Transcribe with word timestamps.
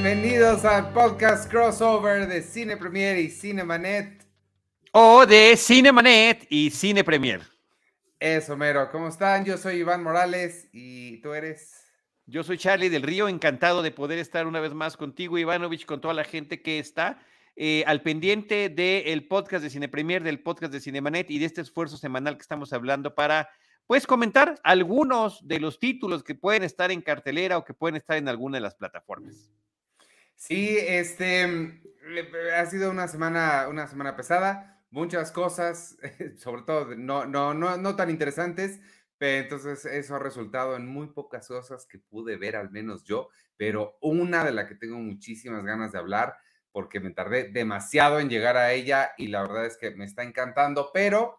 Bienvenidos 0.00 0.64
al 0.64 0.92
podcast 0.92 1.50
crossover 1.50 2.28
de 2.28 2.40
Cine 2.40 2.76
Premier 2.76 3.18
y 3.18 3.28
Cinemanet. 3.28 4.24
O 4.92 5.26
de 5.26 5.56
Cinemanet 5.56 6.46
y 6.48 6.70
Cine 6.70 7.02
Premier. 7.02 7.40
Eso, 8.20 8.56
mero. 8.56 8.92
¿Cómo 8.92 9.08
están? 9.08 9.44
Yo 9.44 9.58
soy 9.58 9.78
Iván 9.78 10.04
Morales 10.04 10.68
y 10.72 11.20
tú 11.20 11.32
eres. 11.32 11.84
Yo 12.26 12.44
soy 12.44 12.58
Charlie 12.58 12.90
del 12.90 13.02
Río, 13.02 13.28
encantado 13.28 13.82
de 13.82 13.90
poder 13.90 14.20
estar 14.20 14.46
una 14.46 14.60
vez 14.60 14.72
más 14.72 14.96
contigo, 14.96 15.36
Ivanovich, 15.36 15.84
con 15.84 16.00
toda 16.00 16.14
la 16.14 16.22
gente 16.22 16.62
que 16.62 16.78
está 16.78 17.18
eh, 17.56 17.82
al 17.88 18.00
pendiente 18.00 18.68
del 18.68 19.26
podcast 19.26 19.64
de 19.64 19.70
Cine 19.70 19.88
Premier, 19.88 20.22
del 20.22 20.40
podcast 20.40 20.72
de 20.72 20.80
Cinemanet 20.80 21.28
y 21.28 21.40
de 21.40 21.46
este 21.46 21.60
esfuerzo 21.60 21.96
semanal 21.96 22.36
que 22.36 22.42
estamos 22.42 22.72
hablando 22.72 23.16
para, 23.16 23.50
pues, 23.88 24.06
comentar 24.06 24.60
algunos 24.62 25.44
de 25.48 25.58
los 25.58 25.80
títulos 25.80 26.22
que 26.22 26.36
pueden 26.36 26.62
estar 26.62 26.92
en 26.92 27.02
cartelera 27.02 27.58
o 27.58 27.64
que 27.64 27.74
pueden 27.74 27.96
estar 27.96 28.16
en 28.16 28.28
alguna 28.28 28.58
de 28.58 28.62
las 28.62 28.76
plataformas. 28.76 29.50
Sí, 30.38 30.78
este 30.78 31.82
ha 32.56 32.66
sido 32.66 32.92
una 32.92 33.08
semana, 33.08 33.66
una 33.68 33.88
semana 33.88 34.14
pesada, 34.14 34.84
muchas 34.90 35.32
cosas, 35.32 35.98
sobre 36.38 36.62
todo 36.62 36.94
no, 36.94 37.26
no, 37.26 37.54
no, 37.54 37.76
no 37.76 37.96
tan 37.96 38.08
interesantes, 38.08 38.80
entonces, 39.18 39.84
eso 39.84 40.14
ha 40.14 40.20
resultado 40.20 40.76
en 40.76 40.86
muy 40.86 41.08
pocas 41.08 41.48
cosas 41.48 41.86
que 41.86 41.98
pude 41.98 42.36
ver, 42.36 42.54
al 42.54 42.70
menos 42.70 43.02
yo, 43.02 43.30
pero 43.56 43.98
una 44.00 44.44
de 44.44 44.52
la 44.52 44.68
que 44.68 44.76
tengo 44.76 44.96
muchísimas 44.98 45.64
ganas 45.64 45.90
de 45.90 45.98
hablar, 45.98 46.36
porque 46.70 47.00
me 47.00 47.10
tardé 47.10 47.50
demasiado 47.50 48.20
en 48.20 48.28
llegar 48.28 48.56
a 48.56 48.72
ella 48.72 49.10
y 49.18 49.26
la 49.26 49.42
verdad 49.42 49.66
es 49.66 49.76
que 49.76 49.90
me 49.90 50.04
está 50.04 50.22
encantando, 50.22 50.92
pero 50.94 51.36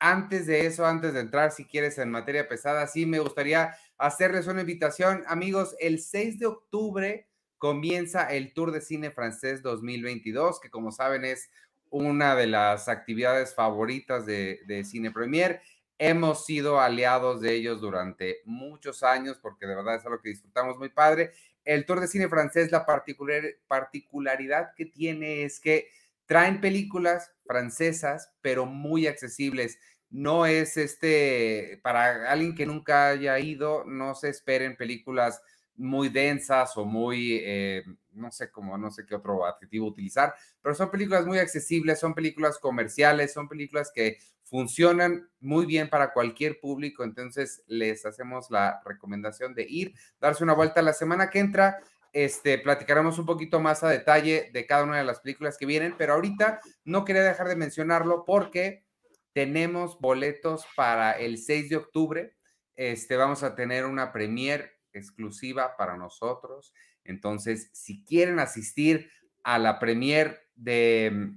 antes 0.00 0.46
de 0.46 0.66
eso, 0.66 0.84
antes 0.84 1.14
de 1.14 1.20
entrar, 1.20 1.52
si 1.52 1.64
quieres, 1.64 1.96
en 1.98 2.10
materia 2.10 2.48
pesada, 2.48 2.88
sí 2.88 3.06
me 3.06 3.20
gustaría 3.20 3.76
hacerles 3.98 4.48
una 4.48 4.62
invitación. 4.62 5.22
Amigos, 5.28 5.76
el 5.78 6.00
6 6.00 6.40
de 6.40 6.46
octubre 6.46 7.31
comienza 7.62 8.24
el 8.24 8.52
Tour 8.54 8.72
de 8.72 8.80
Cine 8.80 9.12
Francés 9.12 9.62
2022, 9.62 10.58
que 10.58 10.68
como 10.68 10.90
saben 10.90 11.24
es 11.24 11.48
una 11.90 12.34
de 12.34 12.48
las 12.48 12.88
actividades 12.88 13.54
favoritas 13.54 14.26
de, 14.26 14.58
de 14.66 14.82
Cine 14.82 15.12
Premier 15.12 15.62
Hemos 15.96 16.44
sido 16.44 16.80
aliados 16.80 17.40
de 17.40 17.54
ellos 17.54 17.80
durante 17.80 18.40
muchos 18.46 19.04
años 19.04 19.38
porque 19.40 19.68
de 19.68 19.76
verdad 19.76 19.94
es 19.94 20.04
algo 20.04 20.20
que 20.20 20.30
disfrutamos 20.30 20.76
muy 20.76 20.88
padre. 20.88 21.30
El 21.64 21.86
Tour 21.86 22.00
de 22.00 22.08
Cine 22.08 22.28
francés, 22.28 22.72
la 22.72 22.84
particular, 22.84 23.44
particularidad 23.68 24.74
que 24.74 24.86
tiene 24.86 25.44
es 25.44 25.60
que 25.60 25.86
traen 26.26 26.60
películas 26.60 27.30
francesas, 27.46 28.32
pero 28.40 28.66
muy 28.66 29.06
accesibles. 29.06 29.78
No 30.10 30.46
es 30.46 30.76
este, 30.76 31.78
para 31.84 32.28
alguien 32.28 32.56
que 32.56 32.66
nunca 32.66 33.10
haya 33.10 33.38
ido, 33.38 33.84
no 33.84 34.16
se 34.16 34.30
esperen 34.30 34.76
películas 34.76 35.40
muy 35.76 36.08
densas 36.08 36.76
o 36.76 36.84
muy, 36.84 37.40
eh, 37.42 37.84
no 38.12 38.30
sé 38.30 38.50
cómo, 38.50 38.76
no 38.76 38.90
sé 38.90 39.06
qué 39.06 39.14
otro 39.14 39.46
adjetivo 39.46 39.86
utilizar, 39.86 40.34
pero 40.60 40.74
son 40.74 40.90
películas 40.90 41.26
muy 41.26 41.38
accesibles, 41.38 41.98
son 41.98 42.14
películas 42.14 42.58
comerciales, 42.58 43.32
son 43.32 43.48
películas 43.48 43.90
que 43.94 44.18
funcionan 44.44 45.30
muy 45.40 45.64
bien 45.64 45.88
para 45.88 46.12
cualquier 46.12 46.60
público, 46.60 47.04
entonces 47.04 47.62
les 47.66 48.04
hacemos 48.04 48.50
la 48.50 48.82
recomendación 48.84 49.54
de 49.54 49.66
ir, 49.68 49.94
darse 50.20 50.44
una 50.44 50.52
vuelta 50.52 50.82
la 50.82 50.92
semana 50.92 51.30
que 51.30 51.38
entra. 51.38 51.78
Este, 52.12 52.58
platicaremos 52.58 53.18
un 53.18 53.24
poquito 53.24 53.60
más 53.60 53.82
a 53.82 53.88
detalle 53.88 54.50
de 54.52 54.66
cada 54.66 54.84
una 54.84 54.98
de 54.98 55.04
las 55.04 55.20
películas 55.20 55.56
que 55.56 55.64
vienen, 55.64 55.94
pero 55.96 56.12
ahorita 56.12 56.60
no 56.84 57.06
quería 57.06 57.22
dejar 57.22 57.48
de 57.48 57.56
mencionarlo 57.56 58.26
porque 58.26 58.84
tenemos 59.32 59.98
boletos 59.98 60.66
para 60.76 61.12
el 61.12 61.38
6 61.38 61.70
de 61.70 61.76
octubre. 61.76 62.36
Este, 62.76 63.16
vamos 63.16 63.42
a 63.42 63.54
tener 63.54 63.86
una 63.86 64.12
premier 64.12 64.71
exclusiva 64.92 65.76
para 65.76 65.96
nosotros. 65.96 66.72
Entonces, 67.04 67.70
si 67.72 68.04
quieren 68.04 68.38
asistir 68.38 69.10
a 69.42 69.58
la 69.58 69.78
premier 69.78 70.40
de 70.54 71.32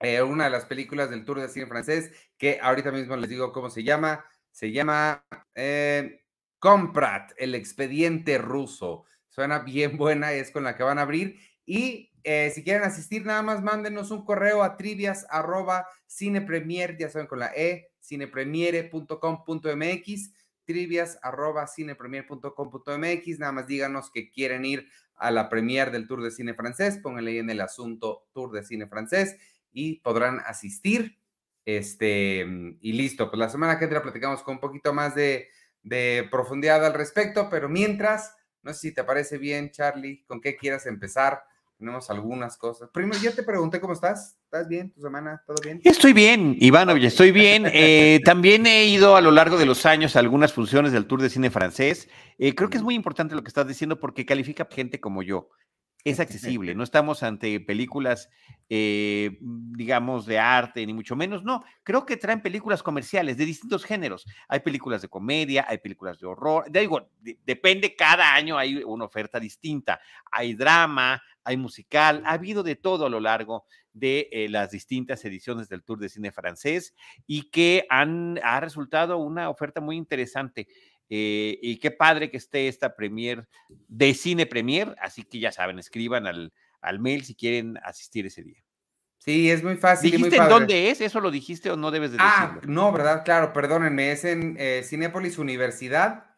eh, 0.00 0.22
una 0.22 0.44
de 0.44 0.50
las 0.50 0.64
películas 0.64 1.10
del 1.10 1.24
Tour 1.24 1.40
de 1.40 1.48
Cine 1.48 1.66
francés, 1.66 2.10
que 2.38 2.58
ahorita 2.62 2.90
mismo 2.90 3.16
les 3.16 3.28
digo 3.28 3.52
cómo 3.52 3.70
se 3.70 3.84
llama. 3.84 4.24
Se 4.50 4.72
llama 4.72 5.24
eh, 5.54 6.24
Comprat, 6.58 7.32
el 7.36 7.54
expediente 7.54 8.38
ruso. 8.38 9.04
Suena 9.28 9.60
bien 9.60 9.96
buena, 9.96 10.32
es 10.32 10.50
con 10.50 10.64
la 10.64 10.76
que 10.76 10.82
van 10.82 10.98
a 10.98 11.02
abrir. 11.02 11.38
Y 11.64 12.10
eh, 12.24 12.50
si 12.54 12.64
quieren 12.64 12.82
asistir, 12.82 13.24
nada 13.24 13.42
más 13.42 13.62
mándenos 13.62 14.10
un 14.10 14.24
correo 14.24 14.62
a 14.62 14.76
trivias 14.76 15.26
arroba 15.30 15.86
cinepremier, 16.06 16.98
ya 16.98 17.08
saben, 17.08 17.26
con 17.26 17.38
la 17.38 17.50
E, 17.54 17.90
cinepremiere.com.mx, 18.02 20.32
trivias 20.70 21.18
arroba 21.22 21.66
cinepremier.com.mx, 21.66 23.38
nada 23.40 23.52
más 23.52 23.66
díganos 23.66 24.10
que 24.12 24.30
quieren 24.30 24.64
ir 24.64 24.86
a 25.16 25.32
la 25.32 25.48
premier 25.48 25.90
del 25.90 26.06
Tour 26.06 26.22
de 26.22 26.30
Cine 26.30 26.54
Francés, 26.54 27.00
pónganle 27.02 27.32
ahí 27.32 27.38
en 27.38 27.50
el 27.50 27.60
asunto 27.60 28.28
Tour 28.32 28.52
de 28.52 28.62
Cine 28.62 28.86
Francés 28.86 29.36
y 29.72 30.00
podrán 30.00 30.38
asistir. 30.46 31.18
Este, 31.64 32.46
y 32.80 32.92
listo, 32.92 33.30
pues 33.30 33.38
la 33.38 33.48
semana 33.48 33.78
que 33.78 33.84
entra 33.84 34.00
platicamos 34.00 34.42
con 34.42 34.54
un 34.54 34.60
poquito 34.60 34.92
más 34.94 35.16
de, 35.16 35.48
de 35.82 36.28
profundidad 36.30 36.86
al 36.86 36.94
respecto, 36.94 37.48
pero 37.50 37.68
mientras, 37.68 38.36
no 38.62 38.72
sé 38.72 38.78
si 38.78 38.94
te 38.94 39.02
parece 39.02 39.38
bien, 39.38 39.72
Charlie, 39.72 40.24
con 40.26 40.40
qué 40.40 40.56
quieras 40.56 40.86
empezar. 40.86 41.42
Tenemos 41.80 42.10
algunas 42.10 42.58
cosas. 42.58 42.90
Primero, 42.92 43.18
yo 43.22 43.34
te 43.34 43.42
pregunté 43.42 43.80
cómo 43.80 43.94
estás. 43.94 44.38
¿Estás 44.44 44.68
bien? 44.68 44.92
¿Tu 44.92 45.00
semana? 45.00 45.42
¿Todo 45.46 45.56
bien? 45.64 45.80
Estoy 45.82 46.12
bien, 46.12 46.54
Ivanovich, 46.60 47.04
estoy 47.04 47.32
bien. 47.32 47.64
Eh, 47.72 48.20
también 48.22 48.66
he 48.66 48.84
ido 48.84 49.16
a 49.16 49.22
lo 49.22 49.30
largo 49.30 49.56
de 49.56 49.64
los 49.64 49.86
años 49.86 50.14
a 50.14 50.18
algunas 50.18 50.52
funciones 50.52 50.92
del 50.92 51.06
Tour 51.06 51.22
de 51.22 51.30
Cine 51.30 51.48
francés. 51.48 52.08
Eh, 52.36 52.54
creo 52.54 52.68
que 52.68 52.76
es 52.76 52.82
muy 52.82 52.94
importante 52.94 53.34
lo 53.34 53.42
que 53.42 53.48
estás 53.48 53.66
diciendo 53.66 53.98
porque 53.98 54.26
califica 54.26 54.68
gente 54.70 55.00
como 55.00 55.22
yo 55.22 55.48
es 56.04 56.20
accesible, 56.20 56.74
no 56.74 56.82
estamos 56.82 57.22
ante 57.22 57.60
películas, 57.60 58.28
eh, 58.68 59.38
digamos, 59.40 60.26
de 60.26 60.38
arte, 60.38 60.84
ni 60.86 60.92
mucho 60.92 61.16
menos, 61.16 61.42
no, 61.44 61.64
creo 61.82 62.06
que 62.06 62.16
traen 62.16 62.42
películas 62.42 62.82
comerciales 62.82 63.36
de 63.36 63.44
distintos 63.44 63.84
géneros. 63.84 64.26
Hay 64.48 64.60
películas 64.60 65.02
de 65.02 65.08
comedia, 65.08 65.66
hay 65.68 65.78
películas 65.78 66.18
de 66.18 66.26
horror, 66.26 66.66
digo, 66.70 67.10
depende, 67.44 67.94
cada 67.94 68.34
año 68.34 68.56
hay 68.58 68.82
una 68.84 69.04
oferta 69.04 69.40
distinta, 69.40 70.00
hay 70.30 70.54
drama, 70.54 71.22
hay 71.44 71.56
musical, 71.56 72.22
ha 72.24 72.32
habido 72.32 72.62
de 72.62 72.76
todo 72.76 73.06
a 73.06 73.10
lo 73.10 73.20
largo 73.20 73.64
de 73.92 74.28
eh, 74.30 74.48
las 74.48 74.70
distintas 74.70 75.24
ediciones 75.24 75.68
del 75.68 75.82
Tour 75.82 75.98
de 75.98 76.08
Cine 76.08 76.32
francés 76.32 76.94
y 77.26 77.50
que 77.50 77.86
han, 77.88 78.38
ha 78.42 78.60
resultado 78.60 79.18
una 79.18 79.48
oferta 79.50 79.80
muy 79.80 79.96
interesante. 79.96 80.68
Eh, 81.10 81.58
y 81.60 81.78
qué 81.78 81.90
padre 81.90 82.30
que 82.30 82.36
esté 82.36 82.68
esta 82.68 82.94
premier 82.94 83.48
de 83.88 84.14
Cine 84.14 84.46
Premier, 84.46 84.94
así 85.00 85.24
que 85.24 85.40
ya 85.40 85.50
saben, 85.50 85.78
escriban 85.78 86.26
al, 86.28 86.52
al 86.80 87.00
mail 87.00 87.24
si 87.24 87.34
quieren 87.34 87.78
asistir 87.82 88.26
ese 88.26 88.42
día. 88.44 88.64
Sí, 89.18 89.50
es 89.50 89.62
muy 89.62 89.76
fácil. 89.76 90.10
¿Dijiste 90.10 90.36
en 90.36 90.48
dónde 90.48 90.90
es? 90.90 91.00
¿Eso 91.00 91.20
lo 91.20 91.30
dijiste 91.30 91.70
o 91.70 91.76
no 91.76 91.90
debes 91.90 92.12
de 92.12 92.18
ah, 92.20 92.52
decirlo? 92.52 92.60
Ah, 92.62 92.66
no, 92.66 92.92
¿verdad? 92.92 93.22
Claro, 93.24 93.52
perdónenme. 93.52 94.12
Es 94.12 94.24
en 94.24 94.56
eh, 94.58 94.82
Cinépolis 94.82 95.36
Universidad 95.36 96.30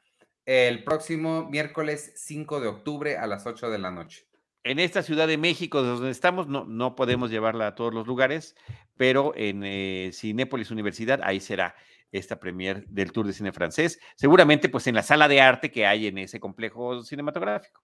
el 0.46 0.82
próximo 0.82 1.48
miércoles 1.48 2.12
5 2.16 2.60
de 2.60 2.68
octubre 2.68 3.16
a 3.18 3.28
las 3.28 3.46
8 3.46 3.70
de 3.70 3.78
la 3.78 3.92
noche. 3.92 4.26
En 4.64 4.80
esta 4.80 5.02
Ciudad 5.02 5.28
de 5.28 5.38
México, 5.38 5.82
donde 5.82 6.10
estamos, 6.10 6.48
no, 6.48 6.64
no 6.64 6.96
podemos 6.96 7.30
llevarla 7.30 7.68
a 7.68 7.74
todos 7.74 7.94
los 7.94 8.06
lugares, 8.06 8.56
pero 8.96 9.32
en 9.36 9.62
eh, 9.64 10.10
Cinépolis 10.12 10.70
Universidad, 10.70 11.20
ahí 11.22 11.40
será 11.40 11.76
esta 12.12 12.38
premier 12.38 12.86
del 12.86 13.10
Tour 13.10 13.26
de 13.26 13.32
Cine 13.32 13.52
Francés, 13.52 13.98
seguramente 14.14 14.68
pues 14.68 14.86
en 14.86 14.94
la 14.94 15.02
sala 15.02 15.28
de 15.28 15.40
arte 15.40 15.72
que 15.72 15.86
hay 15.86 16.06
en 16.06 16.18
ese 16.18 16.38
complejo 16.38 17.02
cinematográfico. 17.02 17.82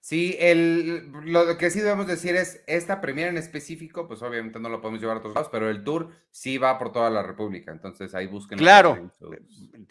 Sí, 0.00 0.36
el, 0.38 1.10
lo 1.24 1.58
que 1.58 1.70
sí 1.70 1.80
debemos 1.80 2.06
decir 2.06 2.36
es, 2.36 2.62
esta 2.66 3.00
premier 3.00 3.28
en 3.28 3.36
específico, 3.36 4.06
pues 4.06 4.22
obviamente 4.22 4.60
no 4.60 4.68
lo 4.68 4.80
podemos 4.80 5.00
llevar 5.00 5.16
a 5.16 5.18
otros 5.18 5.34
lados, 5.34 5.50
pero 5.50 5.68
el 5.68 5.82
tour 5.82 6.10
sí 6.30 6.56
va 6.56 6.78
por 6.78 6.92
toda 6.92 7.10
la 7.10 7.22
República, 7.22 7.72
entonces 7.72 8.14
ahí 8.14 8.26
busquen. 8.26 8.58
Claro, 8.58 9.10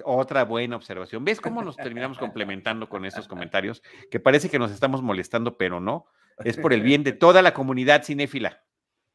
otra 0.04 0.46
buena 0.46 0.76
observación. 0.76 1.24
¿Ves 1.26 1.42
cómo 1.42 1.62
nos 1.62 1.76
terminamos 1.76 2.18
complementando 2.20 2.90
con 2.90 3.06
estos 3.06 3.28
comentarios? 3.28 3.84
Que 4.10 4.20
parece 4.20 4.50
que 4.50 4.60
nos 4.60 4.72
estamos 4.72 5.04
molestando, 5.04 5.58
pero 5.58 5.82
no, 5.82 6.08
es 6.44 6.58
por 6.58 6.74
el 6.74 6.82
bien 6.84 7.04
de 7.04 7.12
toda 7.12 7.42
la 7.42 7.54
comunidad 7.54 8.04
cinéfila. 8.04 8.64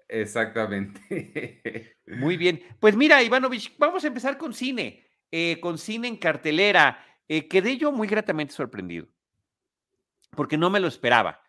Exactamente. 0.09 1.97
Muy 2.07 2.37
bien. 2.37 2.63
Pues 2.81 2.97
mira, 2.97 3.23
Ivanovich, 3.23 3.75
vamos 3.79 4.05
a 4.05 4.09
empezar 4.09 4.39
con 4.39 4.53
cine, 4.55 5.07
eh, 5.31 5.59
con 5.61 5.79
cine 5.79 6.09
en 6.09 6.17
cartelera. 6.17 7.05
Eh, 7.29 7.49
quedé 7.49 7.79
yo 7.79 7.93
muy 7.93 8.09
gratamente 8.09 8.53
sorprendido, 8.53 9.09
porque 10.31 10.59
no 10.59 10.69
me 10.69 10.81
lo 10.81 10.89
esperaba. 10.89 11.43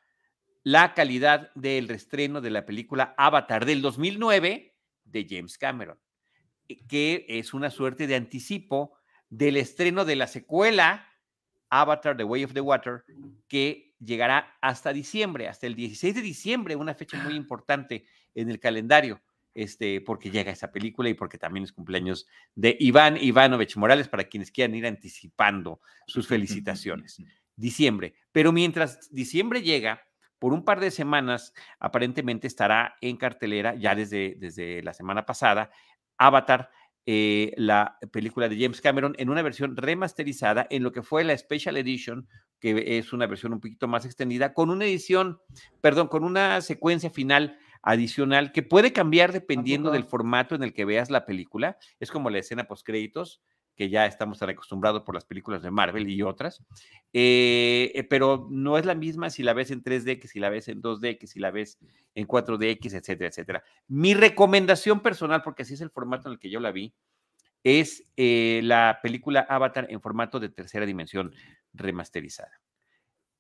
La 0.64 0.94
calidad 0.94 1.52
del 1.56 1.90
restreno 1.90 2.40
de 2.40 2.52
la 2.52 2.66
película 2.66 3.14
Avatar 3.18 3.66
del 3.66 3.82
2009 3.82 4.78
de 5.04 5.28
James 5.30 5.58
Cameron, 5.58 6.00
eh, 6.70 6.86
que 6.88 7.26
es 7.28 7.54
una 7.54 7.70
suerte 7.70 8.08
de 8.08 8.16
anticipo 8.16 8.98
del 9.30 9.58
estreno 9.58 10.06
de 10.06 10.16
la 10.16 10.28
secuela 10.28 11.10
Avatar, 11.70 12.16
The 12.16 12.24
Way 12.24 12.44
of 12.44 12.54
the 12.54 12.62
Water, 12.62 13.04
que 13.48 13.96
llegará 14.00 14.58
hasta 14.62 14.94
diciembre, 14.94 15.48
hasta 15.48 15.66
el 15.66 15.76
16 15.76 16.16
de 16.16 16.22
diciembre, 16.22 16.76
una 16.76 16.94
fecha 16.94 17.18
muy 17.24 17.34
importante 17.34 18.06
en 18.36 18.50
el 18.50 18.60
calendario, 18.60 19.22
este, 19.54 20.02
porque 20.02 20.32
llega 20.32 20.52
esa 20.52 20.72
película 20.72 21.10
y 21.10 21.14
porque 21.14 21.38
también 21.38 21.64
es 21.64 21.72
cumpleaños 21.72 22.28
de 22.56 22.76
Iván 22.80 23.18
Ivanovich 23.18 23.76
Morales, 23.78 24.08
para 24.08 24.26
quienes 24.26 24.52
quieran 24.52 24.76
ir 24.76 24.86
anticipando 24.86 25.80
sus 26.08 26.28
felicitaciones. 26.28 27.18
diciembre. 27.56 28.16
Pero 28.32 28.52
mientras 28.52 29.14
diciembre 29.14 29.62
llega, 29.62 30.02
por 30.40 30.54
un 30.54 30.66
par 30.66 30.80
de 30.80 30.92
semanas, 30.92 31.54
aparentemente 31.80 32.48
estará 32.48 32.96
en 33.02 33.18
cartelera, 33.18 33.76
ya 33.76 33.96
desde, 33.96 34.36
desde 34.40 34.84
la 34.84 34.94
semana 34.94 35.26
pasada, 35.26 35.72
Avatar, 36.18 36.70
eh, 37.06 37.54
la 37.58 37.98
película 38.12 38.50
de 38.50 38.60
James 38.60 38.82
Cameron, 38.82 39.16
en 39.18 39.30
una 39.30 39.42
versión 39.42 39.76
remasterizada 39.78 40.68
en 40.70 40.84
lo 40.84 40.92
que 40.92 41.04
fue 41.04 41.24
la 41.24 41.38
Special 41.38 41.78
Edition, 41.78 42.28
que 42.60 42.98
es 42.98 43.14
una 43.14 43.28
versión 43.28 43.54
un 43.54 43.60
poquito 43.60 43.88
más 43.88 44.06
extendida, 44.06 44.54
con 44.54 44.70
una 44.70 44.86
edición, 44.86 45.40
perdón, 45.82 46.08
con 46.08 46.24
una 46.24 46.62
secuencia 46.62 47.10
final 47.10 47.58
adicional 47.84 48.52
que 48.54 48.64
puede 48.64 48.94
cambiar 48.94 49.34
dependiendo 49.34 49.92
del 49.92 50.06
formato 50.06 50.56
en 50.56 50.64
el 50.64 50.74
que 50.74 50.86
veas 50.86 51.12
la 51.12 51.26
película. 51.26 51.78
Es 52.00 52.10
como 52.10 52.30
la 52.30 52.40
escena 52.40 52.64
post 52.64 52.86
créditos 52.86 53.42
que 53.76 53.90
ya 53.90 54.06
estamos 54.06 54.40
tan 54.40 54.50
acostumbrados 54.50 55.02
por 55.04 55.16
las 55.16 55.26
películas 55.26 55.64
de 55.64 55.72
Marvel 55.72 56.08
y 56.08 56.22
otras, 56.22 56.64
eh, 57.12 57.92
eh, 57.96 58.04
pero 58.04 58.48
no 58.52 58.78
es 58.78 58.86
la 58.86 58.94
misma 58.94 59.30
si 59.32 59.42
la 59.42 59.54
ves 59.54 59.72
en 59.72 59.84
3D, 59.84 60.20
que 60.20 60.28
si 60.28 60.40
la 60.40 60.50
ves 60.50 60.68
en 60.68 60.82
2D, 60.82 61.18
que 61.18 61.28
si 61.28 61.40
la 61.40 61.50
ves 61.50 61.80
en 62.14 62.28
4DX, 62.28 62.94
etcétera, 62.94 63.30
etcétera. 63.30 63.64
Mi 63.88 64.14
recomendación 64.14 65.02
personal, 65.02 65.42
porque 65.42 65.64
así 65.64 65.74
es 65.74 65.82
el 65.82 65.90
formato 65.90 66.30
en 66.30 66.34
el 66.34 66.40
que 66.40 66.52
yo 66.52 66.60
la 66.60 66.72
vi, 66.72 66.94
es 67.64 68.06
eh, 68.16 68.62
la 68.64 69.00
película 69.02 69.46
Avatar 69.50 69.88
en 69.90 70.02
formato 70.02 70.40
de 70.40 70.50
tercera 70.50 70.86
dimensión 70.86 71.34
remasterizada. 71.74 72.62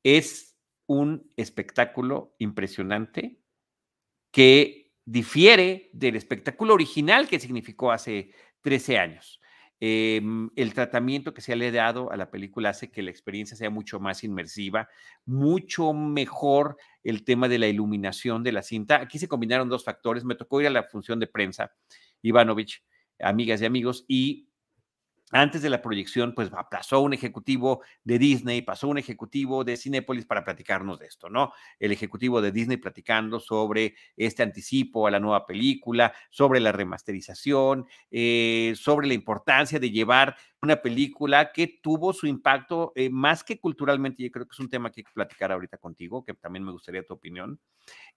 Es 0.01 0.55
un 0.87 1.31
espectáculo 1.37 2.33
impresionante 2.39 3.42
que 4.33 4.91
difiere 5.05 5.91
del 5.93 6.15
espectáculo 6.15 6.73
original 6.73 7.27
que 7.27 7.39
significó 7.39 7.91
hace 7.91 8.31
13 8.61 8.97
años. 8.97 9.39
Em, 9.79 10.49
el 10.55 10.73
tratamiento 10.73 11.33
que 11.33 11.41
se 11.41 11.55
le 11.55 11.67
ha 11.67 11.71
dado 11.71 12.11
a 12.11 12.17
la 12.17 12.31
película 12.31 12.69
hace 12.69 12.89
que 12.89 13.03
la 13.03 13.11
experiencia 13.11 13.55
sea 13.55 13.69
mucho 13.69 13.99
más 13.99 14.23
inmersiva, 14.23 14.89
mucho 15.25 15.93
mejor 15.93 16.77
el 17.03 17.23
tema 17.23 17.47
de 17.47 17.59
la 17.59 17.67
iluminación 17.67 18.43
de 18.43 18.53
la 18.53 18.63
cinta. 18.63 19.01
Aquí 19.01 19.19
se 19.19 19.27
combinaron 19.27 19.69
dos 19.69 19.83
factores. 19.83 20.23
Me 20.23 20.35
tocó 20.35 20.61
ir 20.61 20.67
a 20.67 20.71
la 20.71 20.83
función 20.83 21.19
de 21.19 21.27
prensa, 21.27 21.71
Ivanovich, 22.23 22.83
amigas 23.19 23.61
y 23.61 23.65
amigos, 23.65 24.03
y 24.07 24.47
antes 25.33 25.63
de 25.63 25.69
la 25.69 25.81
proyección, 25.81 26.33
pues 26.35 26.51
pasó 26.69 27.01
un 27.01 27.11
ejecutivo 27.11 27.81
de 28.03 28.19
Disney, 28.19 28.61
pasó 28.61 28.87
un 28.87 28.99
ejecutivo 28.99 29.63
de 29.63 29.77
Cinépolis 29.77 30.25
para 30.25 30.43
platicarnos 30.43 30.99
de 30.99 31.07
esto, 31.07 31.27
¿no? 31.27 31.51
El 31.79 31.91
ejecutivo 31.91 32.39
de 32.39 32.51
Disney 32.51 32.77
platicando 32.77 33.39
sobre 33.39 33.95
este 34.15 34.43
anticipo 34.43 35.07
a 35.07 35.11
la 35.11 35.19
nueva 35.19 35.47
película, 35.47 36.13
sobre 36.29 36.59
la 36.59 36.71
remasterización, 36.71 37.87
eh, 38.11 38.73
sobre 38.75 39.07
la 39.07 39.15
importancia 39.15 39.79
de 39.79 39.89
llevar 39.89 40.37
una 40.61 40.77
película 40.77 41.51
que 41.51 41.79
tuvo 41.81 42.13
su 42.13 42.27
impacto 42.27 42.93
eh, 42.95 43.09
más 43.09 43.43
que 43.43 43.59
culturalmente, 43.59 44.21
yo 44.21 44.29
creo 44.29 44.45
que 44.45 44.53
es 44.53 44.59
un 44.59 44.69
tema 44.69 44.91
que 44.91 45.01
hay 45.01 45.05
que 45.05 45.13
platicar 45.13 45.51
ahorita 45.51 45.77
contigo, 45.79 46.23
que 46.23 46.35
también 46.35 46.63
me 46.63 46.71
gustaría 46.71 47.03
tu 47.03 47.15
opinión, 47.15 47.59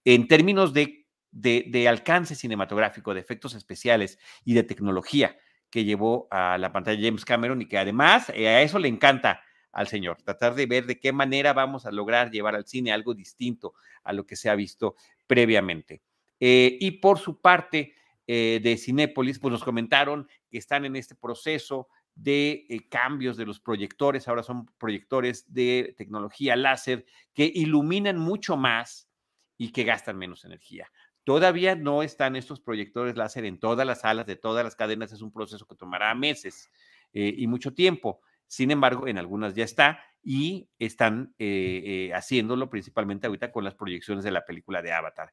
en 0.05 0.29
términos 0.29 0.75
de, 0.75 1.07
de 1.33 1.89
alcance 1.89 2.35
cinematográfico, 2.35 3.15
de 3.15 3.21
efectos 3.21 3.55
especiales 3.55 4.19
y 4.45 4.53
de 4.53 4.63
tecnología 4.63 5.35
que 5.71 5.85
llevó 5.85 6.29
a 6.31 6.59
la 6.59 6.73
pantalla 6.73 7.03
James 7.03 7.25
Cameron 7.25 7.63
y 7.63 7.67
que 7.67 7.79
además 7.79 8.31
eh, 8.35 8.49
a 8.49 8.63
eso 8.63 8.79
le 8.79 8.89
encanta 8.89 9.43
al 9.73 9.89
señor, 9.89 10.23
tratar 10.23 10.55
de 10.55 10.65
ver 10.65 10.87
de 10.87 10.99
qué 10.99 11.13
manera 11.13 11.53
vamos 11.53 11.85
a 11.85 11.91
lograr 11.91 12.31
llevar 12.31 12.55
al 12.55 12.67
cine 12.67 12.93
algo 12.93 13.15
distinto 13.15 13.75
a 14.05 14.15
lo 14.15 14.27
que 14.27 14.37
se 14.37 14.49
ha 14.49 14.55
visto 14.55 14.97
previamente. 15.27 16.01
Eh, 16.41 16.79
y 16.81 16.93
por 16.93 17.19
su 17.19 17.41
parte, 17.41 17.95
eh, 18.27 18.59
de 18.63 18.77
Cinépolis, 18.79 19.39
pues 19.39 19.53
nos 19.53 19.63
comentaron 19.63 20.29
que 20.51 20.59
están 20.59 20.87
en 20.87 20.97
este 20.97 21.15
proceso 21.15 21.89
de 22.15 22.87
cambios 22.89 23.37
de 23.37 23.45
los 23.45 23.61
proyectores, 23.61 24.27
ahora 24.27 24.43
son 24.43 24.65
proyectores 24.79 25.53
de 25.53 25.95
tecnología 25.99 26.57
láser 26.57 27.05
que 27.35 27.53
iluminan 27.55 28.17
mucho 28.17 28.57
más 28.57 29.11
y 29.59 29.73
que 29.73 29.85
gastan 29.85 30.17
menos 30.17 30.45
energía. 30.47 30.91
Todavía 31.27 31.75
no 31.75 32.05
están 32.05 32.37
estos 32.37 32.61
proyectores 32.61 33.17
láser 33.17 33.47
en 33.47 33.59
todas 33.59 33.85
las 33.85 34.03
salas 34.03 34.27
de 34.27 34.37
todas 34.37 34.63
las 34.63 34.77
cadenas, 34.77 35.11
es 35.11 35.23
un 35.23 35.33
proceso 35.33 35.67
que 35.67 35.75
tomará 35.75 36.15
meses 36.15 36.71
eh, 37.13 37.35
y 37.37 37.49
mucho 37.49 37.75
tiempo. 37.75 38.21
Sin 38.47 38.71
embargo, 38.71 39.09
en 39.09 39.19
algunas 39.19 39.57
ya 39.57 39.65
está 39.65 39.99
y 40.23 40.69
están 40.79 41.35
eh, 41.41 41.83
eh, 41.85 42.15
haciéndolo 42.15 42.71
principalmente 42.71 43.27
ahorita 43.27 43.51
con 43.51 43.65
las 43.65 43.75
proyecciones 43.75 44.23
de 44.23 44.31
la 44.31 44.47
película 44.47 44.83
de 44.83 44.93
Avatar. 44.93 45.33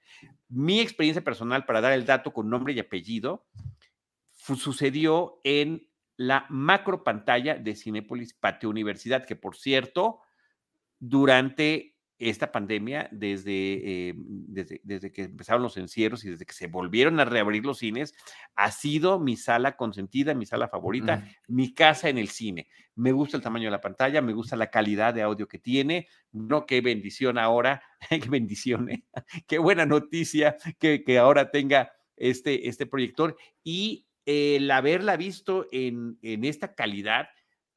Mi 0.50 0.80
experiencia 0.80 1.24
personal, 1.24 1.64
para 1.64 1.80
dar 1.80 1.94
el 1.94 2.08
dato 2.08 2.34
con 2.34 2.50
nombre 2.50 2.74
y 2.74 2.80
apellido, 2.80 3.46
sucedió 4.32 5.42
en 5.44 5.88
la 6.18 6.48
macro 6.50 7.04
pantalla 7.04 7.54
de 7.54 7.76
Cinépolis 7.76 8.34
Patio 8.34 8.72
Universidad, 8.72 9.28
que 9.28 9.36
por 9.36 9.56
cierto, 9.56 10.22
durante 10.98 11.93
esta 12.20 12.52
pandemia, 12.52 13.10
desde, 13.12 14.10
eh, 14.10 14.14
desde, 14.16 14.82
desde, 14.84 15.12
que 15.12 15.24
empezaron 15.24 15.64
los 15.64 15.78
encierros 15.78 16.24
y 16.24 16.30
desde 16.30 16.46
que 16.46 16.54
se 16.54 16.68
volvieron 16.68 17.20
a 17.20 17.26
reabrir 17.26 17.66
los 17.66 17.80
cines, 17.80 18.14
ha 18.56 18.72
sido 18.72 19.20
mi 19.20 19.36
sala 19.36 19.76
consentida, 19.76 20.34
mi 20.34 20.46
sala 20.46 20.68
favorita, 20.68 21.28
mi 21.48 21.74
casa 21.74 22.10
en 22.10 22.18
el 22.18 22.30
cine. 22.30 22.68
Me 22.96 23.12
gusta 23.12 23.38
el 23.38 23.44
tamaño 23.44 23.66
de 23.66 23.72
la 23.72 23.82
pantalla, 23.82 24.22
me 24.22 24.34
gusta 24.34 24.56
la 24.56 24.70
calidad 24.70 25.14
de 25.14 25.24
audio 25.24 25.48
que 25.48 25.60
tiene. 25.60 26.08
No, 26.32 26.66
qué 26.66 26.82
bendición 26.82 27.38
ahora, 27.38 27.82
qué 28.10 28.30
bendición, 28.30 28.90
¿eh? 28.90 29.04
qué 29.48 29.58
buena 29.58 29.86
noticia 29.86 30.56
que, 30.80 31.04
que 31.04 31.18
ahora 31.18 31.52
tenga 31.52 31.92
este, 32.16 32.70
este 32.70 32.86
proyector. 32.86 33.36
Y 33.64 34.06
el 34.26 34.70
haberla 34.72 35.18
visto 35.18 35.68
en, 35.72 36.18
en 36.22 36.46
esta 36.46 36.76
calidad, 36.76 37.28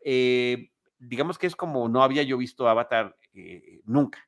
eh, 0.05 0.71
digamos 0.99 1.39
que 1.39 1.47
es 1.47 1.57
como 1.57 1.89
no 1.89 2.03
había 2.03 2.23
yo 2.23 2.39
visto 2.39 2.69
Avatar 2.69 3.17
nunca. 3.85 4.19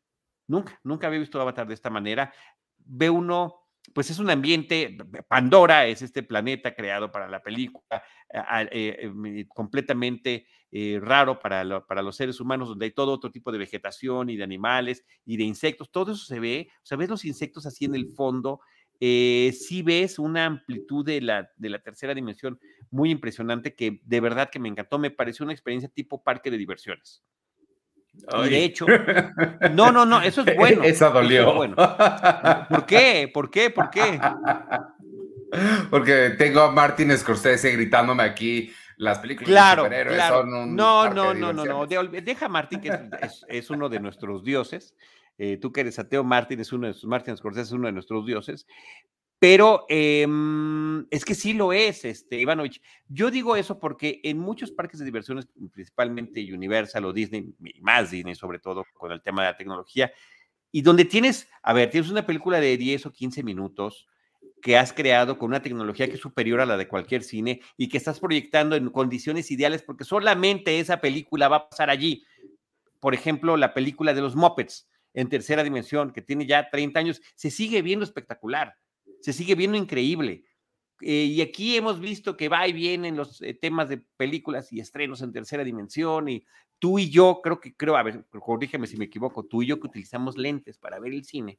Nunca, 0.47 0.81
nunca 0.83 1.07
había 1.07 1.21
visto 1.21 1.41
Avatar 1.41 1.67
de 1.67 1.75
esta 1.75 1.91
manera. 1.91 2.33
Ve 2.79 3.11
uno, 3.11 3.69
pues 3.95 4.11
es 4.11 4.19
un 4.19 4.31
ambiente, 4.31 4.97
Pandora 5.29 5.87
es 5.87 6.03
este 6.03 6.23
planeta 6.23 6.75
creado 6.75 7.13
para 7.13 7.29
la 7.29 7.43
película, 7.43 8.03
eh, 8.73 8.97
em, 9.01 9.47
completamente 9.49 10.47
eh, 10.71 10.99
raro 11.03 11.39
para, 11.39 11.87
para 11.87 12.03
los 12.03 12.17
seres 12.17 12.41
humanos, 12.41 12.69
donde 12.69 12.87
hay 12.87 12.93
todo 12.93 13.13
otro 13.13 13.31
tipo 13.31 13.53
de 13.53 13.59
vegetación 13.59 14.31
y 14.31 14.37
de 14.37 14.45
animales 14.45 15.05
y 15.25 15.37
de 15.37 15.45
insectos, 15.45 15.91
todo 15.91 16.13
eso 16.13 16.25
se 16.25 16.41
ve, 16.41 16.69
o 16.77 16.87
sea, 16.87 16.97
ves 16.99 17.09
los 17.11 17.25
insectos 17.25 17.67
así 17.67 17.85
en 17.85 17.95
el 17.95 18.09
fondo, 18.09 18.61
eh, 19.01 19.53
sí 19.59 19.83
ves 19.83 20.19
una 20.19 20.47
amplitud 20.47 21.05
de 21.05 21.21
la, 21.21 21.51
de 21.57 21.69
la 21.71 21.79
tercera 21.79 22.15
dimensión 22.15 22.59
muy 22.91 23.11
impresionante 23.11 23.75
que 23.75 24.01
de 24.05 24.21
verdad 24.21 24.51
que 24.51 24.59
me 24.59 24.69
encantó, 24.69 24.99
me 24.99 25.11
pareció 25.11 25.45
una 25.45 25.53
experiencia 25.53 25.89
tipo 25.89 26.23
parque 26.23 26.51
de 26.51 26.59
diversiones. 26.59 27.23
Y 28.45 28.49
de 28.49 28.65
hecho, 28.65 28.87
no, 29.73 29.91
no, 29.91 30.05
no, 30.05 30.21
eso 30.21 30.43
es 30.43 30.57
bueno. 30.57 30.83
Esa 30.83 31.11
dolió. 31.11 31.55
bueno. 31.55 31.77
¿Por 32.69 32.87
qué? 32.87 33.31
¿Por 33.33 33.51
qué? 33.51 33.71
¿Por 33.71 33.91
qué? 33.91 34.21
Porque 35.91 36.31
tengo 36.39 36.61
a 36.61 36.71
Martin 36.71 37.17
Scorsese 37.17 37.73
gritándome 37.73 38.23
aquí 38.23 38.73
las 38.99 39.19
películas 39.21 39.49
claro, 39.49 39.83
de 39.85 39.89
superhéroes 39.89 40.17
claro. 40.17 40.41
son 40.41 40.55
un 40.55 40.77
No, 40.77 41.09
no, 41.09 41.33
no, 41.33 41.53
no, 41.53 41.65
no. 41.65 41.87
Deja 41.87 42.47
a 42.47 42.49
Martin, 42.49 42.81
que 42.81 42.89
es, 43.23 43.45
es, 43.49 43.71
uno 43.71 43.89
de 43.89 44.01
nuestros 44.01 44.45
dioses. 44.45 44.95
Eh, 45.39 45.57
tú 45.57 45.73
que 45.73 45.83
eres 45.83 45.99
ateo, 45.99 46.25
Martin 46.25 46.61
es 46.61 46.73
uno 46.73 46.89
de 46.89 46.95
Martin 47.05 47.37
Scorsese 47.37 47.63
es 47.63 47.73
uno 47.73 47.87
de 47.87 47.93
nuestros 47.93 48.27
dioses. 48.27 48.67
Pero 49.39 49.87
em, 49.89 51.07
es 51.11 51.25
que 51.25 51.35
sí 51.35 51.53
lo 51.53 51.73
es, 51.73 52.05
este, 52.05 52.41
Ivanovich. 52.41 52.83
Yo 53.07 53.31
digo 53.31 53.55
eso 53.55 53.79
porque 53.79 54.21
en 54.25 54.39
muchos 54.39 54.73
parques 54.73 54.99
de 54.99 55.05
diversiones, 55.05 55.47
principalmente 55.73 56.53
Universal 56.53 57.05
o 57.05 57.13
Disney, 57.13 57.55
más 57.81 58.11
Disney 58.11 58.35
sobre 58.35 58.59
todo 58.59 58.85
con 58.95 59.13
el 59.13 59.23
tema 59.23 59.43
de 59.43 59.53
la 59.53 59.57
tecnología, 59.57 60.13
y 60.73 60.83
donde 60.83 61.05
tienes, 61.05 61.49
a 61.63 61.73
ver, 61.73 61.89
tienes 61.89 62.11
una 62.11 62.27
película 62.27 62.59
de 62.61 62.77
10 62.77 63.07
o 63.07 63.13
15 63.13 63.43
minutos 63.45 64.09
que 64.61 64.77
has 64.77 64.93
creado 64.93 65.39
con 65.39 65.51
una 65.51 65.63
tecnología 65.63 66.09
que 66.09 66.15
es 66.15 66.21
superior 66.21 66.61
a 66.61 66.67
la 66.67 66.77
de 66.77 66.89
cualquier 66.89 67.23
cine 67.23 67.61
y 67.77 67.89
que 67.89 67.97
estás 67.97 68.19
proyectando 68.19 68.75
en 68.75 68.91
condiciones 68.91 69.53
ideales 69.53 69.83
porque 69.83 70.03
solamente 70.03 70.81
esa 70.81 71.01
película 71.01 71.47
va 71.49 71.57
a 71.57 71.69
pasar 71.69 71.91
allí. 71.91 72.25
Por 72.99 73.15
ejemplo, 73.15 73.57
la 73.57 73.73
película 73.73 74.15
de 74.15 74.21
los 74.21 74.35
Muppets 74.35 74.89
en 75.15 75.29
tercera 75.29 75.63
dimensión, 75.63 76.13
que 76.13 76.23
tiene 76.23 76.45
ya 76.45 76.69
30 76.71 76.99
años, 76.99 77.23
se 77.37 77.51
sigue 77.51 77.83
viendo 77.83 78.05
espectacular 78.05 78.75
se 79.21 79.33
sigue 79.33 79.55
viendo 79.55 79.77
increíble. 79.77 80.45
Eh, 81.01 81.25
y 81.25 81.41
aquí 81.41 81.77
hemos 81.77 82.01
visto 82.01 82.37
que 82.37 82.49
va 82.49 82.67
y 82.67 82.73
viene 82.73 83.09
en 83.09 83.17
los 83.17 83.41
eh, 83.43 83.55
temas 83.55 83.89
de 83.89 83.99
películas 83.99 84.73
y 84.73 84.81
estrenos 84.81 85.23
en 85.23 85.33
tercera 85.33 85.65
dimensión. 85.65 86.29
Y 86.29 86.45
tú 86.79 86.99
y 86.99 87.11
yo, 87.11 87.41
creo 87.43 87.61
que, 87.61 87.75
creo, 87.77 87.97
a 87.97 88.03
ver, 88.03 88.25
corrígeme 88.31 88.87
si 88.87 88.97
me 88.97 89.05
equivoco, 89.07 89.45
tú 89.45 89.63
y 89.63 89.67
yo 89.67 89.81
que 89.81 89.87
utilizamos 89.87 90.37
lentes 90.37 90.79
para 90.79 90.99
ver 90.99 91.13
el 91.13 91.25
cine, 91.25 91.59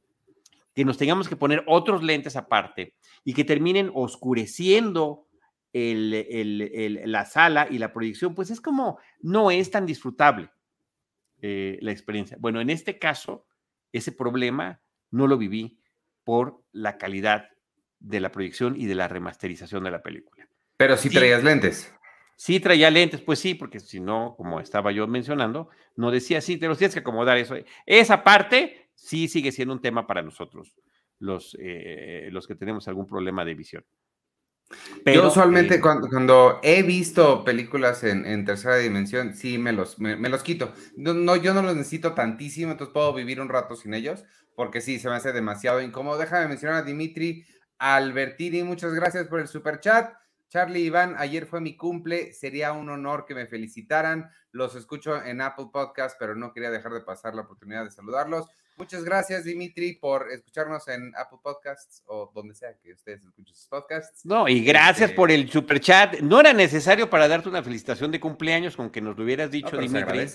que 0.74 0.84
nos 0.84 0.98
tengamos 0.98 1.28
que 1.28 1.36
poner 1.36 1.64
otros 1.66 2.02
lentes 2.02 2.36
aparte 2.36 2.94
y 3.24 3.34
que 3.34 3.44
terminen 3.44 3.90
oscureciendo 3.94 5.26
la 5.72 7.24
sala 7.26 7.68
y 7.70 7.78
la 7.78 7.92
proyección, 7.92 8.34
pues 8.34 8.50
es 8.50 8.60
como, 8.60 8.98
no 9.20 9.50
es 9.50 9.70
tan 9.70 9.86
disfrutable 9.86 10.50
eh, 11.42 11.78
la 11.80 11.92
experiencia. 11.92 12.36
Bueno, 12.40 12.60
en 12.60 12.70
este 12.70 12.98
caso, 12.98 13.46
ese 13.92 14.12
problema 14.12 14.82
no 15.10 15.26
lo 15.26 15.38
viví 15.38 15.79
por 16.24 16.62
la 16.72 16.98
calidad 16.98 17.48
de 17.98 18.20
la 18.20 18.32
proyección 18.32 18.74
y 18.76 18.86
de 18.86 18.94
la 18.94 19.08
remasterización 19.08 19.84
de 19.84 19.90
la 19.90 20.02
película. 20.02 20.48
Pero 20.76 20.96
si 20.96 21.10
traías 21.10 21.44
lentes. 21.44 21.92
Sí 22.36 22.58
traía 22.58 22.90
lentes, 22.90 23.20
pues 23.20 23.38
sí, 23.38 23.54
porque 23.54 23.80
si 23.80 24.00
no, 24.00 24.34
como 24.36 24.60
estaba 24.60 24.92
yo 24.92 25.06
mencionando, 25.06 25.68
no 25.96 26.10
decía, 26.10 26.40
sí, 26.40 26.56
te 26.56 26.68
los 26.68 26.78
tienes 26.78 26.94
que 26.94 27.00
acomodar 27.00 27.36
eso. 27.36 27.54
Esa 27.84 28.24
parte 28.24 28.88
sí 28.94 29.28
sigue 29.28 29.52
siendo 29.52 29.74
un 29.74 29.82
tema 29.82 30.06
para 30.06 30.22
nosotros, 30.22 30.74
los, 31.18 31.54
eh, 31.60 32.30
los 32.32 32.46
que 32.46 32.54
tenemos 32.54 32.88
algún 32.88 33.06
problema 33.06 33.44
de 33.44 33.54
visión. 33.54 33.84
Pero, 35.04 35.22
yo 35.22 35.28
usualmente 35.28 35.76
eh, 35.76 35.80
cuando, 35.80 36.60
he 36.62 36.82
visto 36.82 37.44
películas 37.44 38.04
en, 38.04 38.44
tercera 38.44 38.76
dimensión, 38.76 39.34
sí 39.34 39.58
me 39.58 39.72
los, 39.72 39.98
me, 39.98 40.16
los 40.28 40.42
quito. 40.42 40.72
No, 40.96 41.36
yo 41.36 41.54
no 41.54 41.62
los 41.62 41.76
necesito 41.76 42.14
tantísimo, 42.14 42.72
entonces 42.72 42.92
puedo 42.92 43.12
vivir 43.12 43.40
un 43.40 43.48
rato 43.48 43.74
sin 43.74 43.94
ellos, 43.94 44.24
porque 44.60 44.82
sí, 44.82 44.98
se 44.98 45.08
me 45.08 45.14
hace 45.14 45.32
demasiado 45.32 45.80
incómodo. 45.80 46.18
Déjame 46.18 46.46
mencionar 46.46 46.76
a 46.76 46.82
Dimitri 46.82 47.46
Albertini, 47.78 48.62
muchas 48.62 48.92
gracias 48.92 49.26
por 49.26 49.40
el 49.40 49.48
super 49.48 49.80
chat. 49.80 50.12
Charlie 50.50 50.82
Iván, 50.82 51.14
ayer 51.16 51.46
fue 51.46 51.62
mi 51.62 51.78
cumple, 51.78 52.34
sería 52.34 52.72
un 52.72 52.90
honor 52.90 53.24
que 53.24 53.34
me 53.34 53.46
felicitaran. 53.46 54.28
Los 54.52 54.74
escucho 54.74 55.24
en 55.24 55.40
Apple 55.40 55.68
Podcast, 55.72 56.16
pero 56.18 56.34
no 56.34 56.52
quería 56.52 56.70
dejar 56.70 56.92
de 56.92 57.00
pasar 57.00 57.34
la 57.34 57.40
oportunidad 57.40 57.84
de 57.84 57.90
saludarlos. 57.90 58.48
Muchas 58.76 59.02
gracias, 59.02 59.44
Dimitri, 59.44 59.94
por 59.94 60.30
escucharnos 60.30 60.86
en 60.88 61.10
Apple 61.16 61.38
Podcasts 61.42 62.02
o 62.04 62.30
donde 62.34 62.54
sea 62.54 62.76
que 62.82 62.92
ustedes 62.92 63.24
escuchen 63.24 63.54
sus 63.54 63.66
podcasts. 63.66 64.26
No, 64.26 64.46
y 64.46 64.62
gracias 64.62 65.10
por 65.12 65.30
este 65.30 65.42
el 65.42 65.50
super 65.50 65.80
chat. 65.80 66.20
No 66.20 66.38
era 66.38 66.52
necesario 66.52 67.08
para 67.08 67.28
darte 67.28 67.48
una 67.48 67.62
felicitación 67.62 68.10
de 68.10 68.20
cumpleaños 68.20 68.76
con 68.76 68.90
que 68.90 69.00
nos 69.00 69.16
lo 69.16 69.24
hubieras 69.24 69.50
dicho, 69.50 69.78
Dimitri. 69.78 70.28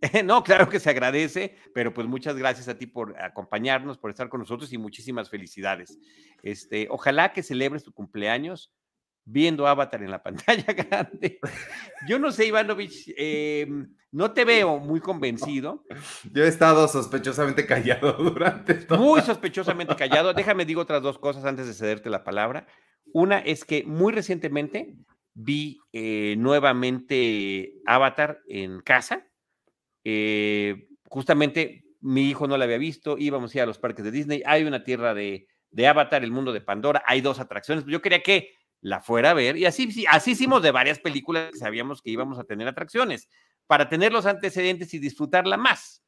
no, 0.24 0.42
claro 0.42 0.68
que 0.68 0.80
se 0.80 0.90
agradece, 0.90 1.56
pero 1.74 1.92
pues 1.92 2.06
muchas 2.06 2.36
gracias 2.36 2.68
a 2.68 2.78
ti 2.78 2.86
por 2.86 3.20
acompañarnos, 3.20 3.98
por 3.98 4.10
estar 4.10 4.28
con 4.28 4.40
nosotros 4.40 4.72
y 4.72 4.78
muchísimas 4.78 5.28
felicidades. 5.28 5.98
Este, 6.42 6.86
ojalá 6.90 7.32
que 7.32 7.42
celebres 7.42 7.84
tu 7.84 7.92
cumpleaños 7.92 8.72
viendo 9.24 9.66
Avatar 9.66 10.02
en 10.02 10.10
la 10.10 10.22
pantalla 10.22 10.72
grande. 10.72 11.38
Yo 12.08 12.18
no 12.18 12.32
sé, 12.32 12.46
Ivanovich, 12.46 13.12
em, 13.16 13.94
no 14.12 14.32
te 14.32 14.44
veo 14.44 14.78
muy 14.78 15.00
convencido. 15.00 15.84
Yo 16.32 16.44
he 16.44 16.48
estado 16.48 16.88
sospechosamente 16.88 17.66
callado 17.66 18.12
durante 18.18 18.74
todo. 18.74 18.98
Muy 18.98 19.20
sospechosamente 19.20 19.94
callado. 19.96 20.34
Déjame 20.34 20.64
digo 20.64 20.80
otras 20.80 21.02
dos 21.02 21.18
cosas 21.18 21.44
antes 21.44 21.66
de 21.66 21.74
cederte 21.74 22.10
la 22.10 22.24
palabra. 22.24 22.66
Una 23.12 23.38
es 23.38 23.64
que 23.64 23.84
muy 23.84 24.12
recientemente 24.12 24.96
vi 25.34 25.80
eh, 25.92 26.34
nuevamente 26.38 27.74
Avatar 27.86 28.40
en 28.48 28.80
casa. 28.80 29.29
Eh, 30.04 30.88
justamente 31.08 31.84
mi 32.00 32.28
hijo 32.28 32.46
no 32.46 32.56
la 32.56 32.64
había 32.64 32.78
visto, 32.78 33.18
íbamos 33.18 33.54
a 33.54 33.58
ir 33.58 33.62
a 33.62 33.66
los 33.66 33.78
parques 33.78 34.04
de 34.04 34.10
Disney. 34.10 34.42
Hay 34.46 34.64
una 34.64 34.84
tierra 34.84 35.14
de, 35.14 35.46
de 35.70 35.86
Avatar, 35.86 36.24
el 36.24 36.32
mundo 36.32 36.52
de 36.52 36.60
Pandora, 36.60 37.02
hay 37.06 37.20
dos 37.20 37.40
atracciones. 37.40 37.84
Yo 37.86 38.00
quería 38.00 38.22
que 38.22 38.54
la 38.80 39.00
fuera 39.00 39.30
a 39.30 39.34
ver. 39.34 39.56
Y 39.56 39.66
así, 39.66 40.04
así 40.08 40.32
hicimos 40.32 40.62
de 40.62 40.70
varias 40.70 40.98
películas 40.98 41.50
que 41.52 41.58
sabíamos 41.58 42.02
que 42.02 42.10
íbamos 42.10 42.38
a 42.38 42.44
tener 42.44 42.66
atracciones, 42.66 43.28
para 43.66 43.88
tener 43.88 44.12
los 44.12 44.26
antecedentes 44.26 44.92
y 44.94 44.98
disfrutarla 44.98 45.56
más. 45.56 46.02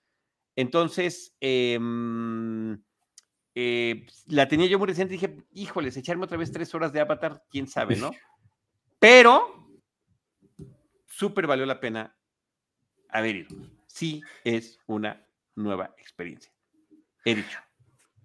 Entonces, 0.57 1.35
em, 1.41 2.83
eh, 3.55 4.07
la 4.27 4.49
tenía 4.49 4.67
yo 4.67 4.79
muy 4.79 4.89
reciente 4.89 5.15
y 5.15 5.19
dije, 5.19 5.37
híjoles, 5.53 5.97
echarme 5.97 6.25
otra 6.25 6.39
vez 6.39 6.53
tres 6.53 6.75
horas 6.75 6.93
de 6.93 7.01
Avatar, 7.01 7.43
quién 7.51 7.67
sabe, 7.67 7.97
¿no? 7.97 8.11
Pero, 8.99 9.69
súper 11.07 11.47
valió 11.47 11.67
la 11.67 11.81
pena 11.81 12.17
haber 13.09 13.37
ido. 13.37 13.57
Sí, 13.93 14.23
es 14.43 14.79
una 14.87 15.29
nueva 15.55 15.95
experiencia. 15.99 16.51
He 17.27 17.35
dicho. 17.35 17.59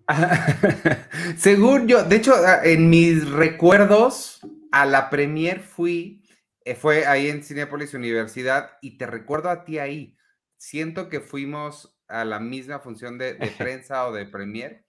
Según 1.37 1.89
yo, 1.89 2.03
de 2.03 2.15
hecho, 2.15 2.33
en 2.63 2.89
mis 2.89 3.29
recuerdos, 3.29 4.39
a 4.71 4.85
la 4.85 5.09
premier 5.09 5.59
fui, 5.59 6.23
eh, 6.63 6.73
fue 6.73 7.05
ahí 7.05 7.27
en 7.27 7.43
Cinepolis 7.43 7.93
Universidad, 7.93 8.77
y 8.81 8.97
te 8.97 9.07
recuerdo 9.07 9.49
a 9.49 9.65
ti 9.65 9.77
ahí. 9.77 10.17
Siento 10.55 11.09
que 11.09 11.19
fuimos 11.19 11.99
a 12.07 12.23
la 12.23 12.39
misma 12.39 12.79
función 12.79 13.17
de, 13.17 13.35
prensa 13.57 14.07
o 14.07 14.13
de 14.13 14.25
premier. 14.25 14.85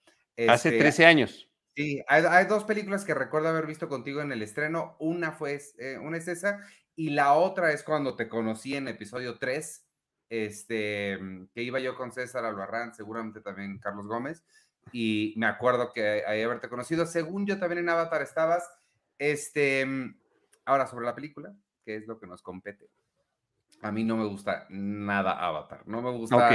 Hace 0.47 0.71
13 0.71 0.87
este, 0.87 1.05
años. 1.05 1.51
Sí, 1.75 2.01
hay, 2.07 2.45
dos 2.45 2.63
películas 2.63 3.03
que 3.03 3.13
recuerdo 3.13 3.49
haber 3.49 3.67
visto 3.67 3.89
contigo 3.89 4.21
en 4.21 4.31
el 4.31 4.41
estreno. 4.41 4.95
Una 4.99 5.33
fue, 5.33 5.59
eh, 5.77 5.97
una 5.97 6.17
es 6.17 6.29
esa, 6.29 6.61
y 6.95 7.09
la 7.09 7.33
otra 7.33 7.73
es 7.73 7.83
cuando 7.83 8.15
te 8.15 8.29
conocí 8.29 8.77
en 8.77 8.87
episodio 8.87 9.37
3, 9.37 9.88
este, 10.29 11.19
que 11.53 11.63
iba 11.63 11.79
yo 11.79 11.95
con 11.95 12.11
César 12.11 12.45
Albarrán, 12.45 12.93
seguramente 12.93 13.41
también 13.41 13.79
Carlos 13.79 14.07
Gómez 14.07 14.43
y 14.91 15.33
me 15.37 15.45
acuerdo 15.45 15.91
que 15.93 16.23
ahí 16.25 16.41
haberte 16.41 16.69
conocido. 16.69 17.05
Según 17.05 17.45
yo 17.45 17.59
también 17.59 17.79
en 17.79 17.89
Avatar 17.89 18.21
estabas. 18.21 18.69
Este, 19.17 19.85
ahora 20.65 20.87
sobre 20.87 21.05
la 21.05 21.15
película, 21.15 21.53
que 21.83 21.97
es 21.97 22.07
lo 22.07 22.19
que 22.19 22.27
nos 22.27 22.41
compete. 22.41 22.89
A 23.81 23.91
mí 23.91 24.03
no 24.03 24.17
me 24.17 24.25
gusta 24.25 24.65
nada 24.69 25.33
Avatar. 25.33 25.83
No 25.85 26.01
me 26.01 26.11
gusta. 26.11 26.49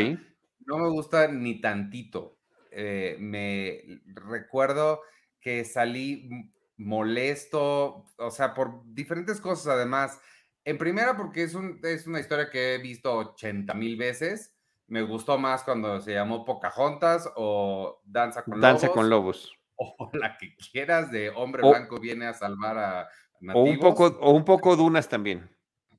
No 0.66 0.78
me 0.78 0.88
gusta 0.88 1.28
ni 1.28 1.60
tantito. 1.60 2.38
Eh, 2.70 3.16
me 3.20 4.02
recuerdo 4.14 5.02
que 5.40 5.64
salí 5.64 6.50
molesto, 6.76 8.06
o 8.16 8.30
sea, 8.30 8.54
por 8.54 8.82
diferentes 8.94 9.40
cosas 9.40 9.74
además. 9.74 10.20
En 10.64 10.78
primera, 10.78 11.16
porque 11.16 11.42
es, 11.42 11.54
un, 11.54 11.80
es 11.83 12.06
una 12.06 12.21
historia 12.21 12.50
que 12.50 12.75
he 12.75 12.78
visto 12.78 13.14
80 13.14 13.75
mil 13.75 13.97
veces 13.97 14.54
me 14.87 15.02
gustó 15.02 15.38
más 15.38 15.62
cuando 15.62 16.00
se 16.00 16.12
llamó 16.12 16.44
Pocahontas 16.44 17.30
o 17.37 18.00
Danza 18.04 18.42
con 18.42 18.54
Lobos. 18.54 18.62
Danza 18.62 18.88
con 18.88 19.11
Lobos. 19.11 19.52
O 19.76 20.09
la 20.12 20.38
que 20.38 20.54
quieras 20.71 21.11
de 21.11 21.30
Hombre 21.30 21.68
Blanco 21.68 21.99
viene 21.99 22.26
a 22.26 22.33
salvar 22.33 22.78
a 22.78 23.09
nativos. 23.40 23.68
O 23.68 23.73
un 23.73 23.78
poco, 23.80 24.06
o 24.21 24.30
un 24.30 24.44
poco 24.44 24.76
Dunas 24.76 25.09
también. 25.09 25.50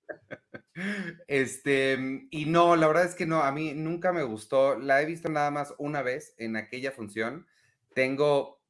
Este, 1.28 2.28
y 2.32 2.46
no, 2.46 2.76
la 2.76 2.88
verdad 2.88 3.06
es 3.06 3.16
que 3.16 3.26
no, 3.26 3.42
a 3.44 3.52
mí 3.52 3.74
nunca 3.74 4.12
me 4.12 4.24
gustó. 4.24 4.78
La 4.78 5.02
he 5.02 5.06
visto 5.06 5.30
nada 5.30 5.52
más 5.52 5.74
una 5.78 6.02
vez 6.02 6.36
en 6.38 6.58
aquella 6.58 6.92
función. 6.92 7.48
Tengo, 7.94 8.62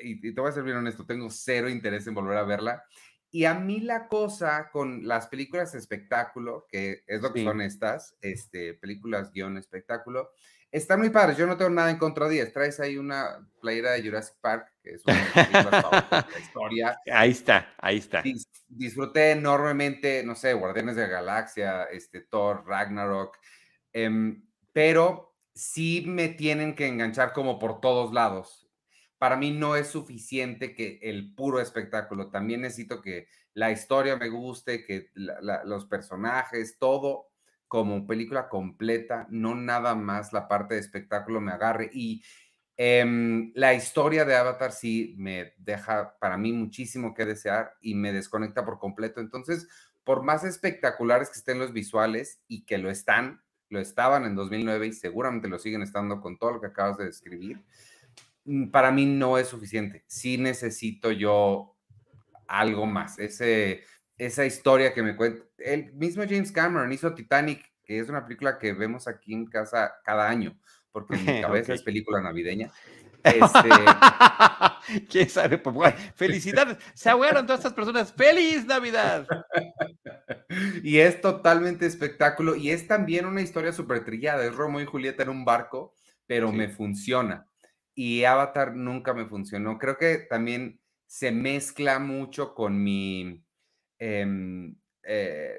y 0.00 0.32
te 0.32 0.40
voy 0.40 0.50
a 0.50 0.52
ser 0.52 0.64
bien 0.64 0.76
honesto, 0.76 1.06
tengo 1.06 1.30
cero 1.30 1.68
interés 1.68 2.06
en 2.06 2.14
volver 2.14 2.36
a 2.36 2.42
verla. 2.42 2.84
Y 3.34 3.46
a 3.46 3.54
mí 3.54 3.80
la 3.80 4.08
cosa 4.08 4.68
con 4.70 5.08
las 5.08 5.26
películas 5.26 5.74
espectáculo, 5.74 6.66
que 6.68 7.02
es 7.06 7.22
lo 7.22 7.32
que 7.32 7.42
son 7.42 7.62
estas, 7.62 8.14
este, 8.20 8.74
películas 8.74 9.32
guion 9.32 9.56
espectáculo, 9.56 10.32
están 10.70 11.00
muy 11.00 11.08
padres. 11.08 11.38
Yo 11.38 11.46
no 11.46 11.56
tengo 11.56 11.70
nada 11.70 11.90
en 11.90 11.96
contra 11.96 12.28
de 12.28 12.34
ellas. 12.34 12.52
Traes 12.52 12.78
ahí 12.78 12.98
una 12.98 13.48
playera 13.62 13.92
de 13.92 14.02
Jurassic 14.02 14.36
Park, 14.38 14.70
que 14.82 14.90
es 14.90 15.02
una 15.06 15.16
de 15.16 15.52
la 15.52 16.26
historia. 16.38 16.98
Ahí 17.10 17.30
está, 17.30 17.74
ahí 17.78 17.98
está. 17.98 18.22
disfruté 18.68 19.30
enormemente, 19.30 20.22
no 20.24 20.34
sé, 20.34 20.52
Guardianes 20.52 20.96
de 20.96 21.02
la 21.02 21.08
Galaxia, 21.08 21.84
este, 21.84 22.20
Thor, 22.20 22.64
Ragnarok, 22.66 23.38
em, 23.94 24.44
pero 24.74 25.34
sí 25.54 26.04
me 26.06 26.28
tienen 26.28 26.74
que 26.74 26.86
enganchar 26.86 27.32
como 27.32 27.58
por 27.58 27.80
todos 27.80 28.12
lados 28.12 28.61
para 29.22 29.36
mí 29.36 29.52
no 29.52 29.76
es 29.76 29.86
suficiente 29.86 30.74
que 30.74 30.98
el 31.00 31.32
puro 31.32 31.60
espectáculo. 31.60 32.28
También 32.28 32.62
necesito 32.62 33.00
que 33.00 33.28
la 33.54 33.70
historia 33.70 34.16
me 34.16 34.28
guste, 34.28 34.84
que 34.84 35.10
los 35.14 35.86
personajes, 35.86 36.76
todo 36.76 37.28
como 37.68 38.04
película 38.04 38.48
completa, 38.48 39.28
no 39.30 39.54
nada 39.54 39.94
más 39.94 40.32
la 40.32 40.48
parte 40.48 40.74
de 40.74 40.80
espectáculo 40.80 41.40
me 41.40 41.52
agarre. 41.52 41.88
Y 41.92 42.24
em, 42.76 43.52
la 43.54 43.74
historia 43.74 44.24
de 44.24 44.34
Avatar 44.34 44.72
sí 44.72 45.14
me 45.16 45.54
deja 45.56 46.18
para 46.18 46.36
mí 46.36 46.52
muchísimo 46.52 47.14
que 47.14 47.24
desear 47.24 47.74
y 47.80 47.94
me 47.94 48.12
desconecta 48.12 48.64
por 48.64 48.80
completo. 48.80 49.20
Entonces, 49.20 49.68
por 50.02 50.24
más 50.24 50.42
espectaculares 50.42 51.30
que 51.30 51.38
estén 51.38 51.60
los 51.60 51.72
visuales 51.72 52.42
y 52.48 52.64
que 52.64 52.76
lo 52.76 52.90
están, 52.90 53.40
lo 53.68 53.78
estaban 53.78 54.24
en 54.24 54.34
2009 54.34 54.88
y 54.88 54.92
seguramente 54.92 55.46
lo 55.46 55.60
siguen 55.60 55.82
estando 55.82 56.20
con 56.20 56.38
todo 56.38 56.54
lo 56.54 56.60
que 56.60 56.66
acabas 56.66 56.98
de 56.98 57.04
describir 57.04 57.62
para 58.70 58.90
mí 58.90 59.06
no 59.06 59.38
es 59.38 59.48
suficiente. 59.48 60.04
Sí 60.06 60.38
necesito 60.38 61.12
yo 61.12 61.76
algo 62.48 62.86
más. 62.86 63.18
Ese, 63.18 63.84
esa 64.18 64.44
historia 64.44 64.92
que 64.92 65.02
me 65.02 65.16
cuenta. 65.16 65.44
El 65.58 65.92
mismo 65.94 66.24
James 66.28 66.52
Cameron 66.52 66.92
hizo 66.92 67.14
Titanic, 67.14 67.64
que 67.84 67.98
es 67.98 68.08
una 68.08 68.24
película 68.24 68.58
que 68.58 68.72
vemos 68.72 69.06
aquí 69.08 69.32
en 69.32 69.46
casa 69.46 69.94
cada 70.04 70.28
año, 70.28 70.58
porque 70.90 71.14
en 71.14 71.26
mi 71.26 71.40
cabeza 71.40 71.74
es 71.74 71.82
película 71.82 72.20
navideña. 72.20 72.70
Este... 73.22 73.40
¿Quién 75.08 75.28
sabe? 75.30 75.58
Pues, 75.58 75.94
felicidades. 76.16 76.76
Se 76.94 77.08
ahogaron 77.08 77.46
todas 77.46 77.60
estas 77.60 77.72
personas. 77.72 78.12
¡Feliz 78.12 78.66
Navidad! 78.66 79.28
y 80.82 80.98
es 80.98 81.20
totalmente 81.20 81.86
espectáculo. 81.86 82.56
Y 82.56 82.70
es 82.70 82.88
también 82.88 83.26
una 83.26 83.42
historia 83.42 83.72
súper 83.72 84.04
trillada. 84.04 84.44
Es 84.44 84.56
Romo 84.56 84.80
y 84.80 84.84
Julieta 84.84 85.22
en 85.22 85.28
un 85.28 85.44
barco, 85.44 85.94
pero 86.26 86.50
me 86.50 86.68
funciona 86.68 87.46
y 87.94 88.24
Avatar 88.24 88.74
nunca 88.74 89.14
me 89.14 89.26
funcionó. 89.26 89.78
Creo 89.78 89.96
que 89.96 90.18
también 90.18 90.80
se 91.06 91.30
mezcla 91.30 91.98
mucho 91.98 92.54
con 92.54 92.82
mi, 92.82 93.44
em, 93.98 94.76
eh, 95.02 95.56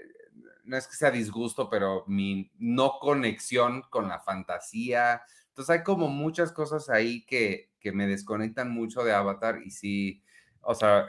no 0.63 0.77
es 0.77 0.87
que 0.87 0.95
sea 0.95 1.11
disgusto, 1.11 1.69
pero 1.69 2.05
mi 2.07 2.51
no 2.57 2.97
conexión 2.99 3.83
con 3.89 4.07
la 4.07 4.19
fantasía. 4.19 5.21
Entonces 5.49 5.77
hay 5.77 5.83
como 5.83 6.07
muchas 6.07 6.51
cosas 6.51 6.89
ahí 6.89 7.25
que, 7.25 7.71
que 7.79 7.91
me 7.91 8.07
desconectan 8.07 8.71
mucho 8.71 9.03
de 9.03 9.13
Avatar 9.13 9.61
y 9.63 9.69
sí, 9.69 10.23
o 10.61 10.73
sea, 10.73 11.05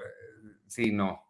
sí, 0.66 0.90
no. 0.92 1.22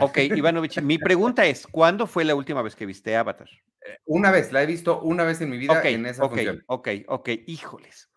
Ok, 0.00 0.18
Ivanovich, 0.18 0.80
mi 0.82 0.98
pregunta 0.98 1.46
es, 1.46 1.66
¿cuándo 1.66 2.06
fue 2.06 2.24
la 2.24 2.34
última 2.34 2.62
vez 2.62 2.76
que 2.76 2.86
viste 2.86 3.16
Avatar? 3.16 3.48
Eh, 3.84 3.98
una 4.04 4.30
vez, 4.30 4.52
la 4.52 4.62
he 4.62 4.66
visto 4.66 5.00
una 5.00 5.24
vez 5.24 5.40
en 5.40 5.50
mi 5.50 5.58
vida 5.58 5.82
en 5.84 6.06
esa 6.06 6.24
ok, 6.24 6.30
función. 6.32 6.62
ok, 6.66 6.88
ok, 7.08 7.28
híjoles. 7.46 8.09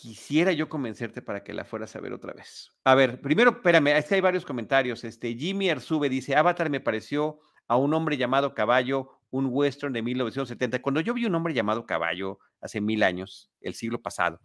Quisiera 0.00 0.52
yo 0.52 0.68
convencerte 0.68 1.20
para 1.20 1.44
que 1.44 1.52
la 1.52 1.64
fueras 1.66 1.94
a 1.94 2.00
ver 2.00 2.14
otra 2.14 2.32
vez. 2.32 2.70
A 2.84 2.94
ver, 2.94 3.20
primero, 3.20 3.50
espérame, 3.50 3.88
es 3.88 4.06
que 4.06 4.14
hay 4.14 4.20
varios 4.22 4.46
comentarios. 4.46 5.04
Este, 5.04 5.34
Jimmy 5.34 5.68
Arzube 5.68 6.08
dice, 6.08 6.34
Avatar 6.36 6.70
me 6.70 6.80
pareció 6.80 7.38
a 7.68 7.76
un 7.76 7.92
hombre 7.92 8.16
llamado 8.16 8.54
Caballo, 8.54 9.10
un 9.30 9.48
western 9.50 9.92
de 9.92 10.00
1970. 10.00 10.80
Cuando 10.80 11.00
yo 11.02 11.12
vi 11.12 11.26
un 11.26 11.34
hombre 11.34 11.52
llamado 11.52 11.84
Caballo 11.84 12.38
hace 12.62 12.80
mil 12.80 13.02
años, 13.02 13.50
el 13.60 13.74
siglo 13.74 14.00
pasado, 14.00 14.40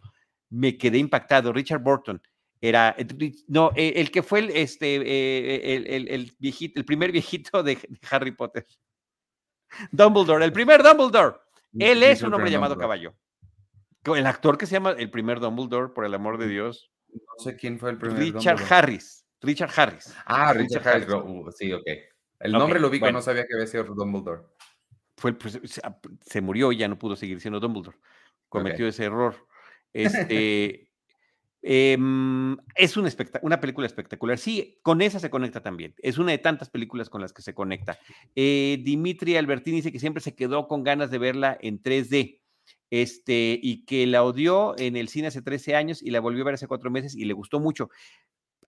me 0.50 0.76
quedé 0.76 0.98
impactado. 0.98 1.54
Richard 1.54 1.80
Burton 1.82 2.20
era, 2.60 2.94
eh, 2.98 3.06
no, 3.48 3.70
eh, 3.76 3.94
el 3.96 4.10
que 4.10 4.22
fue 4.22 4.40
el, 4.40 4.50
este, 4.50 4.96
eh, 4.96 5.74
el, 5.76 5.86
el- 5.86 6.08
el 6.08 6.32
viejito, 6.38 6.78
el 6.78 6.84
primer 6.84 7.12
viejito 7.12 7.62
de, 7.62 7.76
de 7.76 7.98
Harry 8.10 8.32
Potter. 8.32 8.66
Dumbledore, 9.90 10.44
el 10.44 10.52
primer 10.52 10.82
Dumbledore. 10.82 11.36
Él 11.78 12.02
es 12.02 12.20
un 12.22 12.34
hombre 12.34 12.50
llamado 12.50 12.74
Caballo. 12.80 13.14
El 14.14 14.26
actor 14.26 14.58
que 14.58 14.66
se 14.66 14.72
llama 14.72 14.92
el 14.92 15.10
primer 15.10 15.40
Dumbledore, 15.40 15.92
por 15.92 16.04
el 16.04 16.14
amor 16.14 16.38
de 16.38 16.48
Dios, 16.48 16.92
No 17.08 17.20
sé 17.38 17.56
quién 17.56 17.78
fue 17.78 17.90
el 17.90 17.98
primer 17.98 18.18
Richard 18.18 18.58
Dumbledore. 18.58 18.74
Harris. 18.74 19.26
Richard 19.42 19.70
Harris. 19.74 20.14
Ah, 20.26 20.52
Richard 20.52 20.80
Richard 20.80 20.88
Harris. 20.88 21.08
Harris. 21.08 21.24
uh, 21.24 21.52
sí, 21.52 21.72
ok. 21.72 21.86
El 22.40 22.52
nombre 22.52 22.80
lo 22.80 22.88
ubico, 22.88 23.04
bueno. 23.04 23.18
no 23.18 23.22
sabía 23.22 23.46
que 23.46 23.54
había 23.54 23.66
sido 23.66 23.84
Dumbledore. 23.84 24.42
Fue 25.16 25.30
el, 25.30 25.36
pues, 25.36 25.58
se, 26.20 26.40
murió 26.40 26.72
y 26.72 26.76
ya 26.76 26.88
no 26.88 26.98
pudo 26.98 27.16
seguir 27.16 27.40
siendo 27.40 27.60
Dumbledore. 27.60 27.96
Cometió 28.48 28.86
ese 28.86 29.04
error. 29.04 29.34
Este, 29.92 30.90
em, 31.62 32.56
es 32.74 32.96
un 32.96 33.08
una 33.42 33.60
película 33.60 33.86
espectacular. 33.86 34.36
Sí, 34.36 34.78
con 34.82 35.00
esa 35.00 35.18
se 35.18 35.30
conecta 35.30 35.62
también. 35.62 35.94
Es 35.98 36.18
una 36.18 36.32
de 36.32 36.38
tantas 36.38 36.68
películas 36.68 37.08
con 37.08 37.22
las 37.22 37.32
que 37.32 37.42
se 37.42 37.54
conecta. 37.54 37.98
Eh, 38.34 38.78
Dimitri 38.84 39.36
Albertini 39.36 39.78
dice 39.78 39.92
que 39.92 40.00
siempre 40.00 40.22
se 40.22 40.34
quedó 40.34 40.68
con 40.68 40.84
ganas 40.84 41.10
de 41.10 41.18
verla 41.18 41.56
en 41.60 41.82
3D. 41.82 42.40
Este, 42.90 43.58
y 43.60 43.84
que 43.84 44.06
la 44.06 44.22
odió 44.22 44.78
en 44.78 44.96
el 44.96 45.08
cine 45.08 45.28
hace 45.28 45.42
13 45.42 45.74
años 45.74 46.02
y 46.02 46.10
la 46.10 46.20
volvió 46.20 46.42
a 46.42 46.46
ver 46.46 46.54
hace 46.54 46.68
cuatro 46.68 46.90
meses 46.90 47.14
y 47.14 47.24
le 47.24 47.34
gustó 47.34 47.60
mucho. 47.60 47.90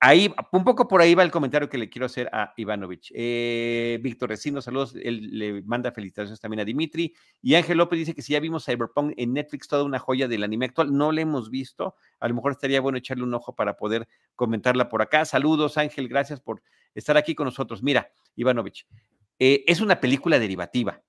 Ahí, 0.01 0.33
un 0.53 0.63
poco 0.63 0.87
por 0.87 1.01
ahí 1.01 1.17
va 1.17 1.25
el 1.25 1.33
comentario 1.33 1.69
que 1.69 1.77
le 1.77 1.89
quiero 1.89 2.07
hacer 2.07 2.29
a 2.33 2.55
Ivanovich. 2.57 3.11
Eh, 3.17 3.99
Víctor 4.01 4.29
Recino, 4.29 4.63
saludos. 4.63 4.95
Él 4.95 5.37
le 5.37 5.63
manda 5.63 5.91
felicitaciones 5.91 6.39
también 6.41 6.61
a 6.61 6.65
Dimitri. 6.65 7.15
Y 7.43 7.57
Ángel 7.57 7.79
López 7.79 7.99
dice 7.99 8.15
que 8.15 8.23
si 8.23 8.33
ya 8.33 8.39
vimos 8.39 8.65
Cyberpunk 8.65 9.15
en 9.17 9.33
Netflix, 9.33 9.67
toda 9.67 9.83
una 9.83 9.99
joya 9.99 10.29
del 10.29 10.45
anime 10.45 10.67
actual. 10.67 10.97
No 10.97 11.11
la 11.11 11.23
hemos 11.23 11.51
visto. 11.51 11.97
A 12.21 12.29
lo 12.29 12.35
mejor 12.35 12.53
estaría 12.53 12.81
bueno 12.81 12.99
echarle 12.99 13.25
un 13.25 13.35
ojo 13.35 13.57
para 13.57 13.77
poder 13.77 14.07
comentarla 14.37 14.89
por 14.89 15.03
acá. 15.03 15.25
Saludos, 15.25 15.77
Ángel. 15.79 16.07
Gracias 16.07 16.41
por 16.41 16.63
estar 16.95 17.17
aquí 17.17 17.35
con 17.35 17.47
nosotros. 17.47 17.83
Mira, 17.83 18.09
Ivanovich, 18.37 18.87
eh, 19.41 19.65
es 19.67 19.81
una 19.81 19.99
película 19.99 20.39
derivativa. 20.39 21.03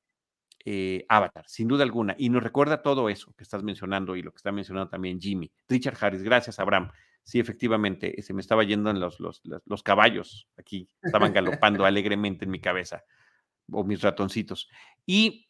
Eh, 0.65 1.05
Avatar, 1.07 1.45
sin 1.47 1.67
duda 1.67 1.83
alguna, 1.83 2.15
y 2.17 2.29
nos 2.29 2.43
recuerda 2.43 2.81
todo 2.81 3.09
eso 3.09 3.33
que 3.35 3.43
estás 3.43 3.63
mencionando 3.63 4.15
y 4.15 4.21
lo 4.21 4.31
que 4.31 4.37
está 4.37 4.51
mencionando 4.51 4.89
también 4.89 5.19
Jimmy. 5.19 5.51
Richard 5.67 5.97
Harris, 5.99 6.21
gracias, 6.21 6.59
Abraham. 6.59 6.91
Sí, 7.23 7.39
efectivamente, 7.39 8.21
se 8.21 8.33
me 8.33 8.41
estaba 8.41 8.63
yendo 8.63 8.89
en 8.89 8.99
los, 8.99 9.19
los, 9.19 9.41
los, 9.45 9.61
los 9.65 9.83
caballos 9.83 10.49
aquí, 10.57 10.89
estaban 11.01 11.31
galopando 11.31 11.85
alegremente 11.85 12.45
en 12.45 12.51
mi 12.51 12.59
cabeza, 12.59 13.03
o 13.71 13.83
mis 13.83 14.01
ratoncitos. 14.01 14.69
Y, 15.05 15.47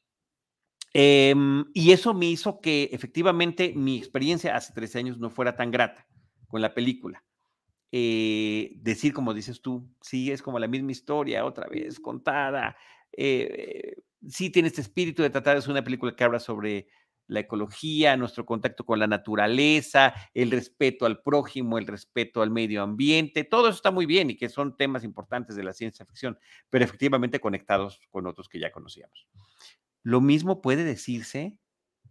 em, 0.94 1.66
y 1.74 1.92
eso 1.92 2.14
me 2.14 2.28
hizo 2.28 2.60
que 2.62 2.90
efectivamente 2.92 3.74
mi 3.76 3.98
experiencia 3.98 4.56
hace 4.56 4.74
13 4.74 5.00
años 5.00 5.18
no 5.18 5.30
fuera 5.30 5.56
tan 5.56 5.72
grata 5.72 6.08
con 6.48 6.62
la 6.62 6.74
película. 6.74 7.24
Eh, 7.92 8.74
decir, 8.76 9.14
como 9.14 9.34
dices 9.34 9.62
tú, 9.62 9.90
sí, 10.02 10.32
es 10.32 10.44
como 10.44 10.60
la 10.60 10.68
misma 10.68 10.92
historia, 10.92 11.46
otra 11.46 11.68
vez 11.68 12.00
contada. 12.00 12.78
eh, 13.12 13.96
sí 14.28 14.50
tiene 14.50 14.68
este 14.68 14.82
espíritu 14.82 15.24
de 15.24 15.30
tratar, 15.30 15.58
es 15.58 15.68
una 15.68 15.84
película 15.84 16.16
que 16.16 16.24
habla 16.24 16.40
sobre 16.40 16.88
la 17.28 17.42
ecología, 17.42 18.18
nuestro 18.18 18.46
contacto 18.46 18.84
con 18.84 19.00
la 19.00 19.08
naturaleza, 19.08 20.14
el 20.34 20.50
respeto 20.50 21.06
al 21.06 21.22
prójimo, 21.22 21.78
el 21.78 21.86
respeto 21.86 22.42
al 22.42 22.50
medio 22.50 22.82
ambiente, 22.82 23.44
todo 23.44 23.68
eso 23.68 23.76
está 23.76 23.92
muy 23.92 24.08
bien 24.08 24.32
y 24.32 24.36
que 24.36 24.50
son 24.50 24.76
temas 24.76 25.04
importantes 25.04 25.56
de 25.56 25.64
la 25.64 25.74
ciencia 25.74 26.06
ficción, 26.06 26.40
pero 26.70 26.84
efectivamente 26.84 27.40
conectados 27.40 28.02
con 28.10 28.26
otros 28.26 28.50
que 28.50 28.60
ya 28.60 28.72
conocíamos. 28.72 29.28
Lo 30.02 30.22
mismo 30.22 30.62
puede 30.62 30.84
decirse 30.84 31.58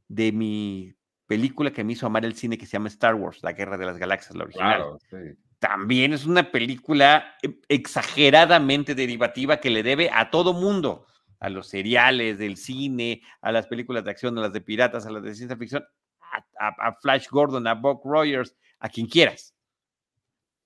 de 0.07 0.31
mi 0.31 0.95
película 1.27 1.73
que 1.73 1.83
me 1.83 1.95
hizo 1.95 2.07
amar 2.07 2.25
el 2.25 2.37
cine 2.37 2.57
que 2.57 2.67
se 2.67 2.73
llama 2.73 2.89
Star 2.89 3.17
Wars, 3.17 3.43
La 3.43 3.53
Guerra 3.53 3.77
de 3.77 3.87
las 3.87 3.99
Galaxias, 3.99 4.37
la 4.37 4.45
original. 4.45 4.77
Claro, 4.77 4.99
sí. 5.11 5.39
También 5.59 6.13
es 6.13 6.25
una 6.25 6.53
película 6.53 7.35
eh, 7.43 7.61
exageradamente 7.69 8.95
derivativa 8.95 9.59
que 9.59 9.71
le 9.71 9.83
debe 9.83 10.11
a 10.13 10.31
todo 10.31 10.55
mundo 10.55 11.07
a 11.41 11.49
los 11.49 11.69
seriales 11.69 12.39
del 12.39 12.57
cine, 12.57 13.23
a 13.41 13.53
las 13.53 13.67
películas 13.67 14.05
de 14.05 14.11
acción, 14.11 14.37
a 14.39 14.43
las 14.43 14.53
de 14.53 14.61
piratas, 14.61 15.07
a 15.07 15.11
las 15.11 15.23
de 15.23 15.35
ciencia 15.35 15.57
ficción, 15.57 15.85
a, 16.21 16.45
a, 16.59 16.89
a 16.89 16.95
Flash 16.95 17.29
Gordon, 17.31 17.67
a 17.67 17.75
Buck 17.75 18.05
Rogers, 18.05 18.57
a 18.79 18.89
quien 18.89 19.07
quieras. 19.07 19.55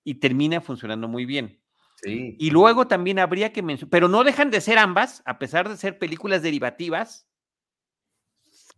Y 0.05 0.15
termina 0.15 0.61
funcionando 0.61 1.09
muy 1.09 1.27
bien. 1.27 1.61
Sí. 2.03 2.37
Y 2.39 2.51
luego 2.51 2.89
también 2.89 3.19
habría 3.19 3.53
que 3.53 3.63
mencionar, 3.63 3.91
pero 3.91 4.09
no 4.09 4.25
dejan 4.25 4.51
de 4.51 4.61
ser 4.61 4.79
ambas, 4.79 5.23
a 5.25 5.39
pesar 5.39 5.69
de 5.69 5.77
ser 5.77 5.99
películas 5.99 6.43
derivativas, 6.43 7.29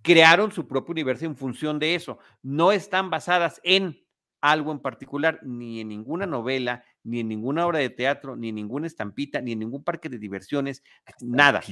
crearon 0.03 0.53
su 0.53 0.69
propio 0.69 0.93
universo 0.93 1.25
en 1.25 1.37
función 1.37 1.79
de 1.79 1.95
eso. 1.95 2.19
No 2.43 2.73
están 2.73 3.09
basadas 3.09 3.61
en 3.65 4.05
algo 4.43 4.71
en 4.73 4.81
particular, 4.81 5.41
ni 5.43 5.81
en 5.81 5.89
ninguna 5.89 6.27
novela, 6.27 6.85
ni 7.05 7.21
en 7.21 7.29
ninguna 7.29 7.67
obra 7.67 7.79
de 7.79 7.91
teatro, 7.91 8.35
ni 8.35 8.49
en 8.49 8.55
ninguna 8.57 8.87
estampita, 8.87 9.41
ni 9.41 9.53
en 9.53 9.59
ningún 9.61 9.85
parque 9.85 10.09
de 10.09 10.19
diversiones, 10.19 10.83
nada. 11.21 11.63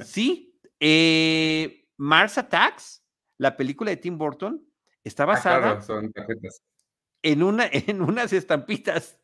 Sí, 0.00 0.54
eh, 0.78 1.86
Mars 1.96 2.38
Attacks, 2.38 3.02
la 3.38 3.56
película 3.56 3.90
de 3.90 3.96
Tim 3.96 4.18
Burton, 4.18 4.62
está 5.02 5.22
Ah, 5.24 5.26
basada 5.26 5.58
claro, 5.60 5.82
son 5.82 6.12
tarjetas. 6.12 6.62
en, 7.22 7.42
una, 7.42 7.64
en 7.72 8.02
unas 8.02 8.32
estampitas 8.32 9.18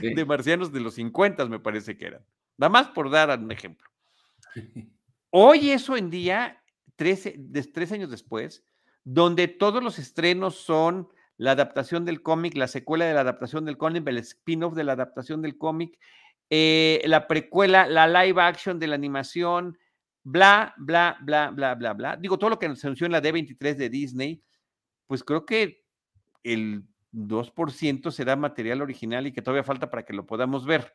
Sí. 0.00 0.12
de 0.14 0.24
marcianos 0.24 0.72
de 0.72 0.80
los 0.80 0.94
50, 0.94 1.46
me 1.46 1.60
parece 1.60 1.96
que 1.96 2.06
eran. 2.06 2.26
Nada 2.58 2.70
más 2.70 2.88
por 2.88 3.08
dar 3.08 3.38
un 3.38 3.50
ejemplo. 3.52 3.88
Hoy 5.30 5.70
eso 5.70 5.96
en 5.96 6.10
día, 6.10 6.60
13, 6.96 7.36
de- 7.38 7.62
tres 7.62 7.92
años 7.92 8.10
después, 8.10 8.64
donde 9.04 9.46
todos 9.46 9.82
los 9.84 9.98
estrenos 10.00 10.56
son 10.56 11.08
la 11.38 11.52
adaptación 11.52 12.04
del 12.04 12.22
cómic, 12.22 12.56
la 12.56 12.68
secuela 12.68 13.04
de 13.04 13.14
la 13.14 13.20
adaptación 13.20 13.64
del 13.64 13.76
cómic, 13.76 14.06
el 14.08 14.18
spin-off 14.18 14.74
de 14.74 14.84
la 14.84 14.92
adaptación 14.92 15.42
del 15.42 15.58
cómic, 15.58 15.98
eh, 16.50 17.02
la 17.06 17.26
precuela, 17.26 17.86
la 17.86 18.06
live 18.06 18.40
action 18.40 18.78
de 18.78 18.86
la 18.86 18.94
animación, 18.94 19.78
bla, 20.22 20.74
bla, 20.78 21.18
bla, 21.20 21.50
bla, 21.50 21.74
bla, 21.74 21.92
bla. 21.94 22.16
Digo, 22.16 22.38
todo 22.38 22.50
lo 22.50 22.58
que 22.58 22.74
se 22.76 22.86
anunció 22.86 23.06
en 23.06 23.12
la 23.12 23.22
D23 23.22 23.74
de 23.74 23.88
Disney, 23.90 24.42
pues 25.06 25.22
creo 25.22 25.44
que 25.44 25.84
el 26.42 26.84
2% 27.12 28.10
será 28.10 28.36
material 28.36 28.82
original 28.82 29.26
y 29.26 29.32
que 29.32 29.42
todavía 29.42 29.64
falta 29.64 29.90
para 29.90 30.04
que 30.04 30.12
lo 30.12 30.26
podamos 30.26 30.66
ver 30.66 30.94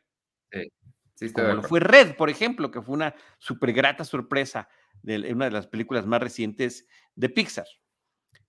Sí, 1.14 1.26
de 1.26 1.32
como 1.32 1.54
lo 1.54 1.62
fue 1.62 1.80
Red, 1.80 2.16
por 2.16 2.30
ejemplo, 2.30 2.70
que 2.70 2.82
fue 2.82 2.94
una 2.94 3.14
súper 3.38 3.72
grata 3.72 4.04
sorpresa 4.04 4.68
de 5.02 5.32
una 5.32 5.46
de 5.46 5.50
las 5.50 5.66
películas 5.66 6.06
más 6.06 6.20
recientes 6.20 6.86
de 7.14 7.28
Pixar. 7.28 7.66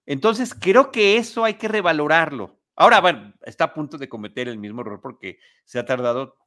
Entonces, 0.05 0.53
creo 0.53 0.91
que 0.91 1.17
eso 1.17 1.45
hay 1.45 1.55
que 1.55 1.67
revalorarlo. 1.67 2.59
Ahora, 2.75 2.99
bueno, 3.01 3.33
está 3.43 3.65
a 3.65 3.73
punto 3.73 3.97
de 3.97 4.09
cometer 4.09 4.47
el 4.47 4.57
mismo 4.57 4.81
error 4.81 4.99
porque 5.01 5.39
se 5.63 5.79
ha 5.79 5.85
tardado 5.85 6.37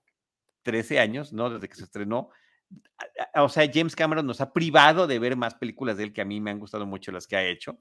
13 0.63 0.99
años, 0.99 1.33
¿no? 1.33 1.51
Desde 1.51 1.69
que 1.69 1.77
se 1.77 1.85
estrenó. 1.85 2.31
O 3.35 3.49
sea, 3.49 3.71
James 3.73 3.95
Cameron 3.95 4.27
nos 4.27 4.41
ha 4.41 4.53
privado 4.53 5.07
de 5.07 5.19
ver 5.19 5.37
más 5.37 5.55
películas 5.55 5.97
de 5.97 6.05
él 6.05 6.13
que 6.13 6.21
a 6.21 6.25
mí 6.25 6.41
me 6.41 6.51
han 6.51 6.59
gustado 6.59 6.85
mucho 6.85 7.13
las 7.13 7.27
que 7.27 7.37
ha 7.37 7.45
hecho. 7.45 7.79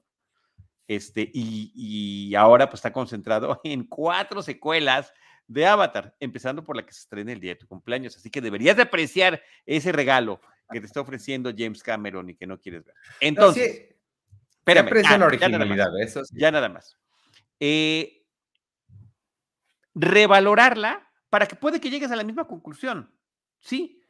Este, 0.86 1.28
y, 1.34 1.72
y 1.74 2.34
ahora 2.36 2.68
pues 2.68 2.78
está 2.78 2.92
concentrado 2.92 3.60
en 3.64 3.84
cuatro 3.84 4.40
secuelas 4.42 5.12
de 5.48 5.66
Avatar, 5.66 6.14
empezando 6.20 6.62
por 6.62 6.76
la 6.76 6.86
que 6.86 6.92
se 6.92 7.00
estrena 7.00 7.32
el 7.32 7.40
día 7.40 7.52
de 7.52 7.60
tu 7.60 7.66
cumpleaños. 7.66 8.16
Así 8.16 8.30
que 8.30 8.40
deberías 8.40 8.76
de 8.76 8.82
apreciar 8.82 9.42
ese 9.64 9.90
regalo 9.90 10.40
que 10.70 10.80
te 10.80 10.86
está 10.86 11.00
ofreciendo 11.00 11.52
James 11.56 11.82
Cameron 11.82 12.30
y 12.30 12.36
que 12.36 12.46
no 12.46 12.60
quieres 12.60 12.84
ver. 12.84 12.94
No, 12.94 13.12
Entonces, 13.20 13.88
sí 13.88 13.95
espérame, 14.66 14.88
ah, 14.88 14.94
la 14.94 15.02
ya 15.02 15.08
nada 15.10 15.18
más, 15.18 15.28
originalidad, 15.28 16.00
eso 16.00 16.24
sí. 16.24 16.34
ya 16.38 16.50
nada 16.50 16.68
más. 16.68 16.98
Eh, 17.60 18.24
revalorarla 19.94 21.10
para 21.30 21.46
que 21.46 21.56
puede 21.56 21.80
que 21.80 21.90
llegues 21.90 22.10
a 22.10 22.16
la 22.16 22.24
misma 22.24 22.46
conclusión, 22.46 23.14
sí, 23.60 24.00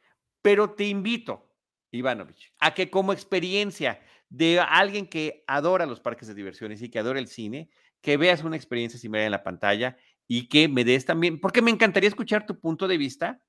pero 0.41 0.71
te 0.71 0.85
invito, 0.85 1.53
Ivanovich, 1.91 2.53
a 2.59 2.73
que 2.73 2.89
como 2.89 3.13
experiencia 3.13 4.01
de 4.29 4.59
alguien 4.59 5.07
que 5.07 5.43
adora 5.47 5.85
los 5.85 5.99
parques 5.99 6.27
de 6.27 6.33
diversiones 6.33 6.81
y 6.81 6.89
que 6.89 6.99
adora 6.99 7.19
el 7.19 7.27
cine, 7.27 7.69
que 8.01 8.17
veas 8.17 8.43
una 8.43 8.55
experiencia 8.55 8.99
similar 8.99 9.25
en 9.25 9.31
la 9.31 9.43
pantalla 9.43 9.97
y 10.27 10.49
que 10.49 10.67
me 10.67 10.83
des 10.83 11.05
también, 11.05 11.39
porque 11.39 11.61
me 11.61 11.71
encantaría 11.71 12.09
escuchar 12.09 12.45
tu 12.45 12.59
punto 12.59 12.87
de 12.87 12.97
vista 12.97 13.41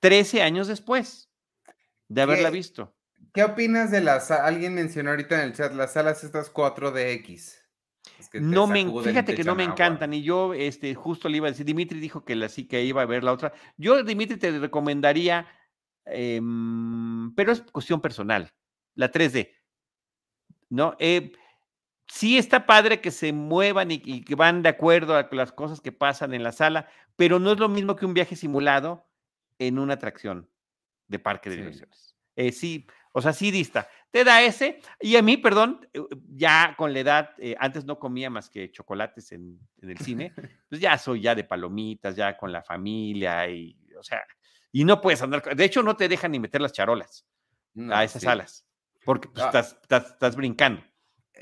13 0.00 0.42
años 0.42 0.66
después 0.66 1.30
de 2.08 2.22
haberla 2.22 2.50
visto. 2.50 2.96
¿Qué 3.32 3.44
opinas 3.44 3.90
de 3.90 4.00
las, 4.00 4.30
alguien 4.30 4.74
mencionó 4.74 5.10
ahorita 5.10 5.36
en 5.36 5.48
el 5.48 5.52
chat, 5.52 5.72
las 5.72 5.92
salas 5.92 6.24
estas 6.24 6.52
4DX? 6.52 7.60
no 8.34 8.66
me, 8.66 8.84
fíjate 9.02 9.34
que 9.34 9.44
no 9.44 9.54
me 9.54 9.64
encantan. 9.64 10.12
Y 10.14 10.22
yo, 10.22 10.54
este, 10.54 10.94
justo 10.94 11.28
le 11.28 11.38
iba 11.38 11.48
a 11.48 11.50
decir, 11.50 11.66
Dimitri 11.66 12.00
dijo 12.00 12.24
que 12.24 12.36
la 12.36 12.48
sí 12.48 12.66
que 12.66 12.84
iba 12.84 13.02
a 13.02 13.06
ver 13.06 13.24
la 13.24 13.32
otra. 13.32 13.52
Yo, 13.76 14.02
Dimitri, 14.02 14.36
te 14.36 14.58
recomendaría, 14.58 15.46
em, 16.04 17.34
pero 17.34 17.52
es 17.52 17.60
cuestión 17.60 18.00
personal, 18.00 18.52
la 18.94 19.10
3D. 19.10 19.52
¿No? 20.68 20.96
Eh, 20.98 21.32
sí 22.06 22.38
está 22.38 22.66
padre 22.66 23.00
que 23.00 23.10
se 23.10 23.32
muevan 23.32 23.90
y, 23.90 24.22
que 24.22 24.34
van 24.34 24.62
de 24.62 24.68
acuerdo 24.68 25.16
a 25.16 25.28
las 25.32 25.52
cosas 25.52 25.80
que 25.80 25.92
pasan 25.92 26.34
en 26.34 26.42
la 26.42 26.52
sala, 26.52 26.88
pero 27.16 27.38
no 27.38 27.52
es 27.52 27.58
lo 27.58 27.68
mismo 27.68 27.96
que 27.96 28.06
un 28.06 28.14
viaje 28.14 28.36
simulado 28.36 29.06
en 29.58 29.78
una 29.78 29.94
atracción 29.94 30.48
de 31.08 31.18
parque 31.18 31.50
de 31.50 31.56
diversiones. 31.56 32.16
Eh, 32.36 32.52
sí, 32.52 32.86
o 33.12 33.20
sea, 33.20 33.32
sí 33.32 33.50
dista. 33.50 33.88
Te 34.10 34.24
da 34.24 34.42
ese. 34.42 34.80
Y 35.00 35.16
a 35.16 35.22
mí, 35.22 35.36
perdón, 35.36 35.86
eh, 35.92 36.00
ya 36.28 36.74
con 36.76 36.92
la 36.92 37.00
edad, 37.00 37.30
eh, 37.38 37.56
antes 37.58 37.84
no 37.84 37.98
comía 37.98 38.30
más 38.30 38.48
que 38.48 38.70
chocolates 38.70 39.32
en, 39.32 39.58
el 39.82 39.98
cine, 39.98 40.32
pues 40.68 40.80
ya 40.80 40.96
soy 40.98 41.22
ya 41.22 41.34
de 41.34 41.44
palomitas, 41.44 42.16
ya 42.16 42.36
con 42.36 42.52
la 42.52 42.62
familia 42.62 43.48
y, 43.48 43.76
o 43.98 44.02
sea, 44.02 44.22
y 44.72 44.84
no 44.84 45.00
puedes 45.00 45.22
andar. 45.22 45.54
De 45.54 45.64
hecho, 45.64 45.82
no 45.82 45.96
te 45.96 46.08
dejan 46.08 46.32
ni 46.32 46.38
meter 46.38 46.60
las 46.60 46.72
charolas 46.72 47.26
a 47.90 48.04
esas 48.04 48.22
salas, 48.22 48.66
porque 49.04 49.28
pues, 49.28 49.44
ah. 49.44 49.46
estás, 49.46 49.76
estás 50.12 50.36
brincando. 50.36 50.82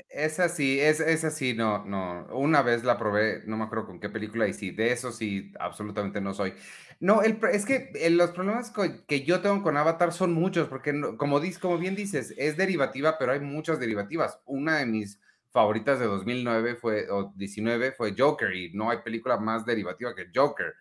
Esa 0.09 0.49
sí, 0.49 0.79
es, 0.79 0.99
esa 0.99 1.31
sí, 1.31 1.53
no, 1.53 1.85
no. 1.85 2.27
Una 2.31 2.61
vez 2.61 2.83
la 2.83 2.97
probé, 2.97 3.43
no 3.45 3.57
me 3.57 3.65
acuerdo 3.65 3.87
con 3.87 3.99
qué 3.99 4.09
película, 4.09 4.47
y 4.47 4.53
sí, 4.53 4.71
de 4.71 4.91
eso 4.91 5.11
sí, 5.11 5.51
absolutamente 5.59 6.21
no 6.21 6.33
soy. 6.33 6.53
No, 6.99 7.21
el, 7.21 7.39
es 7.51 7.65
que 7.65 7.91
eh, 7.95 8.09
los 8.09 8.31
problemas 8.31 8.71
que 9.07 9.23
yo 9.23 9.41
tengo 9.41 9.61
con 9.63 9.77
Avatar 9.77 10.11
son 10.13 10.33
muchos, 10.33 10.67
porque 10.67 10.91
como, 11.17 11.41
como 11.59 11.77
bien 11.77 11.95
dices, 11.95 12.33
es 12.37 12.57
derivativa, 12.57 13.17
pero 13.17 13.31
hay 13.31 13.39
muchas 13.39 13.79
derivativas. 13.79 14.39
Una 14.45 14.77
de 14.77 14.85
mis 14.85 15.19
favoritas 15.51 15.99
de 15.99 16.05
2009 16.05 16.75
fue, 16.75 17.09
o 17.09 17.33
19 17.35 17.91
fue 17.93 18.15
Joker, 18.17 18.53
y 18.53 18.71
no 18.73 18.89
hay 18.89 18.99
película 18.99 19.37
más 19.37 19.65
derivativa 19.65 20.15
que 20.15 20.27
Joker. 20.33 20.73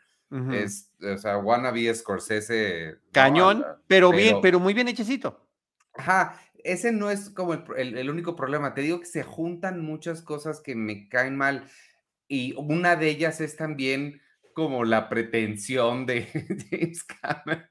Es, 0.53 0.92
o 1.01 1.16
sea, 1.16 1.38
Wannabe 1.38 1.94
Scorsese. 1.94 2.99
Cañón, 3.12 3.64
pero, 3.87 4.11
pero 4.11 4.12
bien, 4.12 4.40
pero 4.42 4.61
muy 4.61 4.75
bien 4.75 4.88
hechecito. 4.88 5.49
Ajá, 5.94 6.38
ese 6.64 6.92
no 6.92 7.11
es 7.11 7.31
como 7.31 7.55
el, 7.55 8.11
único 8.11 8.37
problema. 8.37 8.75
Te 8.75 8.83
digo 8.83 9.01
que 9.01 9.07
se 9.07 9.23
juntan 9.23 9.85
muchas 9.85 10.23
cosas 10.23 10.61
que 10.61 10.75
me 10.75 11.09
caen 11.09 11.37
mal 11.37 11.68
y 12.29 12.55
una 12.57 12.97
de 12.97 13.09
ellas 13.09 13.40
es 13.40 13.57
también 13.57 14.21
como 14.55 14.85
la 14.85 15.09
pretensión 15.09 16.07
de 16.07 16.27
James 16.71 17.05
Cameron. 17.05 17.66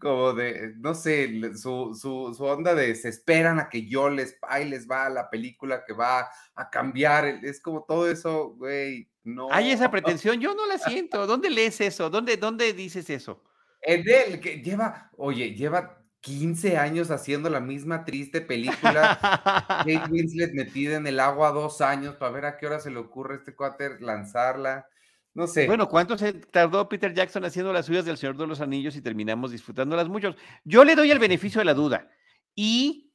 Como 0.00 0.34
de, 0.34 0.74
no 0.76 0.94
sé, 0.94 1.54
su, 1.54 1.94
su, 1.94 2.44
onda 2.44 2.74
de 2.74 2.94
se 2.94 3.08
esperan 3.08 3.58
a 3.58 3.70
que 3.70 3.88
yo 3.88 4.10
les, 4.10 4.36
ahí 4.42 4.68
les 4.68 4.86
va 4.86 5.08
la 5.08 5.30
película 5.30 5.82
que 5.86 5.94
va 5.94 6.28
a 6.54 6.70
cambiar. 6.70 7.24
Es 7.42 7.60
como 7.60 7.84
todo 7.84 8.10
eso, 8.10 8.50
güey, 8.50 9.08
no. 9.24 9.48
Hay 9.50 9.70
esa 9.70 9.90
pretensión, 9.90 10.40
yo 10.40 10.54
no 10.54 10.66
la 10.66 10.78
siento. 10.78 11.26
¿Dónde 11.26 11.48
lees 11.48 11.80
eso? 11.80 12.10
¿Dónde, 12.10 12.36
dónde 12.36 12.74
dices 12.74 13.08
eso? 13.08 13.42
En 13.80 14.04
él, 14.06 14.40
que 14.40 14.62
lleva, 14.62 15.10
oye, 15.16 15.54
lleva 15.54 16.05
15 16.26 16.76
años 16.76 17.12
haciendo 17.12 17.48
la 17.48 17.60
misma 17.60 18.04
triste 18.04 18.40
película. 18.40 19.16
Kate 19.20 20.02
Winslet 20.10 20.52
metida 20.54 20.96
en 20.96 21.06
el 21.06 21.20
agua 21.20 21.52
dos 21.52 21.80
años 21.80 22.16
para 22.16 22.32
ver 22.32 22.46
a 22.46 22.56
qué 22.56 22.66
hora 22.66 22.80
se 22.80 22.90
le 22.90 22.98
ocurre 22.98 23.34
a 23.34 23.36
este 23.38 23.54
cuáter 23.54 24.02
lanzarla. 24.02 24.88
No 25.34 25.46
sé. 25.46 25.68
Bueno, 25.68 25.88
¿cuánto 25.88 26.18
se 26.18 26.32
tardó 26.32 26.88
Peter 26.88 27.14
Jackson 27.14 27.44
haciendo 27.44 27.72
las 27.72 27.86
suyas 27.86 28.04
del 28.04 28.16
Señor 28.16 28.36
de 28.36 28.48
los 28.48 28.60
Anillos 28.60 28.96
y 28.96 29.02
terminamos 29.02 29.52
disfrutándolas 29.52 30.08
muchos? 30.08 30.34
Yo 30.64 30.84
le 30.84 30.96
doy 30.96 31.12
el 31.12 31.20
beneficio 31.20 31.60
de 31.60 31.66
la 31.66 31.74
duda. 31.74 32.10
Y 32.56 33.12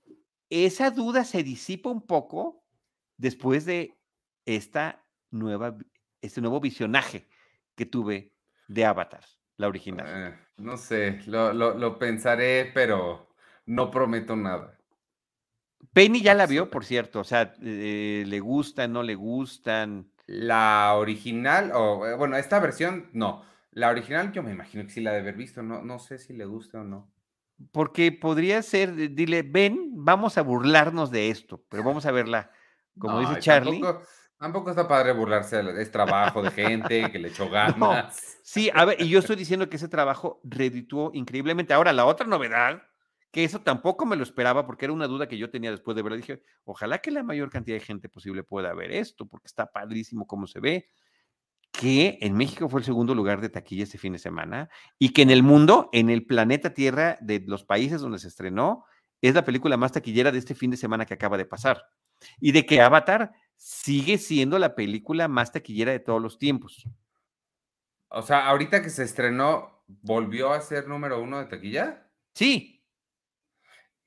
esa 0.49 0.89
duda 0.89 1.25
se 1.25 1.43
disipa 1.43 1.89
un 1.89 2.07
poco 2.07 2.63
después 3.17 3.65
de 3.65 3.99
esta 4.45 5.05
nueva, 5.31 5.77
este 6.21 6.39
nuevo 6.39 6.61
visionaje 6.61 7.27
que 7.75 7.85
tuve 7.85 8.31
de 8.69 8.85
Avatar 8.85 9.25
la 9.57 9.67
original. 9.67 10.07
Eh, 10.07 10.39
no 10.61 10.77
sé, 10.77 11.19
lo, 11.25 11.99
pensaré, 11.99 12.71
pero 12.73 13.29
no 13.65 13.91
prometo 13.91 14.35
nada. 14.35 14.77
Penny 15.93 16.21
ya 16.21 16.33
la 16.33 16.45
vio, 16.45 16.69
por 16.69 16.85
cierto, 16.85 17.19
o 17.19 17.23
sea, 17.23 17.53
eh, 17.61 18.23
¿le 18.25 18.39
gustan, 18.39 18.93
no 18.93 19.03
le 19.03 19.15
gustan? 19.15 20.11
La 20.27 20.93
original, 20.95 21.71
o 21.73 22.07
eh, 22.07 22.15
bueno, 22.15 22.37
esta 22.37 22.59
versión, 22.59 23.09
no. 23.13 23.43
La 23.71 23.89
original 23.89 24.31
yo 24.31 24.43
me 24.43 24.51
imagino 24.51 24.83
que 24.83 24.89
sí 24.91 25.01
la 25.01 25.11
de 25.11 25.19
haber 25.19 25.35
visto, 25.35 25.63
no, 25.63 25.81
no 25.81 25.99
sé 25.99 26.17
si 26.17 26.33
le 26.33 26.45
gusta 26.45 26.81
o 26.81 26.83
no. 26.83 27.11
Porque 27.71 28.11
podría 28.11 28.61
ser, 28.61 28.95
dile, 28.95 29.43
ven, 29.43 29.91
vamos 29.93 30.37
a 30.37 30.41
burlarnos 30.41 31.11
de 31.11 31.29
esto, 31.29 31.63
pero 31.69 31.83
vamos 31.83 32.05
a 32.05 32.11
verla, 32.11 32.51
como 32.97 33.19
dice 33.19 33.39
Charlie. 33.39 33.81
Tampoco 33.81 34.05
está 34.69 34.87
padre 34.87 35.11
burlarse, 35.13 35.61
es 35.79 35.91
trabajo 35.91 36.41
de 36.41 36.51
gente 36.51 37.11
que 37.11 37.19
le 37.19 37.29
echó 37.29 37.49
ganas. 37.49 38.39
Sí, 38.43 38.69
a 38.73 38.85
ver, 38.85 39.01
y 39.01 39.09
yo 39.09 39.19
estoy 39.19 39.35
diciendo 39.35 39.69
que 39.69 39.77
ese 39.77 39.87
trabajo 39.87 40.41
redituó 40.43 41.11
increíblemente. 41.13 41.73
Ahora, 41.73 41.93
la 41.93 42.05
otra 42.05 42.25
novedad, 42.25 42.81
que 43.31 43.43
eso 43.43 43.61
tampoco 43.61 44.05
me 44.05 44.15
lo 44.15 44.23
esperaba 44.23 44.65
porque 44.65 44.85
era 44.85 44.93
una 44.93 45.07
duda 45.07 45.27
que 45.27 45.37
yo 45.37 45.49
tenía 45.49 45.71
después 45.71 45.95
de 45.95 46.01
verlo, 46.01 46.17
dije, 46.17 46.43
ojalá 46.65 46.99
que 46.99 47.11
la 47.11 47.23
mayor 47.23 47.49
cantidad 47.49 47.77
de 47.77 47.85
gente 47.85 48.09
posible 48.09 48.43
pueda 48.43 48.73
ver 48.73 48.91
esto, 48.91 49.27
porque 49.27 49.47
está 49.47 49.71
padrísimo 49.71 50.25
cómo 50.25 50.47
se 50.47 50.59
ve, 50.59 50.89
que 51.71 52.17
en 52.21 52.35
México 52.35 52.67
fue 52.67 52.81
el 52.81 52.85
segundo 52.85 53.15
lugar 53.15 53.39
de 53.39 53.49
taquilla 53.49 53.83
este 53.83 53.97
fin 53.97 54.13
de 54.13 54.19
semana 54.19 54.69
y 54.99 55.13
que 55.13 55.21
en 55.21 55.29
el 55.29 55.43
mundo, 55.43 55.89
en 55.93 56.09
el 56.09 56.25
planeta 56.25 56.73
Tierra 56.73 57.17
de 57.21 57.43
los 57.45 57.63
países 57.63 58.01
donde 58.01 58.19
se 58.19 58.27
estrenó, 58.27 58.85
es 59.21 59.35
la 59.35 59.45
película 59.45 59.77
más 59.77 59.91
taquillera 59.91 60.31
de 60.31 60.39
este 60.39 60.55
fin 60.55 60.71
de 60.71 60.77
semana 60.77 61.05
que 61.05 61.13
acaba 61.13 61.37
de 61.37 61.45
pasar. 61.45 61.83
Y 62.39 62.51
de 62.51 62.65
que 62.65 62.81
Avatar 62.81 63.31
sigue 63.61 64.17
siendo 64.17 64.57
la 64.57 64.73
película 64.73 65.27
más 65.27 65.51
taquillera 65.51 65.91
de 65.91 65.99
todos 65.99 66.19
los 66.19 66.39
tiempos. 66.39 66.83
O 68.09 68.23
sea, 68.23 68.47
ahorita 68.47 68.81
que 68.81 68.89
se 68.89 69.03
estrenó, 69.03 69.83
¿volvió 69.85 70.51
a 70.51 70.61
ser 70.61 70.87
número 70.87 71.21
uno 71.21 71.37
de 71.37 71.45
taquilla? 71.45 72.09
Sí. 72.33 72.83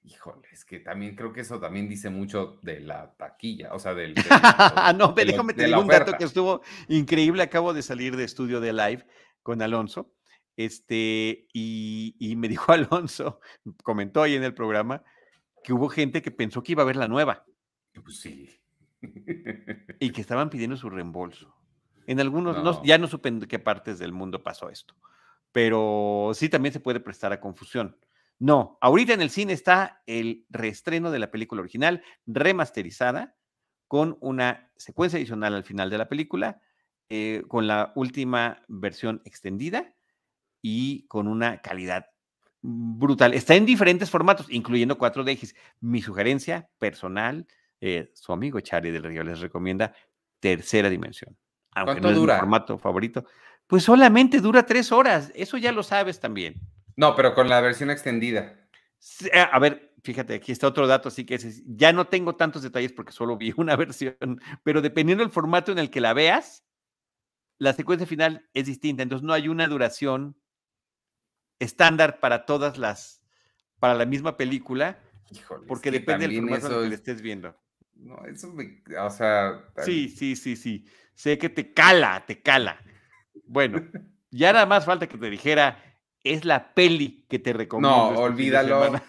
Híjole, 0.03 0.49
es 0.51 0.65
que 0.65 0.81
también 0.81 1.15
creo 1.15 1.33
que 1.33 1.43
eso 1.43 1.61
también 1.61 1.89
dice 1.89 2.11
mucho 2.11 2.59
de 2.63 2.81
la 2.81 3.15
taquilla, 3.17 3.73
o 3.73 3.79
sea, 3.79 3.95
del... 3.95 4.15
no, 4.99 5.13
déjame 5.13 5.55
te 5.55 5.67
digo 5.67 5.81
un 5.81 5.87
dato 5.87 6.15
que 6.19 6.25
estuvo 6.25 6.63
increíble. 6.89 7.45
Acabo 7.45 7.73
de 7.73 7.83
salir 7.83 8.17
de 8.17 8.25
estudio 8.25 8.61
de 8.61 8.73
live 8.73 9.07
con 9.45 9.63
Alonso, 9.63 10.13
este, 10.57 11.47
y, 11.53 12.17
y 12.19 12.35
me 12.35 12.49
dijo 12.49 12.73
Alonso, 12.73 13.41
comentó 13.85 14.21
ahí 14.21 14.35
en 14.35 14.43
el 14.43 14.53
programa, 14.53 15.05
que 15.63 15.73
hubo 15.73 15.89
gente 15.89 16.23
que 16.23 16.33
pensó 16.33 16.65
que 16.65 16.73
iba 16.73 16.83
a 16.83 16.87
ver 16.87 16.97
la 16.97 17.07
nueva. 17.07 17.47
Pues 18.03 18.19
sí 18.19 18.51
y 20.01 20.11
que 20.11 20.21
estaban 20.21 20.51
pidiendo 20.51 20.77
su 20.77 20.91
reembolso. 20.91 21.55
En 22.07 22.21
algunos, 22.21 22.83
ya 22.83 22.99
no 22.99 23.07
supe 23.07 23.29
en 23.29 23.41
qué 23.41 23.59
partes 23.59 23.99
del 23.99 24.13
mundo 24.13 24.43
pasó 24.43 24.69
esto, 24.69 24.95
pero 25.53 26.33
sí 26.35 26.49
también 26.49 26.73
se 26.73 26.81
puede 26.81 27.01
prestar 27.01 27.33
a 27.33 27.41
confusión. 27.41 27.97
No, 28.39 28.79
ahorita 28.81 29.15
en 29.15 29.23
el 29.23 29.31
cine 29.31 29.53
está 29.53 30.03
el 30.07 30.45
reestreno 30.51 31.11
de 31.11 31.19
la 31.19 31.31
película 31.31 31.63
original, 31.63 32.03
remasterizada, 32.27 33.37
con 33.89 34.19
una 34.21 34.71
secuencia 34.77 35.19
adicional 35.19 35.55
al 35.55 35.65
final 35.65 35.89
de 35.89 35.99
la 35.99 36.09
película, 36.09 36.61
eh, 37.09 37.43
con 37.49 37.67
la 37.67 37.93
última 37.95 38.63
versión 38.67 39.23
extendida 39.25 39.95
y 40.61 41.07
con 41.07 41.29
una 41.29 41.61
calidad 41.61 42.07
brutal. 42.61 43.35
Está 43.35 43.55
en 43.55 43.67
diferentes 43.67 44.11
formatos, 44.11 44.47
incluyendo 44.51 44.99
4DX. 44.99 45.55
Mi 45.81 46.01
sugerencia 46.01 46.71
personal, 46.79 47.47
eh, 47.87 48.11
su 48.15 48.33
amigo 48.33 48.59
Charlie 48.61 48.91
del 48.91 49.03
Río 49.03 49.23
les 49.23 49.41
recomienda 49.41 49.95
Tercera 50.41 50.89
Dimensión. 50.89 51.37
Aunque 51.73 52.01
¿Cuánto 52.01 52.19
dura? 52.19 52.39
formato 52.39 52.79
favorito. 52.79 53.27
Pues 53.67 53.83
solamente 53.83 54.41
dura 54.41 54.65
tres 54.65 54.91
horas. 54.91 55.31
Eso 55.35 55.59
ya 55.59 55.71
lo 55.71 55.83
sabes 55.83 56.19
también. 56.19 56.55
No, 56.97 57.15
pero 57.15 57.35
con 57.35 57.51
la 57.51 57.61
versión 57.61 57.91
extendida. 57.91 58.57
Eh, 59.31 59.39
a 59.39 59.59
ver, 59.59 59.93
fíjate, 60.03 60.33
aquí 60.33 60.51
está 60.51 60.67
otro 60.67 60.87
dato, 60.87 61.09
así 61.11 61.27
que 61.27 61.39
ya 61.67 61.93
no 61.93 62.07
tengo 62.07 62.37
tantos 62.37 62.63
detalles 62.63 62.95
porque 62.95 63.13
solo 63.13 63.37
vi 63.37 63.53
una 63.59 63.77
versión, 63.77 64.41
pero 64.63 64.81
dependiendo 64.81 65.23
del 65.23 65.31
formato 65.31 65.71
en 65.71 65.79
el 65.79 65.91
que 65.91 66.01
la 66.01 66.15
veas, 66.15 66.65
la 67.59 67.75
secuencia 67.75 68.07
final 68.07 68.49
es 68.55 68.65
distinta. 68.65 69.03
Entonces 69.03 69.27
no 69.27 69.35
hay 69.35 69.49
una 69.49 69.67
duración 69.67 70.39
estándar 71.59 72.19
para 72.19 72.47
todas 72.47 72.79
las, 72.79 73.23
para 73.79 73.93
la 73.93 74.07
misma 74.07 74.39
película, 74.39 74.99
porque 75.69 75.91
depende 75.91 76.29
del 76.29 76.41
formato 76.41 76.67
en 76.69 76.73
el 76.73 76.83
que 76.85 76.89
le 76.89 76.95
estés 76.95 77.21
viendo. 77.21 77.55
No, 77.97 78.25
eso 78.27 78.53
me, 78.53 78.83
o 78.99 79.11
sea. 79.11 79.65
Sí, 79.85 80.09
sí, 80.09 80.37
sí, 80.37 80.57
sí. 80.57 80.87
Sé 81.15 81.39
que 81.39 81.49
te 81.49 81.73
cala, 81.73 82.25
te 82.27 82.43
cala. 82.43 82.79
Bueno, 83.47 83.83
ya 84.31 84.53
nada 84.53 84.67
más 84.67 84.85
falta 84.85 85.07
que 85.07 85.17
te 85.17 85.31
dijera, 85.31 85.79
es 86.25 86.45
la 86.45 86.75
peli 86.75 87.27
que 87.29 87.39
te 87.39 87.53
recomiendo. 87.53 87.97
No, 87.97 88.11
este 88.11 88.23
olvídalo. 88.23 89.01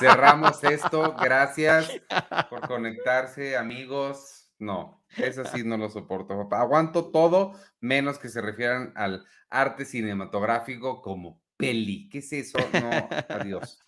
Cerramos 0.00 0.62
esto. 0.64 1.16
Gracias 1.20 1.90
por 2.50 2.66
conectarse, 2.66 3.56
amigos. 3.56 4.52
No, 4.58 5.04
eso 5.16 5.44
sí 5.44 5.62
no 5.64 5.76
lo 5.76 5.88
soporto. 5.88 6.48
Aguanto 6.52 7.10
todo 7.10 7.54
menos 7.80 8.18
que 8.18 8.28
se 8.28 8.40
refieran 8.40 8.92
al 8.96 9.24
arte 9.50 9.84
cinematográfico 9.84 11.00
como 11.00 11.40
peli. 11.56 12.08
¿Qué 12.08 12.18
es 12.18 12.32
eso? 12.32 12.58
No, 12.72 13.08
adiós. 13.28 13.78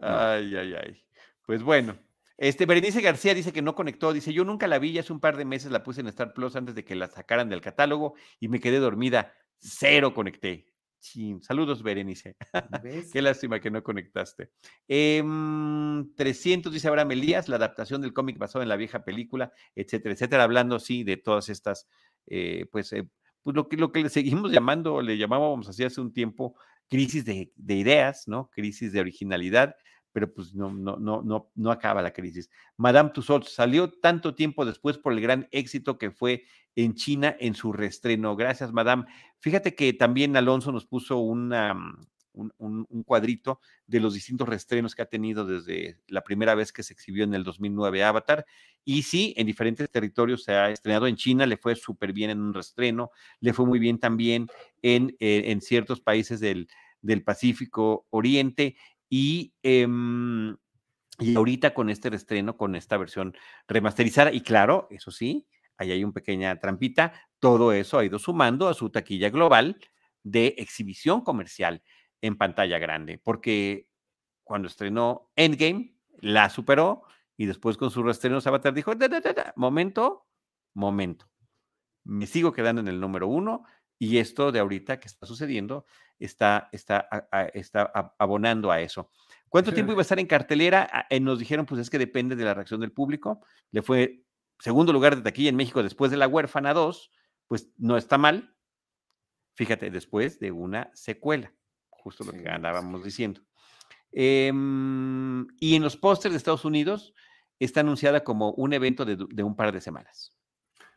Ay, 0.00 0.56
ay, 0.56 0.74
ay. 0.74 1.06
Pues 1.46 1.62
bueno, 1.62 1.98
Este, 2.38 2.66
Berenice 2.66 3.00
García 3.00 3.34
dice 3.34 3.52
que 3.52 3.62
no 3.62 3.74
conectó, 3.74 4.12
dice, 4.12 4.32
yo 4.32 4.44
nunca 4.44 4.66
la 4.66 4.78
vi, 4.78 4.92
ya 4.92 5.00
hace 5.00 5.12
un 5.12 5.20
par 5.20 5.36
de 5.36 5.44
meses 5.44 5.70
la 5.70 5.82
puse 5.82 6.02
en 6.02 6.08
Star 6.08 6.34
Plus 6.34 6.54
antes 6.54 6.74
de 6.74 6.84
que 6.84 6.94
la 6.94 7.08
sacaran 7.08 7.48
del 7.48 7.62
catálogo 7.62 8.14
y 8.40 8.48
me 8.48 8.60
quedé 8.60 8.78
dormida, 8.78 9.32
cero 9.58 10.12
conecté. 10.12 10.66
Saludos, 11.40 11.82
Berenice. 11.82 12.36
Qué 13.12 13.22
lástima 13.22 13.60
que 13.60 13.70
no 13.70 13.82
conectaste. 13.82 14.50
300, 14.86 16.16
em, 16.18 16.74
dice 16.74 16.88
Abraham 16.88 17.12
Elías, 17.12 17.48
la 17.48 17.56
adaptación 17.56 18.02
del 18.02 18.12
cómic 18.12 18.38
basado 18.38 18.62
en 18.62 18.68
la 18.68 18.76
vieja 18.76 19.04
película, 19.04 19.52
etcétera, 19.74 20.14
etcétera, 20.14 20.42
hablando, 20.42 20.78
sí, 20.78 21.04
de 21.04 21.16
todas 21.16 21.48
estas, 21.48 21.88
eh, 22.26 22.66
pues, 22.72 22.92
eh, 22.92 23.08
pues 23.42 23.54
lo, 23.54 23.68
que, 23.68 23.76
lo 23.76 23.92
que 23.92 24.02
le 24.02 24.08
seguimos 24.08 24.50
llamando, 24.50 25.00
le 25.00 25.16
llamábamos 25.16 25.68
así 25.68 25.84
hace 25.84 26.00
un 26.00 26.12
tiempo, 26.12 26.56
crisis 26.88 27.24
de, 27.24 27.52
de 27.54 27.74
ideas, 27.74 28.26
¿no? 28.26 28.50
Crisis 28.50 28.92
de 28.92 29.00
originalidad, 29.00 29.76
pero 30.16 30.32
pues 30.32 30.54
no, 30.54 30.72
no, 30.72 30.96
no, 30.96 31.20
no, 31.20 31.50
no 31.54 31.70
acaba 31.70 32.00
la 32.00 32.14
crisis. 32.14 32.48
Madame 32.78 33.10
Tussauds 33.10 33.52
salió 33.52 33.92
tanto 33.92 34.34
tiempo 34.34 34.64
después 34.64 34.96
por 34.96 35.12
el 35.12 35.20
gran 35.20 35.46
éxito 35.50 35.98
que 35.98 36.10
fue 36.10 36.44
en 36.74 36.94
China 36.94 37.36
en 37.38 37.52
su 37.54 37.70
reestreno. 37.70 38.34
Gracias, 38.34 38.72
Madame. 38.72 39.04
Fíjate 39.40 39.74
que 39.74 39.92
también 39.92 40.34
Alonso 40.34 40.72
nos 40.72 40.86
puso 40.86 41.18
una, 41.18 41.74
mm, 41.74 42.06
un, 42.32 42.86
un, 42.88 43.02
cuadrito 43.02 43.60
de 43.86 44.00
los 44.00 44.14
distintos 44.14 44.48
reestrenos 44.48 44.94
que 44.94 45.02
ha 45.02 45.10
tenido 45.10 45.44
desde 45.44 45.98
la 46.08 46.24
primera 46.24 46.54
vez 46.54 46.72
que 46.72 46.82
se 46.82 46.94
exhibió 46.94 47.24
en 47.24 47.34
el 47.34 47.44
2009 47.44 48.02
Avatar. 48.02 48.46
Y 48.86 49.02
sí, 49.02 49.34
en 49.36 49.46
diferentes 49.46 49.90
territorios 49.90 50.44
se 50.44 50.52
ha 50.52 50.70
estrenado. 50.70 51.08
En 51.08 51.16
China 51.16 51.44
le 51.44 51.58
fue 51.58 51.76
súper 51.76 52.14
bien 52.14 52.30
en 52.30 52.40
un 52.40 52.54
reestreno, 52.54 53.10
le 53.40 53.52
fue 53.52 53.66
muy 53.66 53.78
bien 53.78 53.98
también 53.98 54.46
en, 54.80 55.14
eh, 55.20 55.42
en 55.48 55.60
ciertos 55.60 56.00
países 56.00 56.40
del, 56.40 56.68
del 57.02 57.22
Pacífico 57.22 58.06
Oriente 58.10 58.76
y, 59.08 59.54
em, 59.62 60.56
y 61.18 61.34
ahorita 61.34 61.74
con 61.74 61.90
este 61.90 62.10
reestreno, 62.10 62.56
con 62.56 62.74
esta 62.76 62.96
versión 62.96 63.34
remasterizada, 63.68 64.32
y 64.32 64.40
claro, 64.42 64.86
eso 64.90 65.10
sí, 65.10 65.46
ahí 65.78 65.92
hay 65.92 66.04
una 66.04 66.12
pequeña 66.12 66.58
trampita, 66.58 67.12
todo 67.38 67.72
eso 67.72 67.98
ha 67.98 68.04
ido 68.04 68.18
sumando 68.18 68.68
a 68.68 68.74
su 68.74 68.90
taquilla 68.90 69.30
global 69.30 69.78
de 70.22 70.54
exhibición 70.58 71.20
comercial 71.22 71.82
en 72.20 72.36
pantalla 72.36 72.78
grande, 72.78 73.18
porque 73.22 73.88
cuando 74.44 74.68
estrenó 74.68 75.30
Endgame, 75.36 75.96
la 76.20 76.50
superó 76.50 77.02
y 77.36 77.46
después 77.46 77.76
con 77.76 77.90
su 77.90 78.02
reestreno 78.02 78.38
Avatar 78.44 78.72
dijo, 78.72 78.92
momento, 79.56 80.26
momento, 80.74 81.28
me 82.04 82.26
sigo 82.26 82.52
quedando 82.52 82.80
en 82.80 82.88
el 82.88 83.00
número 83.00 83.28
uno 83.28 83.64
y 83.98 84.18
esto 84.18 84.52
de 84.52 84.58
ahorita 84.58 85.00
que 85.00 85.08
está 85.08 85.26
sucediendo 85.26 85.86
está, 86.18 86.68
está, 86.72 87.08
está 87.54 88.14
abonando 88.18 88.70
a 88.70 88.80
eso. 88.80 89.10
¿Cuánto 89.48 89.72
tiempo 89.72 89.92
iba 89.92 90.00
a 90.00 90.02
estar 90.08 90.18
en 90.18 90.26
cartelera? 90.26 90.88
Ah, 90.92 91.06
eh, 91.08 91.20
nos 91.20 91.38
dijeron, 91.38 91.66
pues 91.66 91.80
es 91.80 91.90
que 91.90 91.98
depende 91.98 92.36
de 92.36 92.44
la 92.44 92.54
reacción 92.54 92.80
del 92.80 92.92
público. 92.92 93.40
Le 93.70 93.82
fue 93.82 94.22
segundo 94.58 94.92
lugar 94.92 95.16
de 95.16 95.22
taquilla 95.22 95.50
en 95.50 95.56
México 95.56 95.82
después 95.82 96.10
de 96.10 96.16
La 96.16 96.28
Huérfana 96.28 96.74
2, 96.74 97.10
pues 97.46 97.70
no 97.78 97.96
está 97.96 98.18
mal. 98.18 98.54
Fíjate, 99.54 99.90
después 99.90 100.38
de 100.38 100.52
una 100.52 100.90
secuela, 100.94 101.54
justo 101.88 102.24
lo 102.24 102.32
que 102.32 102.48
andábamos 102.48 103.02
diciendo. 103.02 103.40
Em, 104.12 105.46
y 105.58 105.74
en 105.74 105.82
los 105.82 105.96
pósters 105.96 106.32
de 106.32 106.38
Estados 106.38 106.64
Unidos 106.64 107.14
está 107.58 107.80
anunciada 107.80 108.24
como 108.24 108.52
un 108.52 108.72
evento 108.72 109.04
de, 109.04 109.16
de 109.16 109.42
un 109.42 109.56
par 109.56 109.72
de 109.72 109.80
semanas. 109.80 110.35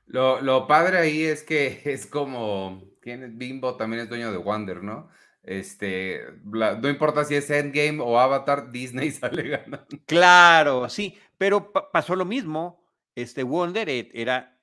Lo, 0.10 0.42
lo, 0.42 0.66
padre 0.66 0.98
ahí 0.98 1.24
es 1.24 1.44
que 1.44 1.82
es 1.86 2.08
como, 2.08 2.84
¿quién 3.00 3.38
Bimbo 3.38 3.78
también 3.78 4.04
es 4.04 4.10
dueño 4.10 4.32
de 4.32 4.38
Wonder, 4.38 4.84
¿no? 4.84 5.10
Este, 5.44 6.22
no 6.44 6.90
importa 6.90 7.24
si 7.24 7.36
es 7.36 7.50
Endgame 7.50 8.00
o 8.02 8.20
Avatar, 8.20 8.72
Disney 8.72 9.12
sale 9.12 9.48
ganando. 9.48 9.88
Claro, 10.06 10.90
sí, 10.90 11.18
pero 11.38 11.72
pasó 11.72 12.16
lo 12.16 12.26
mismo. 12.26 12.84
Este 13.16 13.44
Wonder 13.44 13.90
e, 13.90 14.12
era 14.14 14.60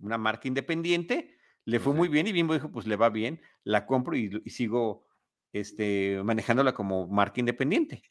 una 0.00 0.18
marca 0.18 0.48
independiente, 0.48 1.36
le 1.64 1.80
fue 1.80 1.92
muy 1.92 2.08
bien 2.08 2.26
y 2.26 2.32
Bimbo 2.32 2.54
dijo, 2.54 2.70
pues 2.70 2.86
le 2.86 2.96
va 2.96 3.10
bien, 3.10 3.40
la 3.64 3.86
compro 3.86 4.16
y, 4.16 4.42
sigo 4.46 5.06
este, 5.52 6.20
manejándola 6.24 6.72
como 6.72 7.08
marca 7.08 7.40
independiente. 7.40 8.02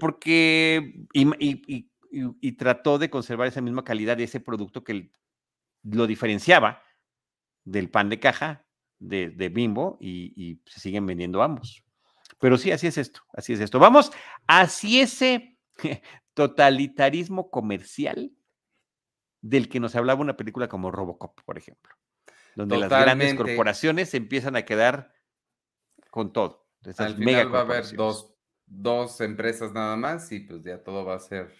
Porque, 0.00 1.06
y, 1.12 1.26
y, 1.38 1.90
y, 2.10 2.52
trató 2.52 2.98
de 2.98 3.08
conservar 3.10 3.48
esa 3.48 3.60
misma 3.60 3.84
calidad 3.84 4.16
de 4.16 4.24
ese 4.24 4.40
producto 4.40 4.84
que, 4.84 5.10
lo 5.82 6.06
diferenciaba 6.06 6.82
del 7.64 7.90
pan 7.90 8.08
de 8.08 8.20
caja 8.20 8.66
de, 8.98 9.50
Bimbo 9.52 9.98
y, 10.00 10.60
se 10.66 10.80
siguen 10.80 11.06
vendiendo 11.06 11.42
ambos. 11.42 11.84
Pero 12.38 12.56
sí, 12.56 12.72
así 12.72 12.86
es 12.86 12.98
esto, 12.98 13.20
así 13.32 13.52
es 13.52 13.60
esto. 13.60 13.78
Vamos 13.78 14.12
hacia 14.46 15.02
ese 15.02 15.58
totalitarismo 16.34 17.50
comercial 17.50 18.32
del 19.40 19.68
que 19.68 19.80
nos 19.80 19.94
hablaba 19.96 20.20
una 20.20 20.36
película 20.36 20.68
como 20.68 20.90
Robocop, 20.90 21.40
por 21.44 21.58
ejemplo, 21.58 21.94
donde 22.54 22.78
las 22.78 22.88
grandes 22.88 23.34
corporaciones 23.34 24.14
empiezan 24.14 24.56
a 24.56 24.62
quedar 24.62 25.12
con 26.10 26.32
todo. 26.32 26.68
Al 26.98 27.16
final 27.16 27.54
va 27.54 27.60
a 27.60 27.62
haber 27.62 27.96
dos, 27.96 28.34
dos 28.66 29.20
empresas 29.20 29.72
nada 29.72 29.96
más 29.96 30.30
y 30.32 30.40
pues 30.40 30.62
ya 30.62 30.82
todo 30.82 31.04
va 31.04 31.16
a 31.16 31.20
ser 31.20 31.52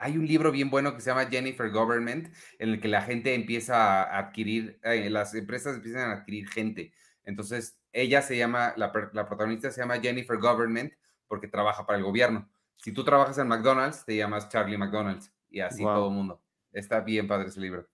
hay 0.00 0.16
un 0.16 0.26
libro 0.26 0.50
bien 0.50 0.70
bueno 0.70 0.94
que 0.94 1.02
se 1.02 1.10
llama 1.10 1.26
Jennifer 1.26 1.70
Government, 1.70 2.34
en 2.58 2.70
el 2.70 2.80
que 2.80 2.88
la 2.88 3.02
gente 3.02 3.34
empieza 3.34 4.02
a 4.02 4.18
adquirir, 4.18 4.80
eh, 4.82 5.10
las 5.10 5.34
empresas 5.34 5.76
empiezan 5.76 6.10
a 6.10 6.14
adquirir 6.14 6.48
gente. 6.48 6.94
Entonces, 7.22 7.78
ella 7.92 8.22
se 8.22 8.38
llama, 8.38 8.72
la, 8.76 8.92
protagonista 8.92 9.70
se 9.70 9.82
llama 9.82 10.00
Jennifer 10.00 10.38
Government 10.38 10.94
porque 11.28 11.48
trabaja 11.48 11.84
para 11.84 11.98
el 11.98 12.04
gobierno. 12.04 12.48
Si 12.76 12.92
tú 12.92 13.04
trabajas 13.04 13.36
en 13.36 13.48
McDonald's, 13.48 14.06
te 14.06 14.16
llamas 14.16 14.48
Charlie 14.48 14.78
McDonald's 14.78 15.30
y 15.50 15.60
así 15.60 15.82
todo 15.82 16.08
el 16.08 16.14
mundo. 16.14 16.42
Está 16.72 17.00
bien 17.00 17.28
padre 17.28 17.48
ese 17.48 17.60
libro. 17.60 17.86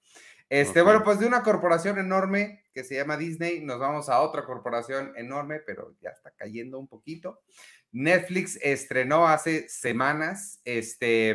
Este, 0.48 0.82
bueno, 0.82 1.02
pues 1.02 1.18
de 1.18 1.26
una 1.26 1.42
corporación 1.42 1.98
enorme 1.98 2.62
que 2.72 2.84
se 2.84 2.94
llama 2.94 3.16
Disney, 3.16 3.64
nos 3.64 3.80
vamos 3.80 4.08
a 4.08 4.20
otra 4.20 4.44
corporación 4.44 5.12
enorme, 5.16 5.58
pero 5.58 5.96
ya 6.00 6.10
está 6.10 6.30
cayendo 6.30 6.78
un 6.78 6.86
poquito. 6.86 7.42
Netflix 7.90 8.60
estrenó 8.62 9.26
hace 9.26 9.68
semanas 9.68 10.60
este 10.64 11.34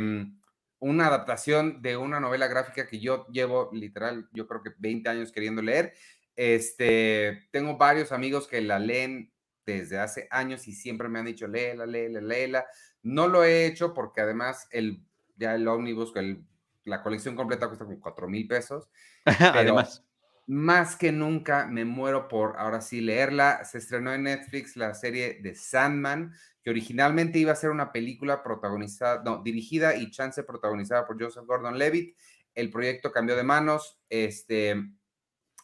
una 0.82 1.08
adaptación 1.08 1.82
de 1.82 1.96
una 1.96 2.20
novela 2.20 2.48
gráfica 2.48 2.88
que 2.88 3.00
yo 3.00 3.28
llevo 3.28 3.70
literal, 3.72 4.28
yo 4.34 4.48
creo 4.48 4.64
que 4.64 4.72
20 4.80 5.10
años 5.10 5.32
queriendo 5.32 5.62
leer. 5.62 5.94
Este, 6.36 7.48
tengo 7.52 7.78
varios 7.78 8.12
amigos 8.12 8.48
que 8.48 8.62
la 8.62 8.80
leen 8.80 9.32
desde 9.64 10.00
hace 10.00 10.28
años 10.32 10.68
y 10.68 10.74
siempre 10.74 11.08
me 11.08 11.20
han 11.20 11.26
dicho, 11.26 11.48
léela, 11.48 11.86
léela, 11.86 12.20
léela. 12.20 12.66
No 13.04 13.28
lo 13.28 13.44
he 13.44 13.68
hecho 13.68 13.94
porque 13.94 14.22
además 14.22 14.68
el, 14.72 15.04
ya 15.38 15.54
el 15.54 15.68
ómnibus, 15.68 16.16
el, 16.16 16.44
la 16.84 17.04
colección 17.04 17.36
completa 17.36 17.68
cuesta 17.68 17.86
como 17.86 18.00
4 18.00 18.28
mil 18.28 18.48
pesos. 18.48 18.90
además. 19.26 20.04
Más 20.48 20.96
que 20.96 21.12
nunca 21.12 21.68
me 21.68 21.86
muero 21.86 22.28
por 22.28 22.58
ahora 22.58 22.82
sí 22.82 23.02
leerla. 23.02 23.64
Se 23.66 23.78
estrenó 23.78 24.12
en 24.14 24.24
Netflix 24.24 24.76
la 24.76 24.96
serie 24.96 25.40
de 25.44 25.54
Sandman 25.54 26.34
que 26.64 26.70
originalmente 26.70 27.40
iba 27.40 27.52
a 27.52 27.56
ser 27.56 27.72
una 27.72 27.92
película 27.92 28.44
protagonizada, 28.44 29.24
no, 29.24 29.42
dirigida 29.42 29.96
y 29.96 30.12
chance 30.12 30.44
protagonizada 30.44 31.08
por 31.08 31.22
Joseph 31.22 31.46
Gordon-Levitt. 31.46 32.16
El 32.54 32.70
proyecto 32.70 33.12
cambió 33.12 33.36
de 33.36 33.44
manos, 33.44 34.00
este, 34.10 34.76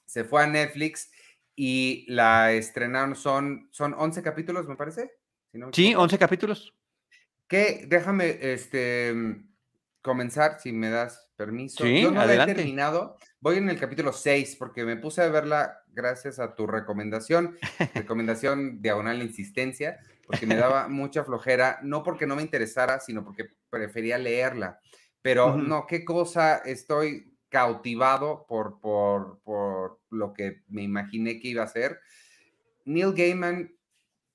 se 0.06 0.24
fue 0.24 0.44
a 0.44 0.48
Netflix 0.48 1.12
y 1.56 2.06
la 2.08 2.52
estrenaron, 2.52 3.16
son, 3.16 3.68
son 3.72 3.94
11 3.94 4.24
capítulos, 4.24 4.68
me 4.68 4.76
parece. 4.76 5.12
sí, 5.74 5.94
11 5.94 6.18
capítulos. 6.18 6.74
Que 7.48 7.86
déjame 7.88 8.38
este, 8.42 9.14
comenzar, 10.02 10.60
si 10.60 10.72
me 10.72 10.90
das 10.90 11.30
permiso. 11.36 11.86
Yo 11.86 12.12
no 12.12 12.26
la 12.26 12.44
he 12.44 12.54
terminado, 12.54 13.18
voy 13.40 13.58
en 13.58 13.70
el 13.70 13.80
capítulo 13.80 14.12
6 14.12 14.56
porque 14.58 14.84
me 14.84 14.98
puse 14.98 15.22
a 15.22 15.30
verla 15.30 15.84
gracias 15.90 16.40
a 16.40 16.56
tu 16.56 16.66
recomendación, 16.66 17.56
recomendación 17.94 18.82
diagonal 18.82 19.22
insistencia 19.22 20.00
porque 20.28 20.46
me 20.46 20.58
daba 20.58 20.90
mucha 20.90 21.24
flojera, 21.24 21.80
no 21.84 22.04
porque 22.04 22.28
no 22.28 22.36
me 22.36 22.42
interesara, 22.42 23.00
sino 23.00 23.24
porque 23.24 23.50
prefería 23.70 24.18
leerla. 24.18 24.80
Pero 25.22 25.56
no, 25.56 25.88
qué 25.88 26.04
cosa, 26.04 26.58
estoy 26.58 27.34
cautivado 27.50 28.46
por, 28.46 28.80
por, 28.82 29.40
por 29.44 30.02
lo 30.10 30.34
que 30.34 30.64
me 30.68 30.84
imaginé 30.84 31.40
que 31.40 31.48
iba 31.48 31.64
a 31.64 31.68
ser. 31.68 32.02
Neil 32.84 33.14
Gaiman, 33.14 33.74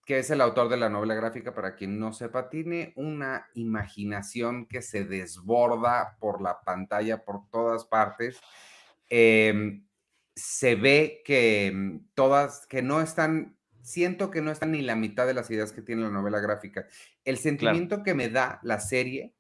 que 0.07 0.19
es 0.19 0.31
el 0.31 0.41
autor 0.41 0.71
de 0.71 0.79
la 0.79 0.89
novela 0.89 1.15
gráfica, 1.15 1.55
para 1.55 1.77
quien 1.77 1.99
no 1.99 2.13
sepa, 2.13 2.49
tiene 2.49 2.95
una 2.97 3.47
imaginación 3.55 4.67
que 4.67 4.81
se 4.81 5.05
desborda 5.05 6.17
por 6.19 6.41
la 6.41 6.63
pantalla, 6.63 7.23
por 7.23 7.51
todas 7.51 7.85
partes. 7.85 8.41
Em, 9.11 9.87
se 10.35 10.75
ve 10.75 11.23
que 11.25 11.71
mm, 11.73 12.13
todas, 12.15 12.67
que 12.67 12.81
no 12.81 13.03
están 13.03 13.59
siento 13.83 14.31
que 14.31 14.41
no 14.41 14.51
está 14.51 14.67
ni 14.67 14.81
la 14.81 14.97
mitad 14.97 15.27
de 15.27 15.35
las 15.35 15.51
ideas 15.51 15.73
que 15.73 15.83
tiene 15.83 16.03
la 16.03 16.11
novela 16.11 16.41
gráfica. 16.41 16.87
El 17.25 17.37
sentimiento 17.37 18.03
que 18.03 18.15
me 18.15 18.29
da 18.29 18.61
la 18.63 18.81
serie 18.81 19.35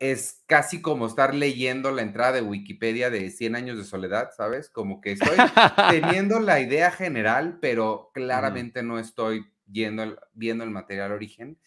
es 0.00 0.44
casi 0.46 0.80
como 0.80 1.06
estar 1.06 1.34
leyendo 1.34 1.90
la 1.90 2.02
entrada 2.02 2.32
de 2.32 2.42
Wikipedia 2.42 3.10
de 3.10 3.30
100 3.30 3.56
años 3.56 3.78
de 3.78 3.84
soledad, 3.84 4.30
¿sabes? 4.36 4.70
Como 4.70 5.00
que 5.00 5.12
estoy 5.12 5.36
teniendo 5.90 6.38
la 6.40 6.60
idea 6.60 6.90
general, 6.90 7.58
pero 7.60 8.10
claramente 8.14 8.82
no 8.82 8.98
estoy 8.98 9.46
viendo 9.66 10.02
el 10.02 10.70
material 10.70 11.12
origen. 11.12 11.58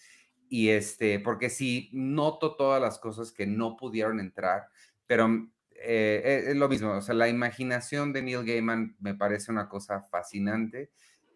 y 0.49 0.69
este, 0.69 1.19
porque 1.19 1.49
sí, 1.49 1.89
noto 1.93 2.55
todas 2.55 2.81
las 2.81 2.99
cosas 2.99 3.31
que 3.31 3.45
no 3.45 3.77
pudieron 3.77 4.19
entrar, 4.19 4.67
pero 5.07 5.49
eh, 5.83 6.45
es 6.47 6.55
lo 6.55 6.69
mismo, 6.69 6.91
o 6.91 7.01
sea, 7.01 7.15
la 7.15 7.27
imaginación 7.27 8.13
de 8.13 8.21
Neil 8.21 8.45
Gaiman 8.45 8.95
me 8.99 9.15
parece 9.15 9.51
una 9.51 9.67
cosa 9.67 10.03
fascinante. 10.11 10.91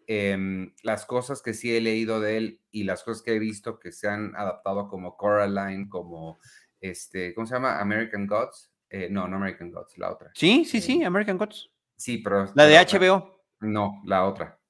Em, 0.08 0.72
las 0.82 1.04
cosas 1.04 1.42
que 1.42 1.52
sí 1.52 1.74
he 1.74 1.80
leído 1.80 2.20
de 2.20 2.36
él 2.36 2.60
y 2.70 2.84
las 2.84 3.02
cosas 3.02 3.22
que 3.22 3.34
he 3.34 3.38
visto 3.40 3.80
que 3.80 3.90
se 3.90 4.08
han 4.08 4.36
adaptado 4.36 4.88
como 4.88 5.16
Coraline, 5.16 5.88
como 5.88 6.38
este, 6.80 7.34
¿cómo 7.34 7.46
se 7.46 7.54
llama? 7.54 7.80
American 7.80 8.26
Gods. 8.26 8.70
Eh, 8.88 9.08
no, 9.10 9.26
no 9.26 9.36
American 9.36 9.72
Gods, 9.72 9.98
la 9.98 10.12
otra. 10.12 10.30
Sí, 10.34 10.64
sí, 10.64 10.80
sí, 10.80 11.02
eh, 11.02 11.06
American 11.06 11.38
Gods. 11.38 11.70
Sí, 11.96 12.18
pero. 12.18 12.52
La 12.54 12.66
de 12.66 12.78
HBO. 12.78 13.42
No, 13.60 14.00
la 14.04 14.24
otra. 14.24 14.60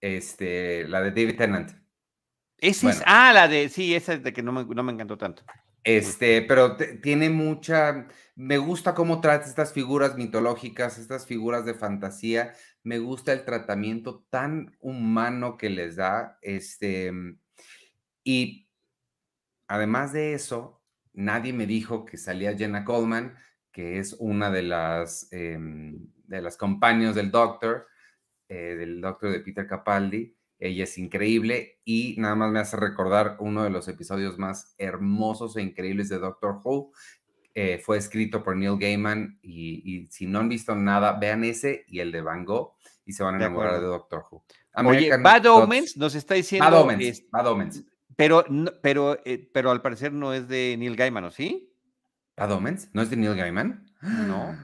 Este, 0.00 0.88
la 0.88 1.02
de 1.02 1.10
David 1.10 1.36
Tennant. 1.36 1.70
Esa 2.58 2.90
es, 2.90 3.02
ah, 3.06 3.32
la 3.34 3.48
de, 3.48 3.68
sí, 3.68 3.94
esa 3.94 4.14
es 4.14 4.22
de 4.22 4.32
que 4.32 4.42
no 4.42 4.52
me, 4.52 4.64
no 4.64 4.82
me 4.84 4.92
encantó 4.92 5.18
tanto. 5.18 5.42
Este, 5.84 6.42
pero 6.42 6.76
tiene 6.76 7.28
mucha, 7.28 8.06
me 8.36 8.58
gusta 8.58 8.94
cómo 8.94 9.20
trata 9.20 9.48
estas 9.48 9.72
figuras 9.72 10.16
mitológicas, 10.16 10.98
estas 10.98 11.26
figuras 11.26 11.64
de 11.64 11.74
fantasía, 11.74 12.52
me 12.84 12.98
gusta 12.98 13.32
el 13.32 13.44
tratamiento 13.44 14.24
tan 14.30 14.76
humano 14.80 15.56
que 15.56 15.70
les 15.70 15.96
da, 15.96 16.38
este, 16.42 17.12
y 18.24 18.68
además 19.68 20.12
de 20.12 20.34
eso, 20.34 20.82
nadie 21.12 21.52
me 21.52 21.66
dijo 21.66 22.04
que 22.04 22.16
salía 22.16 22.56
Jenna 22.56 22.84
Coleman, 22.84 23.36
que 23.70 23.98
es 23.98 24.14
una 24.18 24.50
de 24.50 24.62
las, 24.62 25.28
em, 25.32 26.08
de 26.26 26.42
las 26.42 26.56
compañías 26.56 27.14
del 27.14 27.30
Doctor, 27.30 27.86
eh, 28.48 28.76
del 28.76 29.00
Doctor 29.00 29.32
de 29.32 29.40
Peter 29.40 29.66
Capaldi. 29.66 30.36
Ella 30.58 30.84
es 30.84 30.98
increíble 30.98 31.80
y 31.84 32.14
nada 32.18 32.34
más 32.34 32.52
me 32.52 32.60
hace 32.60 32.76
recordar 32.76 33.36
uno 33.40 33.64
de 33.64 33.70
los 33.70 33.88
episodios 33.88 34.38
más 34.38 34.74
hermosos 34.78 35.56
e 35.56 35.62
increíbles 35.62 36.08
de 36.08 36.18
Doctor 36.18 36.60
Who. 36.62 36.92
Eh, 37.54 37.78
fue 37.78 37.98
escrito 37.98 38.42
por 38.42 38.56
Neil 38.56 38.78
Gaiman 38.78 39.38
y, 39.42 40.06
si 40.10 40.26
no 40.26 40.38
han 40.38 40.48
visto 40.48 40.74
nada, 40.74 41.12
vean 41.12 41.44
ese 41.44 41.84
y 41.86 42.00
el 42.00 42.10
de 42.10 42.22
Van 42.22 42.46
Gogh 42.46 42.72
y 43.04 43.12
se 43.12 43.22
van 43.22 43.34
a 43.34 43.38
enamorar 43.38 43.80
de, 43.80 43.86
Doctor 43.86 44.24
Who. 44.30 44.42
Oye, 44.86 45.14
Bad 45.18 45.44
Omens 45.46 45.96
nos 45.98 46.14
está 46.14 46.34
diciendo... 46.34 46.70
Bad 46.70 46.80
Omens, 46.80 47.28
Bad 47.30 47.46
Omens. 47.48 47.84
Pero, 48.16 48.44
pero, 48.80 49.18
eh, 49.24 49.50
pero 49.52 49.70
al 49.70 49.82
parecer 49.82 50.12
no 50.12 50.32
es 50.32 50.48
de 50.48 50.76
Neil 50.78 50.96
Gaiman, 50.96 51.24
¿o 51.24 51.30
sí? 51.30 51.74
¿Bad 52.36 52.52
Omens? 52.52 52.88
¿No 52.94 53.02
es 53.02 53.10
de 53.10 53.16
Neil 53.16 53.34
Gaiman? 53.34 53.86
No. 54.00 54.56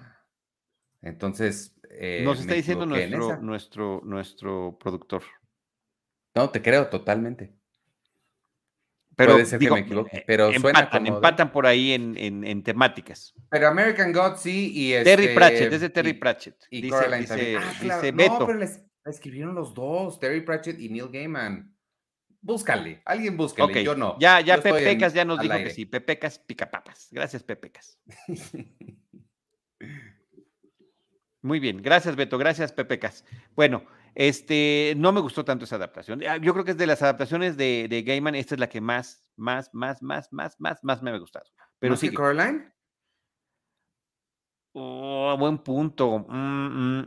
Entonces. 1.03 1.74
Eh, 1.90 2.22
Nos 2.24 2.40
está 2.40 2.55
diciendo 2.55 2.87
nuestro, 2.87 3.38
nuestro, 3.42 4.01
nuestro 4.05 4.79
productor. 4.79 5.22
No, 6.35 6.51
te 6.51 6.62
creo 6.62 6.88
totalmente. 6.88 7.57
Pero, 9.18 9.33
Puede 9.33 9.46
ser 9.46 9.59
que 9.59 9.68
me 9.68 9.81
equivoque, 9.81 10.22
pero 10.24 10.52
empatan, 10.52 11.04
empatan 11.09 11.50
por 11.50 11.66
ahí 11.66 11.92
en, 11.92 12.16
en, 12.16 12.62
temáticas. 12.62 13.35
Pero 13.50 13.66
American 13.66 14.12
God 14.12 14.37
sí 14.37 14.70
y 14.72 14.92
Terry 15.02 15.24
este, 15.24 15.35
Pratchett, 15.35 15.72
es 15.72 15.81
de 15.81 15.90
Terry 15.90 16.12
Pratchett. 16.12 16.54
Y, 16.70 16.83
dice, 16.83 17.16
dice, 17.18 17.57
ah, 17.57 17.74
dice 17.83 18.12
Beto. 18.12 18.38
No, 18.38 18.46
pero 18.46 18.59
les 18.61 18.81
escribieron 19.04 19.57
los 19.57 19.74
dos, 19.74 20.20
Terry 20.20 20.42
Pratchett 20.42 20.78
y 20.78 20.88
Neil 20.88 21.09
Gaiman. 21.11 21.74
Búscale, 22.40 23.02
alguien 23.04 23.37
búscale, 23.37 23.83
yo 23.83 23.96
no. 23.96 24.16
Ya, 24.20 24.40
ya 24.40 24.62
Pepecas 24.62 25.12
ya 25.12 25.24
nos 25.24 25.40
dijo 25.40 25.57
que 25.57 25.70
sí, 25.70 25.85
Pepecas 25.85 26.38
picapapas. 26.38 27.09
Gracias, 27.11 27.42
Pepecas. 27.42 27.98
Muy 31.42 31.59
bien, 31.59 31.83
gracias 31.83 32.14
Beto, 32.14 32.38
gracias 32.38 32.72
Pepecas. 32.72 33.24
Bueno, 33.57 33.85
este, 34.18 34.94
no 34.96 35.12
me 35.12 35.20
gustó 35.20 35.44
tanto 35.44 35.64
esa 35.64 35.76
adaptación. 35.76 36.20
Ah, 36.28 36.38
yo 36.38 36.52
creo 36.52 36.64
que 36.64 36.72
es 36.72 36.76
de 36.76 36.88
las 36.88 37.02
adaptaciones 37.02 37.57
de, 37.57 37.87
de 37.88 38.02
Gaiman, 38.02 38.35
esta 38.35 38.57
es 38.57 38.59
la 38.59 38.68
que 38.68 38.81
más, 38.81 39.24
más, 39.37 39.72
más, 39.72 40.02
más, 40.02 40.33
más, 40.33 40.57
más, 40.59 40.83
más 40.83 41.02
me 41.04 41.12
ha 41.12 41.18
gustado. 41.18 41.44
Pero 41.78 41.96
sí. 41.96 42.12
Caroline? 42.12 42.72
Oh, 44.72 45.37
buen 45.38 45.59
punto. 45.59 46.26
Mm, 46.28 47.04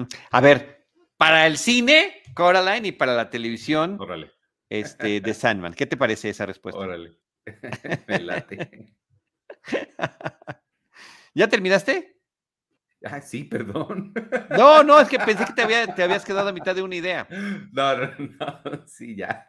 mm, 0.00 0.08
A 0.32 0.40
ver, 0.40 0.88
para 1.16 1.46
el 1.46 1.58
cine, 1.58 2.20
Coraline, 2.34 2.88
y 2.88 2.92
para 2.92 3.14
la 3.14 3.30
televisión, 3.30 4.00
este, 4.68 5.20
de 5.20 5.32
Sandman. 5.32 5.74
¿Qué 5.74 5.86
te 5.86 5.96
parece 5.96 6.28
esa 6.30 6.44
respuesta? 6.44 6.80
Órale. 6.80 7.16
Me 8.08 8.18
late. 8.18 8.96
¿Ya 11.34 11.48
terminaste? 11.48 12.11
Ah, 13.04 13.20
sí, 13.20 13.44
perdón. 13.44 14.12
No, 14.50 14.82
no, 14.82 15.00
es 15.00 15.08
que 15.08 15.18
pensé 15.18 15.44
que 15.44 15.52
te, 15.52 15.62
había, 15.62 15.94
te 15.94 16.02
habías 16.02 16.24
quedado 16.24 16.48
a 16.48 16.52
mitad 16.52 16.74
de 16.74 16.82
una 16.82 16.96
idea. 16.96 17.26
No, 17.72 17.96
no, 17.96 18.10
no, 18.64 18.86
sí, 18.86 19.16
ya. 19.16 19.46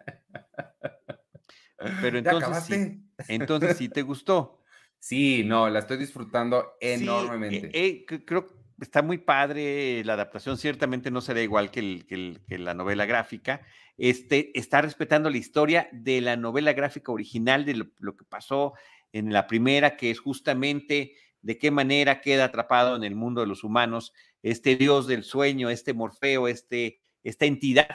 Pero 2.01 2.17
entonces, 2.17 2.63
sí, 2.63 3.03
entonces 3.27 3.77
sí 3.77 3.89
te 3.89 4.01
gustó. 4.01 4.63
Sí, 4.99 5.43
no, 5.43 5.69
la 5.69 5.79
estoy 5.79 5.97
disfrutando 5.97 6.77
enormemente. 6.79 7.67
Eh, 7.73 8.05
eh, 8.09 8.23
creo 8.25 8.47
que 8.47 8.53
está 8.79 9.01
muy 9.01 9.17
padre 9.17 10.03
la 10.05 10.13
adaptación, 10.13 10.57
ciertamente 10.57 11.11
no 11.11 11.21
será 11.21 11.41
igual 11.41 11.71
que, 11.71 12.39
la 12.47 12.73
novela 12.73 13.05
gráfica. 13.05 13.61
Este, 13.97 14.57
está 14.57 14.81
respetando 14.81 15.29
la 15.29 15.37
historia 15.37 15.89
de 15.91 16.21
la 16.21 16.37
novela 16.37 16.73
gráfica 16.73 17.11
original, 17.11 17.65
de 17.65 17.75
lo, 17.75 18.15
que 18.15 18.25
pasó 18.25 18.73
en 19.11 19.33
la 19.33 19.45
primera, 19.45 19.97
que 19.97 20.09
es 20.09 20.19
justamente 20.19 21.15
de 21.43 21.57
qué 21.57 21.69
manera 21.69 22.21
queda 22.21 22.45
atrapado 22.45 22.95
en 22.95 23.03
el 23.03 23.15
mundo 23.15 23.41
de 23.41 23.47
los 23.47 23.63
humanos 23.63 24.13
este 24.41 24.75
dios 24.75 25.05
del 25.07 25.23
sueño, 25.23 25.69
este 25.69 25.93
Morfeo, 25.93 26.47
este, 26.47 26.99
esta 27.23 27.45
entidad 27.45 27.87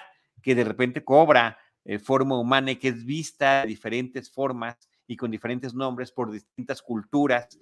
que 0.42 0.54
de 0.54 0.64
repente 0.64 1.02
cobra 1.02 1.58
eh, 1.84 1.98
forma 1.98 2.38
humana 2.38 2.72
y 2.72 2.76
que 2.76 2.88
es 2.88 3.04
vista 3.04 3.62
de 3.62 3.68
diferentes 3.68 4.30
formas 4.30 4.76
y 5.06 5.16
con 5.16 5.30
diferentes 5.30 5.74
nombres 5.74 6.12
por 6.12 6.30
distintas 6.30 6.82
culturas 6.82 7.58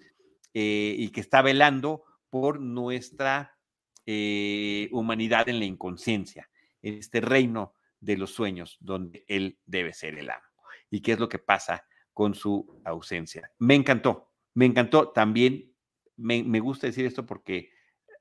eh, 0.52 0.94
y 0.98 1.08
que 1.10 1.20
está 1.20 1.42
velando 1.42 2.04
por 2.28 2.60
nuestra 2.60 3.56
eh, 4.04 4.88
humanidad 4.90 5.48
en 5.48 5.60
la 5.60 5.64
inconsciencia, 5.64 6.50
en 6.82 6.94
este 6.94 7.20
reino 7.20 7.74
de 8.00 8.16
los 8.16 8.32
sueños 8.32 8.76
donde 8.80 9.24
él 9.28 9.58
debe 9.64 9.92
ser 9.92 10.18
el 10.18 10.30
amo. 10.30 10.42
¿Y 10.90 11.00
qué 11.00 11.12
es 11.12 11.20
lo 11.20 11.28
que 11.28 11.38
pasa 11.38 11.84
con 12.12 12.34
su 12.34 12.80
ausencia? 12.84 13.52
Me 13.58 13.74
encantó, 13.74 14.32
me 14.54 14.66
encantó 14.66 15.10
también, 15.10 15.72
me, 16.16 16.60
gusta 16.60 16.86
decir 16.86 17.06
esto 17.06 17.26
porque 17.26 17.70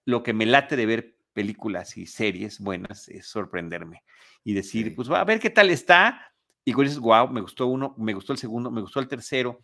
lo 0.05 0.23
que 0.23 0.33
me 0.33 0.45
late 0.45 0.75
de 0.75 0.85
ver 0.85 1.17
películas 1.33 1.97
y 1.97 2.05
series 2.05 2.59
buenas 2.59 3.09
es 3.09 3.27
sorprenderme 3.27 4.03
y 4.43 4.53
decir, 4.53 4.95
pues 4.95 5.11
va 5.11 5.21
a 5.21 5.25
ver 5.25 5.39
qué 5.39 5.49
tal 5.49 5.69
está. 5.69 6.33
Y 6.63 6.73
cuando 6.73 6.89
dices, 6.89 7.01
wow, 7.01 7.27
me 7.27 7.41
gustó 7.41 7.67
uno, 7.67 7.95
me 7.97 8.13
gustó 8.13 8.33
el 8.33 8.39
segundo, 8.39 8.71
me 8.71 8.81
gustó 8.81 8.99
el 8.99 9.07
tercero. 9.07 9.59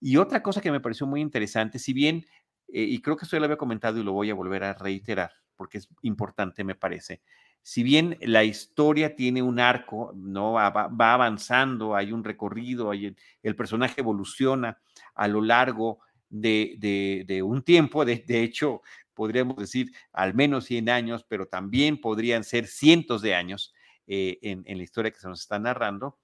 Y 0.00 0.16
otra 0.16 0.42
cosa 0.42 0.60
que 0.60 0.72
me 0.72 0.80
pareció 0.80 1.06
muy 1.06 1.20
interesante, 1.20 1.78
si 1.78 1.92
bien 1.92 2.24
eh, 2.68 2.82
y 2.82 3.00
creo 3.00 3.16
que 3.16 3.24
esto 3.24 3.36
ya 3.36 3.40
lo 3.40 3.46
había 3.46 3.56
comentado 3.56 3.98
y 3.98 4.02
lo 4.02 4.12
voy 4.12 4.30
a 4.30 4.34
volver 4.34 4.64
a 4.64 4.74
reiterar 4.74 5.30
porque 5.56 5.78
es 5.78 5.88
importante, 6.02 6.64
me 6.64 6.74
parece. 6.74 7.22
Si 7.62 7.82
bien 7.82 8.18
la 8.20 8.44
historia 8.44 9.14
tiene 9.14 9.42
un 9.42 9.60
arco, 9.60 10.12
no 10.16 10.54
va, 10.54 10.66
avanzando, 10.66 11.94
hay 11.94 12.12
un 12.12 12.24
recorrido, 12.24 12.90
hay 12.90 13.14
el, 13.42 13.56
personaje 13.56 14.00
evoluciona 14.00 14.78
a 15.14 15.28
lo 15.28 15.40
largo 15.40 16.00
de, 16.40 17.42
un 17.44 17.62
tiempo, 17.62 18.04
de, 18.04 18.24
hecho, 18.28 18.82
podríamos 19.14 19.56
decir 19.56 19.92
al 20.12 20.34
menos 20.34 20.64
100 20.64 20.88
años, 20.88 21.24
pero 21.28 21.46
también 21.46 22.00
podrían 22.00 22.44
ser 22.44 22.66
cientos 22.66 23.22
de 23.22 23.34
años 23.34 23.74
eh, 24.06 24.38
en, 24.42 24.62
en 24.66 24.78
la 24.78 24.84
historia 24.84 25.10
que 25.10 25.20
se 25.20 25.28
nos 25.28 25.40
está 25.40 25.58
narrando. 25.58 26.18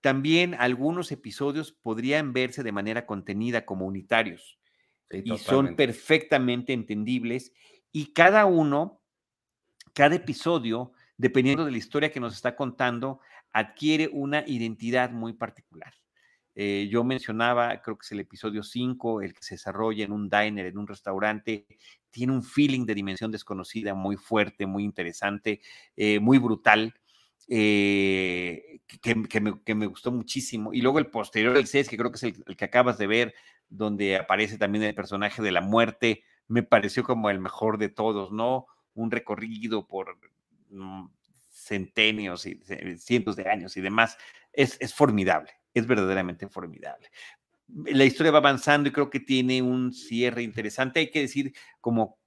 También 0.00 0.54
algunos 0.54 1.12
episodios 1.12 1.72
podrían 1.72 2.32
verse 2.32 2.62
de 2.62 2.72
manera 2.72 3.06
contenida 3.06 3.64
como 3.64 3.86
unitarios 3.86 4.58
y 5.12 5.38
son 5.38 5.76
perfectamente 5.76 6.72
entendibles 6.72 7.52
y 7.92 8.12
cada 8.12 8.46
uno, 8.46 9.02
cada 9.92 10.14
episodio, 10.16 10.92
dependiendo 11.16 11.64
de 11.64 11.70
la 11.70 11.78
historia 11.78 12.10
que 12.10 12.20
nos 12.20 12.34
está 12.34 12.56
contando, 12.56 13.20
adquiere 13.52 14.08
una 14.12 14.44
identidad 14.46 15.10
muy 15.10 15.34
particular. 15.34 15.94
Eh, 16.54 16.88
yo 16.90 17.02
mencionaba, 17.02 17.80
creo 17.80 17.96
que 17.96 18.04
es 18.04 18.12
el 18.12 18.20
episodio 18.20 18.62
5, 18.62 19.22
el 19.22 19.34
que 19.34 19.42
se 19.42 19.54
desarrolla 19.54 20.04
en 20.04 20.12
un 20.12 20.28
diner, 20.28 20.66
en 20.66 20.78
un 20.78 20.86
restaurante, 20.86 21.66
tiene 22.10 22.32
un 22.32 22.42
feeling 22.42 22.84
de 22.84 22.94
dimensión 22.94 23.30
desconocida 23.30 23.94
muy 23.94 24.16
fuerte, 24.16 24.66
muy 24.66 24.84
interesante, 24.84 25.60
eh, 25.96 26.20
muy 26.20 26.38
brutal. 26.38 26.94
Eh, 27.48 28.80
que, 29.02 29.74
me, 29.74 29.86
gustó 29.86 30.12
muchísimo. 30.12 30.72
Y 30.72 30.80
luego 30.80 30.98
el 30.98 31.08
posterior, 31.08 31.56
el 31.56 31.66
6, 31.66 31.88
que 31.88 31.96
creo 31.96 32.10
que 32.10 32.16
es 32.16 32.22
el, 32.22 32.56
que 32.56 32.64
acabas 32.64 32.98
de 32.98 33.06
ver, 33.06 33.34
donde 33.68 34.16
aparece 34.16 34.58
también 34.58 34.84
el 34.84 34.94
personaje 34.94 35.42
de 35.42 35.52
la 35.52 35.60
muerte, 35.60 36.22
me 36.48 36.62
pareció 36.62 37.02
como 37.02 37.30
el 37.30 37.40
mejor 37.40 37.78
de 37.78 37.88
todos, 37.88 38.30
¿no? 38.30 38.66
Un 38.94 39.10
recorrido 39.10 39.86
por 39.86 40.18
mm, 40.70 41.06
centenios 41.48 42.46
y 42.46 42.60
cientos 42.98 43.36
de 43.36 43.48
años 43.48 43.76
y 43.76 43.80
demás. 43.80 44.18
Es, 44.52 44.76
es 44.80 44.94
formidable, 44.94 45.50
es 45.74 45.86
verdaderamente 45.86 46.48
formidable. 46.48 47.10
La 47.86 48.04
historia 48.04 48.32
va 48.32 48.38
avanzando 48.38 48.88
y 48.88 48.92
creo 48.92 49.08
que 49.08 49.20
tiene 49.20 49.62
un 49.62 49.92
cierre 49.92 50.42
interesante. 50.42 51.00
Hay 51.00 51.10
que 51.10 51.20
decir 51.20 51.54
como 51.80 52.18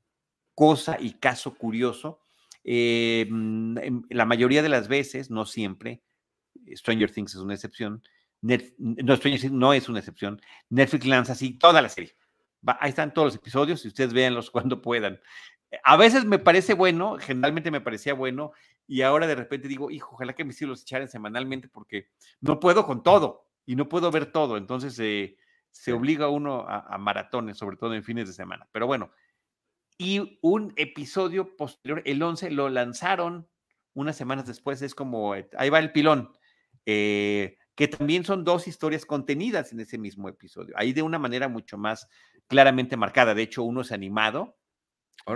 cosa 0.55 0.97
y 0.99 1.13
caso 1.13 1.53
curioso, 1.55 2.21
eh, 2.63 3.27
mm, 3.29 3.77
la 4.09 4.25
mayoría 4.25 4.63
de 4.63 4.69
las 4.69 4.87
veces, 4.87 5.29
no 5.29 5.45
siempre, 5.45 6.01
Stranger 6.73 7.11
Things 7.11 7.35
es 7.35 7.41
una 7.41 7.53
excepción. 7.53 8.01
no, 8.41 9.15
Stranger 9.15 9.41
Things 9.41 9.53
no 9.53 9.73
es 9.73 9.87
una 9.89 9.99
excepción. 9.99 10.41
Netflix 10.69 11.05
lanza 11.05 11.33
así 11.33 11.57
toda 11.57 11.81
la 11.81 11.89
serie. 11.89 12.15
ahí 12.79 12.89
están 12.89 13.13
todos 13.13 13.27
los 13.27 13.35
episodios 13.35 13.85
y 13.85 13.89
ustedes 13.89 14.13
véanlos 14.13 14.49
cuando 14.51 14.81
puedan. 14.81 15.19
A 15.83 15.97
veces 15.97 16.25
me 16.25 16.39
parece 16.39 16.73
bueno, 16.73 17.17
generalmente 17.19 17.69
me 17.69 17.81
parecía 17.81 18.13
bueno, 18.13 18.53
y 18.87 19.01
ahora 19.01 19.27
de 19.27 19.35
repente 19.35 19.67
digo, 19.67 19.89
hijo, 19.89 20.13
ojalá 20.13 20.33
que 20.33 20.43
mis 20.43 20.61
hijos 20.61 20.69
los 20.69 20.81
echaran 20.81 21.07
semanalmente 21.07 21.67
porque 21.67 22.09
no 22.41 22.59
puedo 22.59 22.85
con 22.85 23.03
todo 23.03 23.47
y 23.65 23.75
no 23.75 23.89
puedo 23.89 24.11
ver 24.11 24.31
todo. 24.31 24.57
Entonces 24.57 24.97
eh, 24.99 25.37
se 25.71 25.91
obliga 25.91 26.29
uno 26.29 26.65
a, 26.67 26.97
maratones, 26.97 27.57
sobre 27.57 27.77
todo 27.77 27.93
en 27.95 28.03
fines 28.03 28.27
de 28.27 28.33
semana. 28.33 28.67
Pero 28.71 28.87
bueno, 28.87 29.11
y 29.97 30.39
un 30.41 30.73
episodio 30.75 31.55
posterior, 31.55 32.01
el 32.05 32.21
11, 32.21 32.51
lo 32.51 32.69
lanzaron 32.69 33.47
unas 33.93 34.15
semanas 34.15 34.45
después, 34.45 34.81
es 34.81 34.93
como, 34.93 35.35
eh, 35.35 35.49
ahí 35.57 35.69
va 35.69 35.79
el 35.79 35.91
pilón, 35.91 36.31
eh, 36.85 37.57
que 37.75 37.87
también 37.87 38.25
son 38.25 38.43
dos 38.43 38.67
historias 38.67 39.05
contenidas 39.05 39.71
en 39.71 39.79
ese 39.79 39.97
mismo 39.97 40.27
episodio, 40.27 40.75
ahí 40.77 40.91
de 40.93 41.01
una 41.01 41.17
manera 41.17 41.47
mucho 41.47 41.77
más 41.77 42.07
claramente 42.47 42.97
marcada. 42.97 43.33
De 43.33 43.43
hecho, 43.43 43.63
uno 43.63 43.81
es 43.81 43.91
animado 43.91 44.57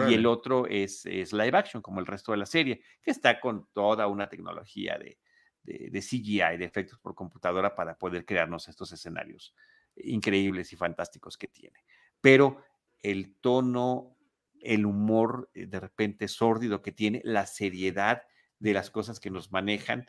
y 0.07 0.13
el 0.13 0.25
otro 0.25 0.67
es, 0.67 1.05
es, 1.05 1.33
live 1.33 1.57
action, 1.57 1.81
como 1.81 1.99
el 1.99 2.05
resto 2.05 2.31
de 2.31 2.37
la 2.37 2.45
serie, 2.45 2.81
que 3.01 3.11
está 3.11 3.39
con 3.39 3.67
toda 3.73 4.07
una 4.07 4.29
tecnología 4.29 4.97
de, 4.97 5.17
de, 5.63 5.89
de 5.89 6.01
CGI, 6.01 6.57
de 6.57 6.65
efectos 6.65 6.99
por 6.99 7.15
computadora, 7.15 7.75
para 7.75 7.97
poder 7.97 8.25
crearnos 8.25 8.67
estos 8.67 8.91
escenarios 8.91 9.55
increíbles 9.95 10.71
y 10.73 10.75
fantásticos 10.75 11.37
que 11.37 11.47
tiene. 11.47 11.83
Pero 12.21 12.63
el 13.01 13.35
tono, 13.35 14.15
el 14.61 14.85
humor 14.85 15.49
eh, 15.53 15.65
de 15.65 15.79
repente 15.79 16.27
sórdido 16.27 16.81
que 16.81 16.91
tiene, 16.91 17.21
la 17.23 17.45
seriedad 17.45 18.23
de 18.59 18.73
las 18.73 18.89
cosas 18.89 19.19
que 19.19 19.29
nos 19.29 19.51
manejan. 19.51 20.07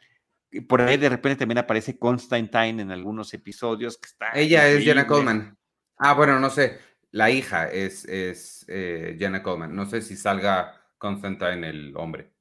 Por 0.69 0.83
ahí 0.83 0.97
de 0.97 1.09
repente 1.09 1.41
también 1.41 1.59
aparece 1.59 1.99
Constantine 1.99 2.83
en 2.83 2.91
algunos 2.91 3.33
episodios. 3.35 3.97
Que 3.97 4.07
está 4.07 4.33
Ella 4.35 4.69
es 4.69 4.83
Jenna 4.83 5.07
Coleman. 5.07 5.57
Ah, 5.97 6.15
bueno, 6.15 6.41
no 6.41 6.51
sé. 6.51 6.79
La 7.13 7.31
hija 7.31 7.69
es, 7.71 8.05
es 8.05 8.65
eh, 8.69 9.17
Jenna 9.19 9.43
Coleman. 9.43 9.75
No 9.75 9.87
sé 9.87 10.01
si 10.03 10.17
salga 10.17 10.81
Constantine 10.99 11.69
el 11.69 11.97
hombre. 11.97 12.33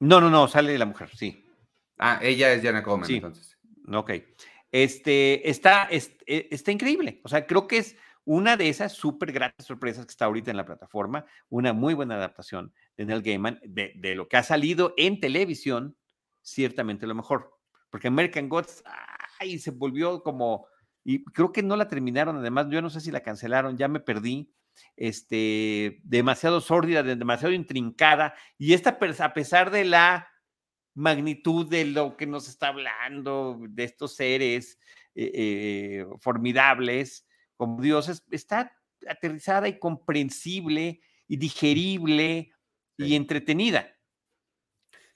No, 0.00 0.20
no, 0.20 0.28
no, 0.28 0.48
sale 0.48 0.76
la 0.76 0.86
mujer, 0.86 1.08
sí. 1.14 1.46
Ah, 1.98 2.18
ella 2.20 2.52
es 2.52 2.62
Jenna 2.62 2.82
Coleman, 2.82 3.06
sí. 3.06 3.16
entonces. 3.16 3.58
Ok. 3.92 4.12
Este, 4.70 5.48
está, 5.48 5.88
e, 5.90 6.48
está 6.50 6.72
increíble. 6.72 7.20
O 7.24 7.28
sea, 7.28 7.46
creo 7.46 7.66
que 7.66 7.78
es 7.78 7.96
una 8.24 8.56
de 8.56 8.68
esas 8.68 8.92
súper 8.92 9.32
grandes 9.32 9.66
sorpresas 9.66 10.06
que 10.06 10.10
está 10.10 10.26
ahorita 10.26 10.50
en 10.50 10.56
la 10.56 10.64
plataforma, 10.64 11.26
una 11.48 11.72
muy 11.72 11.94
buena 11.94 12.16
adaptación 12.16 12.72
de 12.96 13.04
Neil 13.04 13.22
Gaiman, 13.22 13.60
de, 13.64 13.92
de, 13.96 14.14
lo 14.14 14.28
que 14.28 14.36
ha 14.36 14.42
salido 14.42 14.94
en 14.96 15.20
televisión, 15.20 15.96
ciertamente 16.40 17.06
lo 17.06 17.14
mejor. 17.14 17.52
Porque 17.90 18.08
American 18.08 18.48
Gods, 18.48 18.82
ay, 19.38 19.58
se 19.58 19.70
volvió 19.70 20.22
como, 20.22 20.66
y 21.04 21.24
creo 21.24 21.52
que 21.52 21.62
no 21.62 21.76
la 21.76 21.88
terminaron, 21.88 22.36
además, 22.36 22.66
yo 22.70 22.82
no 22.82 22.90
sé 22.90 23.00
si 23.00 23.10
la 23.10 23.22
cancelaron, 23.22 23.76
ya 23.76 23.88
me 23.88 24.00
perdí, 24.00 24.52
este, 24.96 26.00
demasiado 26.04 26.60
sórdida, 26.60 27.02
demasiado 27.02 27.52
intrincada, 27.52 28.34
y 28.58 28.72
esta, 28.74 28.98
a 29.18 29.34
pesar 29.34 29.70
de 29.70 29.84
la 29.84 30.28
magnitud 30.94 31.68
de 31.68 31.86
lo 31.86 32.16
que 32.16 32.26
nos 32.26 32.48
está 32.48 32.68
hablando, 32.68 33.58
de 33.68 33.84
estos 33.84 34.14
seres 34.14 34.78
eh, 35.14 35.30
eh, 35.34 36.06
formidables 36.20 37.26
como 37.62 37.80
dioses, 37.80 38.24
está 38.32 38.72
aterrizada 39.06 39.68
y 39.68 39.78
comprensible 39.78 41.00
y 41.28 41.36
digerible 41.36 42.50
y 42.96 43.14
entretenida. 43.14 43.96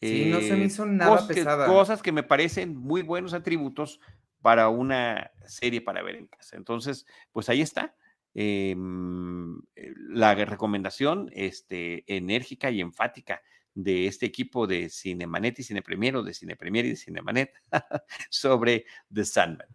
Sí, 0.01 0.27
no 0.27 0.41
se 0.41 0.55
me 0.55 0.67
hizo 0.67 0.87
nada 0.87 1.11
cosas 1.11 1.27
pesada. 1.27 1.67
Que, 1.67 1.73
cosas 1.73 2.03
que 2.03 2.13
me 2.13 2.23
parecen 2.23 2.77
muy 2.77 3.03
buenos 3.03 3.35
atributos 3.35 3.99
para 4.47 4.69
una 4.69 5.33
serie 5.45 5.81
para 5.81 6.05
ver 6.05 6.15
en 6.15 6.29
casa. 6.29 6.57
Entonces, 6.57 7.05
pues 7.33 7.49
ahí 7.49 7.63
está. 7.63 7.97
Em, 8.33 9.59
eh, 9.75 9.93
la 10.09 10.37
recomendación 10.37 11.31
este, 11.33 12.05
enérgica 12.07 12.71
y 12.71 12.81
enfática 12.81 13.43
de 13.75 14.07
este 14.07 14.25
equipo 14.25 14.69
de 14.69 14.89
Cinemanet 14.89 15.59
y 15.59 15.65
Cinepremier 15.65 16.15
o 16.15 16.23
de 16.23 16.33
Cinepremier 16.33 16.85
y 16.85 16.91
de 16.91 16.97
Cinemanet 16.97 17.55
sobre 18.31 18.87
The 19.13 19.25
Sandman. 19.25 19.67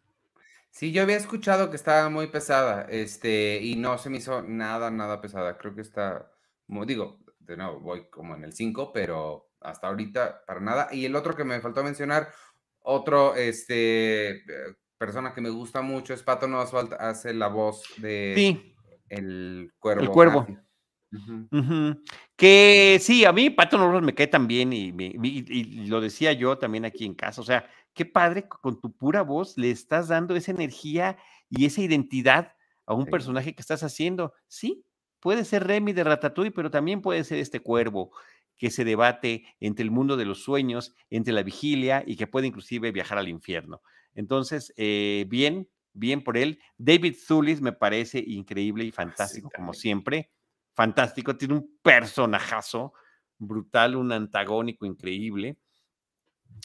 Sí, 0.70 0.94
yo 0.94 1.02
había 1.02 1.18
escuchado 1.18 1.70
que 1.70 1.76
estaba 1.76 2.10
muy 2.10 2.28
pesada, 2.28 2.84
este, 2.84 3.60
y 3.62 3.76
no 3.76 3.98
se 3.98 4.10
me 4.10 4.20
hizo 4.20 4.42
nada, 4.42 4.90
nada 4.90 5.20
pesada. 5.20 5.58
Creo 5.58 5.76
que 5.76 5.82
está, 5.82 6.32
como 6.66 6.86
digo, 6.86 7.20
de 7.40 7.58
nuevo, 7.58 7.82
voy 7.82 8.10
como 8.10 8.36
en 8.36 8.46
el 8.46 8.54
5, 8.54 8.94
pero 8.94 9.52
hasta 9.60 9.88
ahorita 9.88 10.46
para 10.46 10.62
nada. 10.62 10.88
Y 10.94 11.04
el 11.04 11.18
otro 11.18 11.36
que 11.36 11.44
me 11.44 11.60
faltó 11.60 11.84
mencionar, 11.84 12.32
otro, 12.82 13.36
este, 13.36 14.38
eh, 14.38 14.76
persona 14.98 15.34
que 15.34 15.42
me 15.42 15.50
gusta 15.50 15.82
mucho 15.82 16.14
es 16.14 16.24
Patton 16.24 16.54
Oswalt, 16.56 16.94
hace 16.94 17.34
la 17.34 17.48
voz 17.48 17.84
de 17.98 18.34
sí. 18.36 18.76
El 19.10 19.74
Cuervo. 19.80 20.02
El 20.04 20.10
Cuervo. 20.10 20.48
Que 22.38 22.98
sí, 23.02 23.26
a 23.26 23.34
mí 23.34 23.50
Pato 23.50 23.78
Norris 23.78 24.02
me 24.02 24.16
cae 24.16 24.28
también 24.28 24.72
y, 24.72 24.94
y, 24.98 25.88
lo 25.88 26.00
decía 26.00 26.32
yo 26.32 26.58
también 26.58 26.86
aquí 26.86 27.06
en 27.06 27.14
casa, 27.14 27.42
o 27.42 27.44
sea, 27.44 27.70
qué 27.94 28.06
padre 28.06 28.48
con 28.48 28.80
tu 28.80 28.96
pura 28.96 29.22
voz 29.22 29.58
le 29.58 29.72
estás 29.72 30.08
dando 30.08 30.36
esa 30.36 30.52
energía 30.52 31.18
y 31.50 31.66
esa 31.66 31.82
identidad 31.82 32.54
a 32.86 32.94
un 32.94 33.08
personaje 33.08 33.54
que 33.54 33.62
estás 33.62 33.84
haciendo. 33.84 34.34
Sí, 34.48 34.86
puede 35.20 35.44
ser 35.44 35.68
Remy 35.68 35.92
de 35.92 36.06
Ratatouille, 36.06 36.52
pero 36.52 36.72
también 36.72 37.02
puede 37.02 37.26
ser 37.26 37.40
este 37.40 37.60
cuervo 37.60 38.12
que 38.62 38.70
se 38.70 38.86
debate 38.86 39.44
entre 39.60 39.82
el 39.82 39.90
mundo 39.90 40.18
de 40.18 40.26
los 40.26 40.44
sueños, 40.44 40.94
entre 41.10 41.34
la 41.34 41.42
vigilia 41.42 42.04
y 42.06 42.16
que 42.16 42.28
puede 42.28 42.46
inclusive 42.46 42.92
viajar 42.92 43.18
al 43.18 43.28
infierno. 43.28 43.82
Entonces, 44.14 44.72
eh, 44.78 45.26
bien, 45.28 45.68
bien 45.94 46.24
por 46.24 46.38
él. 46.38 46.60
David 46.78 47.16
Zulis 47.20 47.60
me 47.60 47.74
parece 47.74 48.24
increíble 48.24 48.84
y 48.84 48.92
fantástico, 48.92 49.50
como 49.56 49.74
siempre 49.74 50.30
fantástico, 50.74 51.36
tiene 51.36 51.56
un 51.56 51.80
personajazo 51.82 52.94
brutal, 53.38 53.96
un 53.96 54.12
antagónico 54.12 54.86
increíble. 54.86 55.58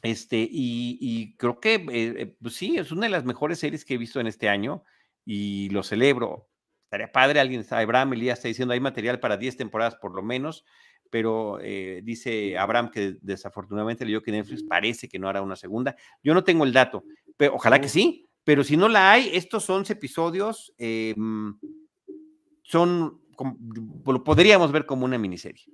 Este, 0.03 0.47
y, 0.51 1.35
creo 1.39 1.61
que 1.61 1.75
eh, 1.75 1.87
eh, 1.91 2.37
pues 2.41 2.55
sí, 2.55 2.77
es 2.77 2.93
una 2.93 3.07
de 3.07 3.11
las 3.11 3.25
mejores 3.25 3.59
series 3.59 3.87
que 3.87 3.95
he 3.95 3.99
visto 3.99 4.21
en 4.21 4.27
este 4.27 4.49
año 4.49 4.85
y 5.25 5.71
lo 5.71 5.83
celebro. 5.83 6.51
Estaría 6.85 7.11
padre, 7.11 7.41
alguien 7.41 7.65
Abraham 7.71 8.13
Elías 8.13 8.39
está 8.39 8.49
diciendo, 8.49 8.75
hay 8.75 8.81
material 8.81 9.19
para 9.19 9.37
10 9.37 9.57
temporadas 9.57 9.97
por 9.97 10.15
lo 10.15 10.23
menos, 10.23 10.65
pero 11.11 11.59
eh, 11.61 12.01
dice 12.05 12.59
Abraham 12.59 12.91
que 12.91 13.17
desafortunadamente 13.21 14.05
leyó 14.05 14.23
que 14.23 14.33
Netflix 14.33 14.63
parece 14.63 15.09
que 15.09 15.19
no 15.19 15.29
hará 15.29 15.43
una 15.43 15.57
segunda. 15.57 15.97
Yo 16.23 16.35
no 16.35 16.45
tengo 16.45 16.65
el 16.65 16.73
dato, 16.73 17.05
pero 17.37 17.55
ojalá 17.55 17.81
que 17.81 17.89
sí, 17.89 18.29
pero 18.45 18.65
si 18.65 18.77
no 18.77 18.89
la 18.89 19.13
hay, 19.13 19.31
estos 19.33 19.69
11 19.69 19.93
episodios 19.93 20.73
em, 20.79 21.59
son 22.63 23.21
lo 24.07 24.25
podríamos 24.25 24.73
ver 24.73 24.87
como 24.87 25.05
una 25.05 25.19
miniserie. 25.19 25.65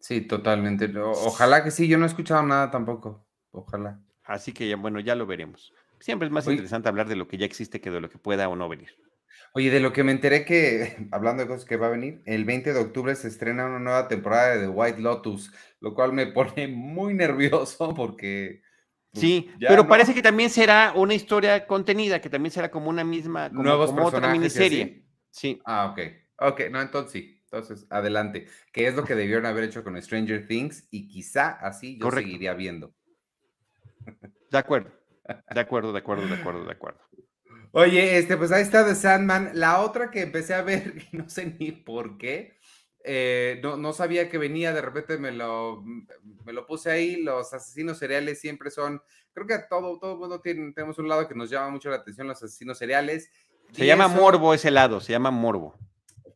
Sí, 0.00 0.20
totalmente. 0.20 0.92
Ojalá 0.98 1.64
que 1.64 1.70
sí, 1.70 1.88
yo 1.88 1.98
no 1.98 2.04
he 2.04 2.08
escuchado 2.08 2.42
nada 2.42 2.70
tampoco. 2.70 3.26
Ojalá. 3.52 4.00
Así 4.24 4.52
que 4.52 4.68
ya, 4.68 4.76
bueno, 4.76 5.00
ya 5.00 5.14
lo 5.14 5.26
veremos. 5.26 5.72
Siempre 5.98 6.26
es 6.26 6.32
más 6.32 6.46
interesante 6.46 6.88
hablar 6.88 7.08
de 7.08 7.16
lo 7.16 7.26
que 7.26 7.38
ya 7.38 7.46
existe 7.46 7.80
que 7.80 7.90
de 7.90 8.00
lo 8.00 8.10
que 8.10 8.18
pueda 8.18 8.48
o 8.48 8.56
no 8.56 8.68
venir. 8.68 8.90
Oye, 9.56 9.70
de 9.70 9.78
lo 9.78 9.92
que 9.92 10.02
me 10.02 10.10
enteré 10.10 10.44
que, 10.44 10.96
hablando 11.12 11.42
de 11.42 11.48
cosas 11.48 11.64
que 11.64 11.76
va 11.76 11.86
a 11.86 11.90
venir, 11.90 12.22
el 12.26 12.44
20 12.44 12.72
de 12.72 12.80
octubre 12.80 13.14
se 13.14 13.28
estrena 13.28 13.66
una 13.66 13.78
nueva 13.78 14.08
temporada 14.08 14.56
de 14.56 14.62
The 14.62 14.68
White 14.68 15.00
Lotus, 15.00 15.52
lo 15.80 15.94
cual 15.94 16.12
me 16.12 16.26
pone 16.32 16.68
muy 16.68 17.14
nervioso 17.14 17.94
porque... 17.94 18.62
Pues, 19.12 19.20
sí, 19.20 19.48
pero 19.60 19.86
parece 19.86 20.12
que 20.12 20.22
también 20.22 20.50
será 20.50 20.92
una 20.96 21.14
historia 21.14 21.68
contenida, 21.68 22.20
que 22.20 22.28
también 22.28 22.50
será 22.50 22.68
como 22.68 22.90
una 22.90 23.04
misma, 23.04 23.48
como, 23.48 23.62
Nuevos 23.62 23.90
como 23.90 24.06
otra 24.06 24.32
miniserie. 24.32 25.04
Sí. 25.30 25.60
Ah, 25.64 25.86
ok. 25.92 26.00
Ok, 26.40 26.62
no, 26.72 26.82
entonces 26.82 27.12
sí. 27.12 27.40
Entonces, 27.44 27.86
adelante. 27.90 28.48
Que 28.72 28.88
es 28.88 28.96
lo 28.96 29.04
que 29.04 29.14
debieron 29.14 29.46
haber 29.46 29.62
hecho 29.62 29.84
con 29.84 30.00
Stranger 30.02 30.48
Things 30.48 30.88
y 30.90 31.06
quizá 31.06 31.50
así 31.50 31.96
yo 31.96 32.10
seguiría 32.10 32.54
viendo. 32.54 32.92
De 34.50 34.58
acuerdo. 34.58 34.90
De 35.54 35.60
acuerdo, 35.60 35.92
de 35.92 36.00
acuerdo, 36.00 36.26
de 36.26 36.34
acuerdo, 36.34 36.64
de 36.64 36.72
acuerdo. 36.72 37.00
Oye, 37.74 38.18
este, 38.18 38.36
pues 38.36 38.52
ahí 38.52 38.62
está 38.62 38.86
The 38.86 38.94
Sandman. 38.94 39.50
La 39.54 39.80
otra 39.80 40.10
que 40.10 40.22
empecé 40.22 40.54
a 40.54 40.62
ver, 40.62 40.94
no 41.12 41.28
sé 41.28 41.56
ni 41.58 41.72
por 41.72 42.16
qué, 42.16 42.58
eh, 43.04 43.60
no, 43.62 43.76
no, 43.76 43.92
sabía 43.92 44.30
que 44.30 44.38
venía, 44.38 44.72
de 44.72 44.80
repente 44.80 45.18
me 45.18 45.30
lo, 45.30 45.82
me 46.44 46.52
lo 46.52 46.66
puse 46.66 46.90
ahí. 46.90 47.16
Los 47.16 47.52
asesinos 47.52 47.98
seriales 47.98 48.40
siempre 48.40 48.70
son, 48.70 49.02
creo 49.32 49.46
que 49.46 49.54
a 49.54 49.68
todo, 49.68 49.98
todo 49.98 50.16
mundo 50.16 50.40
tiene, 50.40 50.72
tenemos 50.72 50.98
un 50.98 51.08
lado 51.08 51.28
que 51.28 51.34
nos 51.34 51.50
llama 51.50 51.70
mucho 51.70 51.90
la 51.90 51.96
atención, 51.96 52.26
los 52.26 52.42
asesinos 52.42 52.78
seriales. 52.78 53.30
Se 53.72 53.84
llama 53.84 54.08
morbo 54.08 54.54
ese 54.54 54.70
lado, 54.70 55.00
se 55.00 55.12
llama 55.12 55.30
morbo 55.30 55.78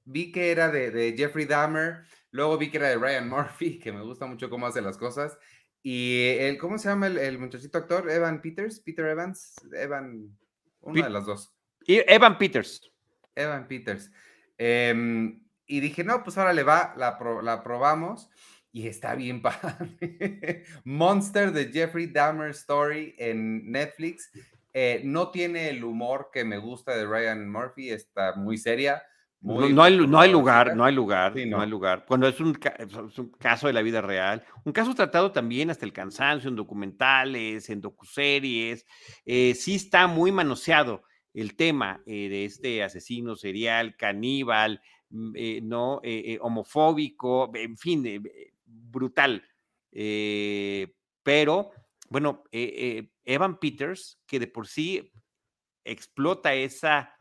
vi 0.09 0.33
que 0.33 0.51
era 0.51 0.71
de, 0.71 1.15
Jeffrey 1.17 1.45
Dahmer, 1.45 2.05
luego 2.31 2.59
vi 2.59 2.71
que 2.71 2.79
era 2.79 2.89
de 2.89 2.97
Ryan 2.97 3.29
Murphy, 3.29 3.79
que 3.79 3.93
me 3.93 4.03
gusta 4.03 4.27
mucho 4.27 4.51
cómo 4.51 4.67
hace 4.67 4.81
las 4.81 4.97
cosas. 4.97 5.39
Y 5.83 6.37
el, 6.39 6.59
¿cómo 6.59 6.79
se 6.79 6.89
llama 6.89 7.07
el, 7.07 7.39
muchachito 7.39 7.79
actor? 7.79 8.11
Evan 8.11 8.41
Peters, 8.41 8.81
Peter 8.81 9.07
Evans, 9.07 9.55
Evan, 9.73 10.37
uno 10.81 11.03
de 11.03 11.11
las 11.11 11.27
dos. 11.27 11.55
Y 11.87 12.01
Evan 12.07 12.39
Peters. 12.39 12.91
Evan 13.35 13.67
Peters. 13.69 14.11
Em, 14.57 15.43
y 15.67 15.81
dije, 15.81 16.05
no, 16.05 16.23
pues 16.25 16.37
ahora 16.39 16.53
le 16.53 16.63
va, 16.63 16.95
la, 16.97 17.19
la 17.43 17.63
probamos. 17.63 18.31
y 18.73 18.87
está 18.87 19.15
bien 19.15 19.41
padre. 19.43 20.65
Monster 20.85 21.53
de 21.53 21.73
Jeffrey 21.73 22.07
Dahmer 22.07 22.51
Story 22.51 23.15
en 23.19 23.71
Netflix. 23.71 24.31
Eh, 24.73 25.01
no 25.05 25.31
tiene 25.31 25.71
el 25.71 25.83
humor 25.83 26.31
que 26.33 26.45
me 26.45 26.59
gusta 26.59 26.97
de 26.97 27.07
Ryan 27.07 27.51
Murphy, 27.51 27.91
está 27.91 28.35
muy 28.35 28.59
seria. 28.59 29.03
No, 29.41 29.63
hay, 29.63 29.73
no, 29.73 29.83
hay, 29.83 30.31
lugar, 30.33 30.75
no 30.75 30.85
hay 30.85 30.95
lugar, 30.95 31.37
no. 31.47 31.61
hay 31.61 31.69
lugar. 31.69 32.05
Cuando 32.07 32.27
es 32.27 32.41
un, 32.41 32.55
caso 33.39 33.67
de 33.69 33.73
la 33.73 33.83
vida 33.83 34.01
real, 34.01 34.45
un 34.65 34.73
caso 34.73 34.95
tratado 34.95 35.31
también 35.31 35.71
hasta 35.71 35.87
el 35.87 35.93
cansancio 35.93 36.49
en 36.49 36.57
documentales, 36.57 37.71
en 37.71 37.81
docuseries, 37.81 38.85
eh, 39.25 39.55
sí 39.55 39.77
está 39.77 40.07
muy 40.09 40.33
manoseado 40.33 41.03
el 41.35 41.55
tema 41.55 42.03
eh, 42.05 42.29
de 42.29 42.45
este 42.45 42.83
asesino 42.83 43.37
serial, 43.37 43.97
caníbal, 43.97 44.81
mm, 45.11 45.35
no 45.63 46.01
homofóbico, 46.41 47.51
en 47.55 47.77
fin, 47.77 48.23
brutal. 48.65 49.45
pero 51.23 51.71
bueno, 52.11 52.43
Evan 52.51 53.59
Peters, 53.61 54.21
que 54.27 54.41
de 54.41 54.47
por 54.47 54.67
sí 54.67 55.13
explota 55.85 56.55
esa, 56.55 57.15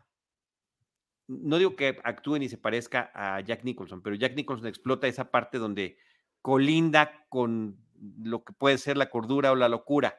no 1.27 1.57
digo 1.57 1.75
que 1.75 1.99
actúe 2.03 2.39
ni 2.39 2.49
se 2.49 2.57
parezca 2.57 3.11
a 3.13 3.41
Jack 3.41 3.63
Nicholson, 3.63 4.01
pero 4.01 4.15
Jack 4.15 4.35
Nicholson 4.35 4.67
explota 4.67 5.07
esa 5.07 5.29
parte 5.31 5.57
donde 5.57 5.97
colinda 6.41 7.25
con 7.29 7.77
lo 8.19 8.43
que 8.43 8.53
puede 8.53 8.77
ser 8.77 8.97
la 8.97 9.09
cordura 9.09 9.51
o 9.51 9.55
la 9.55 9.69
locura. 9.69 10.17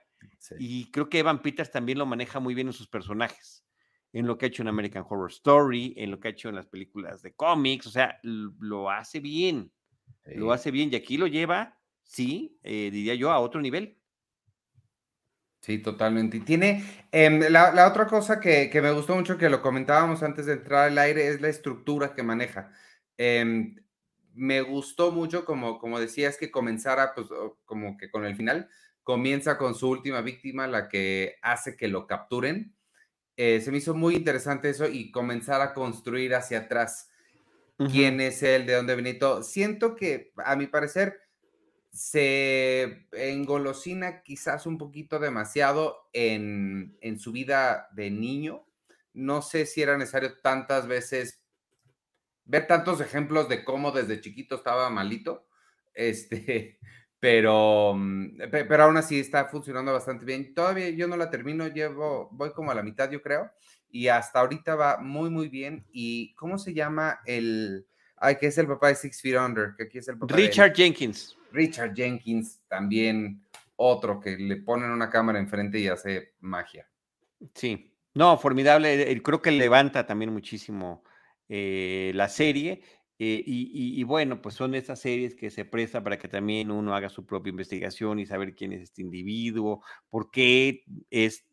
Y 0.59 0.91
creo 0.91 1.09
que 1.09 1.21
Evan 1.21 1.43
Peters 1.43 1.71
también 1.71 1.99
lo 1.99 2.07
maneja 2.07 2.41
muy 2.41 2.55
bien 2.55 2.67
en 2.67 2.73
sus 2.73 2.89
personajes, 2.89 3.65
en 4.13 4.27
lo 4.27 4.37
que 4.37 4.47
ha 4.47 4.49
hecho 4.49 4.63
en 4.63 4.69
American 4.69 5.05
Horror 5.09 5.31
Story, 5.31 5.95
en 5.97 6.11
lo 6.11 6.21
que 6.21 6.29
ha 6.29 6.31
hecho 6.33 6.49
en 6.49 6.57
las 6.57 6.67
películas 6.67 7.23
de 7.23 7.35
cómics, 7.35 7.87
o 7.87 7.91
sea, 7.91 8.19
lo 8.23 8.91
hace 8.91 9.21
bien, 9.21 9.73
lo 10.25 10.53
hace 10.53 10.71
bien 10.71 10.91
y 10.93 10.97
aquí 10.97 11.17
lo 11.17 11.27
lleva, 11.27 11.79
sí, 12.03 12.59
eh, 12.63 12.91
diría 12.91 13.15
yo, 13.15 13.31
a 13.31 13.39
otro 13.39 13.61
nivel. 13.61 13.99
Sí, 15.61 15.79
totalmente. 15.79 16.37
Y 16.39 16.41
tiene, 16.41 16.85
em, 17.13 17.41
la, 17.51 17.87
otra 17.89 18.07
cosa 18.07 18.41
que, 18.41 18.71
me 18.81 18.93
gustó 18.93 19.15
mucho, 19.15 19.39
que 19.39 19.51
lo 19.51 19.61
comentábamos 19.61 20.23
antes 20.23 20.47
de 20.47 20.55
entrar 20.55 20.89
al 20.89 20.99
aire, 20.99 21.29
es 21.29 21.41
la 21.41 21.49
estructura 21.49 22.15
que 22.15 22.23
maneja. 22.23 22.73
Em, 23.17 23.77
me 24.35 24.63
gustó 24.63 25.11
mucho, 25.11 25.45
como, 25.45 25.79
como 25.79 25.99
decías, 25.99 26.37
que 26.37 26.51
comenzara, 26.51 27.15
pues, 27.15 27.29
como 27.65 27.97
que 27.97 28.11
con 28.11 28.25
el 28.25 28.37
final, 28.37 28.69
comienza 29.03 29.59
con 29.59 29.75
su 29.75 29.89
última 29.89 30.21
víctima, 30.21 30.67
la 30.67 30.89
que 30.89 31.37
hace 31.43 31.77
que 31.77 31.89
lo 31.89 32.07
capturen. 32.07 32.75
Eh, 33.37 33.61
se 33.61 33.71
me 33.71 33.79
hizo 33.79 33.95
muy 33.95 34.15
interesante 34.15 34.71
eso 34.71 34.89
y 34.89 35.11
comenzar 35.11 35.61
a 35.61 35.75
construir 35.75 36.35
hacia 36.35 36.59
atrás 36.61 37.11
quién 37.91 38.21
es 38.21 38.43
él, 38.43 38.67
de 38.67 38.75
dónde 38.75 38.97
Benito. 38.97 39.43
Siento 39.43 39.95
que, 39.95 40.33
a 40.45 40.57
mi 40.57 40.67
parecer, 40.67 41.21
se 41.99 43.09
engolosina 43.11 44.23
quizás 44.23 44.67
un 44.67 44.79
poquito 44.79 45.19
demasiado 45.19 46.09
en, 46.13 46.97
su 47.19 47.33
vida 47.33 47.89
de 47.93 48.11
niño. 48.11 48.65
No 49.15 49.43
sé 49.43 49.67
si 49.67 49.83
era 49.83 49.99
necesario 49.99 50.39
tantas 50.39 50.87
veces 50.87 51.43
ver 52.45 52.69
tantos 52.69 53.01
ejemplos 53.01 53.49
de 53.49 53.65
cómo 53.65 53.91
desde 53.91 54.21
chiquito 54.21 54.55
estaba 54.55 54.89
malito, 54.91 55.49
este, 55.93 56.79
pero, 57.21 57.95
mm, 57.97 58.39
pero 58.49 58.85
aún 58.85 58.97
así 58.97 59.19
está 59.19 59.47
funcionando 59.47 59.93
bastante 59.93 60.25
bien. 60.25 60.55
Todavía 60.55 60.91
yo 60.91 61.09
no 61.09 61.17
la 61.17 61.31
termino, 61.31 61.67
llevo, 61.67 62.29
voy 62.31 62.53
como 62.53 62.71
a 62.71 62.77
la 62.77 62.85
mitad, 62.85 63.11
yo 63.11 63.21
creo, 63.21 63.51
y 63.91 64.07
hasta 64.07 64.39
ahorita 64.39 64.77
va 64.77 64.99
muy, 64.99 65.31
muy 65.31 65.49
bien. 65.49 65.85
¿Y 65.91 66.33
cómo 66.37 66.59
se 66.59 66.75
llama 66.75 67.19
el, 67.27 67.89
ay, 68.17 68.37
que 68.37 68.47
es 68.47 68.57
el 68.57 68.69
papá 68.69 68.89
de 68.89 68.95
Six 68.95 69.21
Feet 69.21 69.37
Under? 69.37 69.75
Que 69.77 69.83
aquí 69.83 69.99
es 69.99 70.07
el 70.07 70.17
Richard 70.29 70.75
Jenkins. 70.75 71.38
Richard 71.53 71.95
Jenkins, 71.95 72.61
también 72.69 73.43
otro 73.77 74.21
que 74.21 74.37
le 74.37 74.57
ponen 74.57 74.91
una 74.91 75.09
cámara 75.09 75.39
enfrente 75.39 75.79
y 75.79 75.89
hace 75.89 76.35
magia. 76.41 76.89
Sí, 77.55 77.95
no, 78.15 78.37
formidable. 78.37 79.13
Eh, 79.13 79.23
creo 79.23 79.41
que 79.41 79.53
levanta 79.53 80.05
también 80.05 80.33
muchísimo 80.33 81.05
eh, 81.49 82.11
la 82.15 82.29
serie. 82.29 82.83
Eh, 83.21 83.43
y, 83.47 84.03
bueno, 84.05 84.41
pues 84.41 84.55
son 84.55 84.77
esas 84.77 85.01
series 85.01 85.35
que 85.35 85.51
se 85.51 85.65
prestan 85.65 86.05
para 86.05 86.19
que 86.19 86.29
también 86.29 86.71
uno 86.71 86.95
haga 86.95 87.09
su 87.09 87.27
propia 87.27 87.51
investigación 87.51 88.21
y 88.21 88.27
saber 88.27 88.55
quién 88.55 88.73
es 88.73 88.83
este 88.83 89.03
individuo, 89.03 89.83
por 90.09 90.31
qué 90.31 90.85
es, 91.11 91.45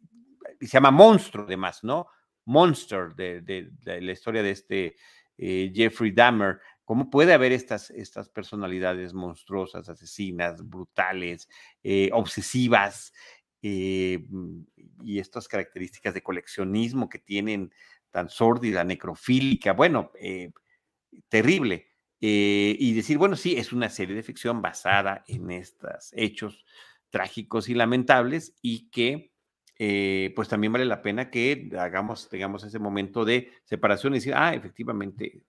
se 0.60 0.68
llama 0.68 0.92
monstruo 0.92 1.46
además, 1.46 1.84
¿no? 1.84 2.06
Monster 2.46 3.16
de, 3.16 3.72
la 3.84 4.12
historia 4.12 4.44
de 4.44 4.52
este 4.52 4.96
Jeffrey 5.38 6.12
Dahmer. 6.12 6.60
¿Cómo 6.86 7.10
puede 7.10 7.34
haber 7.34 7.52
estas, 7.52 7.90
estas 7.90 8.30
personalidades 8.30 9.16
monstruosas, 9.16 9.90
asesinas, 9.90 10.70
brutales, 10.70 11.50
eh, 11.84 12.12
obsesivas 12.14 13.12
eh, 13.64 14.24
mm, 14.30 14.62
y 15.04 15.18
estas 15.18 15.48
características 15.48 16.14
de 16.14 16.22
coleccionismo 16.22 17.10
que 17.10 17.18
tienen 17.18 17.74
tan 18.12 18.30
sórdida, 18.30 18.84
necrofílica? 18.84 19.74
Bueno, 19.74 20.12
eh, 20.22 20.52
terrible. 21.30 21.88
y 22.20 22.94
decir, 22.94 23.18
bueno, 23.18 23.36
sí, 23.36 23.56
es 23.56 23.72
una 23.74 23.90
serie 23.90 24.16
de 24.16 24.24
ficción 24.24 24.62
basada 24.62 25.24
en 25.28 25.52
estos 25.52 26.12
hechos 26.14 26.66
trágicos 27.12 27.70
y 27.70 27.76
lamentables 27.76 28.56
y 28.62 28.90
que 28.90 29.32
pues 30.36 30.48
también 30.48 30.74
vale 30.74 30.86
la 30.86 31.02
pena 31.02 31.30
que 31.30 31.70
hagamos, 31.78 32.30
tengamos 32.30 32.64
ese 32.64 32.80
momento 32.80 33.26
de 33.26 33.52
separación 33.64 34.14
y 34.14 34.18
decir, 34.18 34.34
ah, 34.36 34.54
efectivamente, 34.56 35.44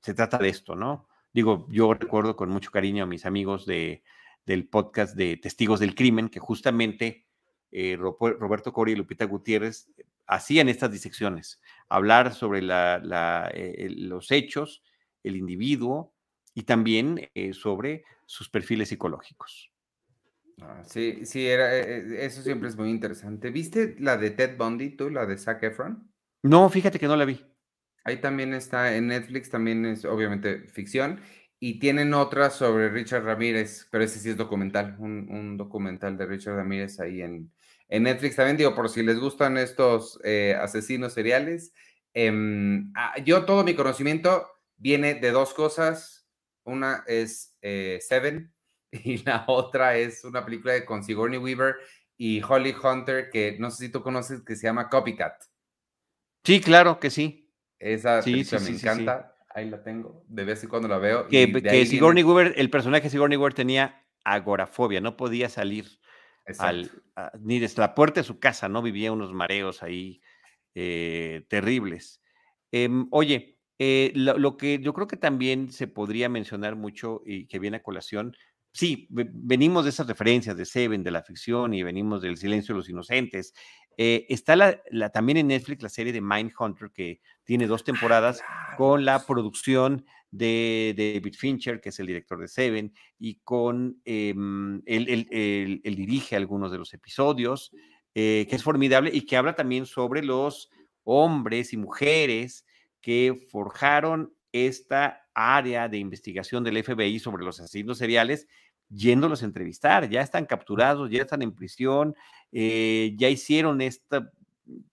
se 0.00 0.14
trata 0.14 0.38
de 0.38 0.48
esto, 0.48 0.74
¿no? 0.74 1.08
Digo, 1.32 1.66
yo 1.70 1.94
recuerdo 1.94 2.36
con 2.36 2.50
mucho 2.50 2.70
cariño 2.70 3.04
a 3.04 3.06
mis 3.06 3.26
amigos 3.26 3.66
de, 3.66 4.02
del 4.46 4.66
podcast 4.66 5.14
de 5.14 5.36
Testigos 5.36 5.80
del 5.80 5.94
Crimen, 5.94 6.28
que 6.28 6.40
justamente 6.40 7.26
eh, 7.70 7.96
Roberto 7.96 8.72
Cori 8.72 8.92
y 8.92 8.96
Lupita 8.96 9.24
Gutiérrez 9.26 9.88
hacían 10.26 10.68
estas 10.68 10.90
disecciones, 10.90 11.60
hablar 11.88 12.34
sobre 12.34 12.62
la, 12.62 13.50
eh, 13.54 13.88
los 13.90 14.30
hechos, 14.30 14.82
el 15.22 15.36
individuo 15.36 16.14
y 16.54 16.62
también 16.62 17.30
eh, 17.34 17.52
sobre 17.52 18.04
sus 18.26 18.48
perfiles 18.48 18.88
psicológicos. 18.88 19.70
Ah, 20.62 20.82
sí, 20.84 21.24
sí, 21.24 21.46
era, 21.46 21.74
eso 21.74 22.42
siempre 22.42 22.68
es 22.68 22.76
muy 22.76 22.90
interesante. 22.90 23.50
¿Viste 23.50 23.96
la 23.98 24.16
de 24.16 24.30
Ted 24.30 24.56
Bundy, 24.56 24.90
tú, 24.90 25.10
la 25.10 25.26
de 25.26 25.38
Zac 25.38 25.62
Efron? 25.62 26.10
No, 26.42 26.68
fíjate 26.68 26.98
que 26.98 27.06
no 27.06 27.16
la 27.16 27.24
vi. 27.24 27.49
Ahí 28.04 28.20
también 28.20 28.54
está 28.54 28.96
en 28.96 29.08
Netflix, 29.08 29.50
también 29.50 29.84
es 29.84 30.04
obviamente 30.04 30.60
ficción. 30.68 31.20
Y 31.58 31.78
tienen 31.78 32.14
otra 32.14 32.48
sobre 32.48 32.88
Richard 32.88 33.24
Ramírez, 33.24 33.86
pero 33.90 34.04
ese 34.04 34.18
sí 34.18 34.30
es 34.30 34.36
documental, 34.36 34.96
un, 34.98 35.58
documental 35.58 36.16
de 36.16 36.24
Richard 36.24 36.56
Ramírez 36.56 36.98
ahí 37.00 37.20
en, 37.20 37.52
en, 37.88 38.02
Netflix. 38.04 38.36
También 38.36 38.56
digo, 38.56 38.74
por 38.74 38.88
si 38.88 39.02
les 39.02 39.18
gustan 39.18 39.58
estos 39.58 40.18
eh, 40.24 40.56
asesinos 40.58 41.12
seriales, 41.12 41.74
em, 42.14 42.90
ah, 42.96 43.14
yo 43.22 43.44
todo 43.44 43.62
mi 43.62 43.74
conocimiento 43.74 44.46
viene 44.78 45.14
de 45.14 45.30
dos 45.32 45.52
cosas. 45.52 46.26
Una 46.64 47.04
es 47.06 47.56
eh, 47.60 47.98
Seven 48.00 48.52
y 48.90 49.18
la 49.18 49.44
otra 49.46 49.96
es 49.96 50.24
una 50.24 50.44
película 50.44 50.84
con 50.86 51.04
Sigourney 51.04 51.38
Weaver 51.38 51.76
y 52.16 52.42
Holly 52.42 52.74
Hunter 52.82 53.30
que 53.30 53.56
no 53.58 53.70
sé 53.70 53.86
si 53.86 53.92
tú 53.92 54.02
conoces, 54.02 54.42
que 54.42 54.56
se 54.56 54.66
llama 54.66 54.88
Copycat. 54.88 55.42
Sí, 56.44 56.60
claro 56.60 56.98
que 56.98 57.10
sí. 57.10 57.49
Esa 57.80 58.22
sí, 58.22 58.46
me 58.60 58.68
encanta. 58.68 59.34
Ahí 59.52 59.68
la 59.68 59.82
tengo. 59.82 60.22
De 60.28 60.44
vez 60.44 60.62
en 60.62 60.68
cuando 60.68 60.86
la 60.86 60.98
veo. 60.98 61.26
Que, 61.26 61.86
Sigourney 61.86 62.22
Weaver, 62.22 62.54
el 62.56 62.70
personaje 62.70 63.04
de 63.04 63.10
Sigourney 63.10 63.36
Weaver 63.36 63.54
tenía 63.54 64.04
agorafobia, 64.22 65.00
no 65.00 65.16
podía 65.16 65.48
salir 65.48 65.86
al, 66.58 66.90
ni 67.40 67.58
desde 67.58 67.80
la 67.80 67.94
puerta 67.94 68.20
de 68.20 68.24
su 68.24 68.38
casa, 68.38 68.68
¿no? 68.68 68.82
Vivía 68.82 69.12
unos 69.12 69.32
mareos 69.32 69.82
ahí 69.82 70.20
eh, 70.74 71.46
terribles. 71.48 72.22
Em, 72.70 73.08
oye, 73.10 73.58
eh, 73.78 74.12
lo, 74.14 74.56
que 74.56 74.78
yo 74.78 74.92
creo 74.92 75.08
que 75.08 75.16
también 75.16 75.72
se 75.72 75.88
podría 75.88 76.28
mencionar 76.28 76.76
mucho 76.76 77.22
y 77.24 77.46
que 77.46 77.58
viene 77.58 77.78
a 77.78 77.82
colación, 77.82 78.36
sí, 78.72 79.08
venimos 79.10 79.84
de 79.84 79.90
esas 79.90 80.06
referencias 80.06 80.56
de 80.56 80.66
Seven, 80.66 81.02
de 81.02 81.10
la 81.10 81.22
ficción 81.22 81.74
y 81.74 81.82
venimos 81.82 82.22
del 82.22 82.36
silencio 82.36 82.74
de 82.74 82.80
los 82.80 82.88
inocentes, 82.88 83.54
eh, 84.02 84.24
está 84.30 84.56
la, 84.56 85.10
también 85.10 85.36
en 85.36 85.48
Netflix 85.48 85.82
la 85.82 85.90
serie 85.90 86.10
de 86.10 86.22
Mindhunter, 86.22 86.90
que 86.90 87.20
tiene 87.44 87.66
dos 87.66 87.84
temporadas 87.84 88.40
con 88.78 89.04
la 89.04 89.26
producción 89.26 90.06
de, 90.30 90.94
David 90.96 91.34
Fincher, 91.34 91.82
que 91.82 91.90
es 91.90 92.00
el 92.00 92.06
director 92.06 92.40
de 92.40 92.48
Seven, 92.48 92.94
y 93.18 93.40
con 93.44 94.00
em, 94.06 94.80
él, 94.86 95.82
dirige 95.84 96.34
algunos 96.34 96.72
de 96.72 96.78
los 96.78 96.94
episodios, 96.94 97.72
eh, 98.14 98.46
que 98.48 98.56
es 98.56 98.62
formidable 98.62 99.10
y 99.12 99.26
que 99.26 99.36
habla 99.36 99.54
también 99.54 99.84
sobre 99.84 100.22
los 100.22 100.70
hombres 101.04 101.74
y 101.74 101.76
mujeres 101.76 102.64
que 103.02 103.46
forjaron 103.52 104.32
esta 104.50 105.28
área 105.34 105.90
de 105.90 105.98
investigación 105.98 106.64
del 106.64 106.82
FBI 106.82 107.18
sobre 107.18 107.44
los 107.44 107.60
asesinos 107.60 107.98
seriales 107.98 108.48
yéndolos 108.90 109.42
a 109.42 109.46
entrevistar, 109.46 110.10
ya 110.10 110.20
están 110.20 110.44
capturados, 110.46 111.10
ya 111.10 111.22
están 111.22 111.42
en 111.42 111.54
prisión, 111.54 112.14
eh, 112.52 113.14
ya 113.16 113.28
hicieron 113.28 113.80
esta 113.80 114.32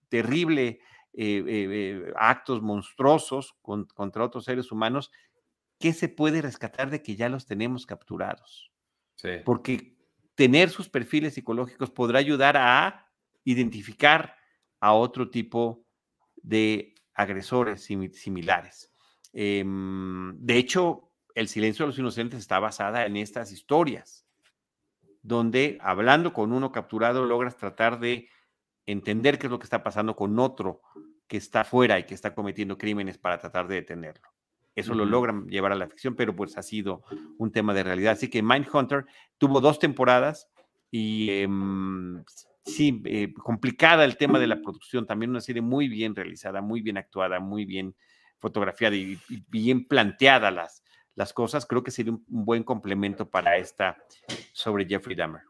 terrible 0.08 0.80
eh, 1.14 1.44
eh, 1.46 2.12
actos 2.16 2.62
monstruosos 2.62 3.56
contra 3.62 4.24
otros 4.24 4.44
seres 4.44 4.70
humanos 4.70 5.10
qué 5.78 5.92
se 5.92 6.08
puede 6.08 6.42
rescatar 6.42 6.90
de 6.90 7.02
que 7.02 7.16
ya 7.16 7.28
los 7.28 7.46
tenemos 7.46 7.86
capturados. 7.86 8.72
Sí. 9.16 9.30
Porque 9.44 9.96
tener 10.34 10.70
sus 10.70 10.88
perfiles 10.88 11.34
psicológicos 11.34 11.90
podrá 11.90 12.18
ayudar 12.18 12.56
a 12.56 13.06
identificar 13.44 14.36
a 14.80 14.92
otro 14.92 15.30
tipo 15.30 15.84
de 16.36 16.94
agresores 17.14 17.82
similares. 17.82 18.92
Em, 19.32 20.36
de 20.38 20.56
hecho, 20.56 21.04
El 21.34 21.46
silencio 21.46 21.84
de 21.84 21.88
los 21.90 21.98
inocentes 22.00 22.40
está 22.40 22.58
basada 22.58 23.06
en 23.06 23.16
estas 23.16 23.52
historias, 23.52 24.26
donde 25.22 25.78
hablando 25.80 26.32
con 26.32 26.52
uno 26.52 26.72
capturado 26.72 27.24
logras 27.24 27.56
tratar 27.56 28.00
de 28.00 28.28
entender 28.86 29.38
qué 29.38 29.46
es 29.46 29.50
lo 29.50 29.58
que 29.58 29.64
está 29.64 29.82
pasando 29.82 30.16
con 30.16 30.38
otro 30.38 30.80
que 31.26 31.36
está 31.36 31.64
fuera 31.64 31.98
y 31.98 32.04
que 32.04 32.14
está 32.14 32.34
cometiendo 32.34 32.78
crímenes 32.78 33.18
para 33.18 33.38
tratar 33.38 33.68
de 33.68 33.76
detenerlo. 33.76 34.28
Eso 34.74 34.94
lo 34.94 35.04
logran 35.04 35.48
llevar 35.48 35.72
a 35.72 35.74
la 35.76 35.88
ficción, 35.88 36.14
pero 36.14 36.36
pues 36.36 36.56
ha 36.56 36.62
sido 36.62 37.02
un 37.36 37.50
tema 37.50 37.74
de 37.74 37.82
realidad. 37.82 38.12
Así 38.12 38.28
que 38.28 38.42
Mindhunter 38.42 39.06
tuvo 39.36 39.60
dos 39.60 39.80
temporadas 39.80 40.48
y 40.90 41.30
em, 41.30 42.22
sí, 42.64 43.02
eh, 43.04 43.34
complicada 43.34 44.04
el 44.04 44.16
tema 44.16 44.38
de 44.38 44.46
la 44.46 44.62
producción, 44.62 45.04
también 45.04 45.30
una 45.30 45.40
serie 45.40 45.62
muy 45.62 45.88
bien 45.88 46.14
realizada, 46.14 46.62
muy 46.62 46.80
bien 46.80 46.96
actuada, 46.96 47.40
muy 47.40 47.64
bien 47.64 47.96
fotografiada 48.38 48.94
y, 48.94 49.18
bien 49.48 49.84
planteada 49.84 50.52
las, 50.52 50.84
las 51.18 51.32
cosas, 51.32 51.66
creo 51.66 51.82
que 51.82 51.90
sería 51.90 52.12
un, 52.12 52.24
buen 52.28 52.62
complemento 52.62 53.28
para 53.28 53.56
esta 53.56 53.96
sobre 54.52 54.86
Jeffrey 54.86 55.16
Dahmer. 55.16 55.42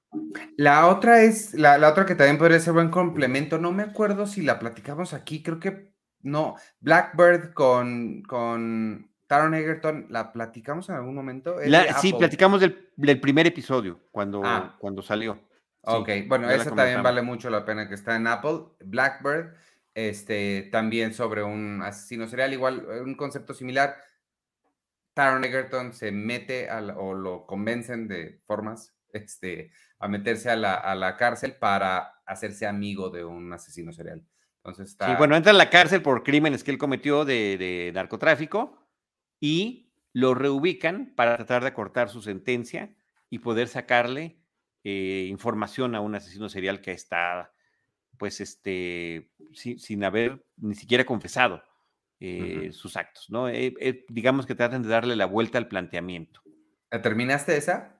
La 0.57 0.87
otra 0.87 1.21
es, 1.21 1.53
la, 1.53 1.77
la, 1.77 1.91
otra 1.91 2.07
que 2.07 2.15
también 2.15 2.39
podría 2.39 2.59
ser 2.59 2.73
buen 2.73 2.89
complemento, 2.89 3.59
no 3.59 3.71
me 3.71 3.83
acuerdo 3.83 4.27
si 4.27 4.41
la 4.41 4.59
platicamos 4.59 5.13
aquí, 5.13 5.43
creo 5.43 5.61
que 5.61 5.93
no, 6.23 6.57
Blackbird 6.81 7.53
con, 7.53 8.23
con 8.23 9.11
Taron 9.27 9.53
Egerton, 9.53 10.07
¿la 10.09 10.33
platicamos 10.33 10.89
en 10.89 10.95
algún 10.95 11.15
momento? 11.15 11.57
sí, 12.01 12.15
platicamos 12.15 12.63
del, 12.63 12.89
del, 12.97 13.21
primer 13.21 13.47
episodio, 13.47 14.01
cuando, 14.11 14.41
ah. 14.43 14.75
cuando 14.79 15.03
salió. 15.03 15.39
Ok, 15.83 16.09
bueno, 16.29 16.49
esa 16.49 16.75
también 16.75 17.03
vale 17.03 17.21
mucho 17.21 17.51
la 17.51 17.67
pena 17.67 17.89
que 17.89 17.95
está 17.95 18.17
en 18.17 18.27
Apple. 18.27 18.61
Blackbird, 18.81 19.55
este, 19.95 20.71
también 20.73 21.13
sobre 21.13 21.43
un 21.43 21.83
asesino 21.83 22.27
serial, 22.27 22.55
igual, 22.55 22.87
un 23.05 23.15
concepto 23.17 23.53
similar. 23.53 23.97
Taron 25.19 25.43
Egerton 25.43 25.93
se 25.93 26.13
mete 26.13 26.69
o 26.71 27.13
lo 27.13 27.45
convencen 27.45 28.07
de 28.07 28.41
formas 28.47 28.95
este, 29.13 29.73
a 29.99 30.07
meterse 30.07 30.49
a 30.49 30.55
la, 30.55 30.75
a 30.75 30.95
la, 30.95 31.17
cárcel 31.17 31.57
para 31.57 32.21
hacerse 32.25 32.69
amigo 32.69 33.11
de 33.11 33.25
un 33.25 33.53
asesino 33.53 33.93
serial. 33.93 34.23
Entonces 34.59 34.91
está... 34.91 35.09
Sí, 35.09 35.15
bueno, 35.19 35.35
entra 35.35 35.51
en 35.51 35.59
la 35.59 35.71
cárcel 35.71 36.03
por 36.03 36.23
crímenes 36.23 36.63
que 36.63 36.71
él 36.71 36.79
cometió 36.79 37.25
de, 37.25 37.59
de 37.59 37.91
narcotráfico 37.93 38.79
y 39.41 39.91
lo 40.13 40.35
reubican 40.35 41.13
para 41.17 41.35
tratar 41.35 41.63
de 41.63 41.69
acortar 41.71 42.11
su 42.11 42.23
sentencia 42.23 42.95
y 43.29 43.41
poder 43.41 43.67
sacarle 43.67 44.39
eh, 44.85 45.27
información 45.29 45.97
a 45.97 46.01
un 46.01 46.15
asesino 46.15 46.49
serial 46.49 46.81
que 46.81 46.93
está, 46.93 47.53
pues, 48.19 48.41
este, 48.41 49.33
sin, 49.53 50.05
haber 50.05 50.45
ni 50.59 50.77
siquiera 50.77 51.05
confesado 51.05 51.61
eh, 52.21 52.71
sus 52.73 52.97
actos, 52.97 53.31
¿no? 53.31 53.49
Eh, 53.49 54.05
digamos 54.09 54.47
que 54.47 54.55
tratan 54.55 54.83
de 54.83 54.89
darle 54.89 55.17
la 55.17 55.27
vuelta 55.27 55.59
al 55.59 55.69
planteamiento. 55.69 56.41
¿Terminaste 57.03 57.57
esa? 57.57 57.99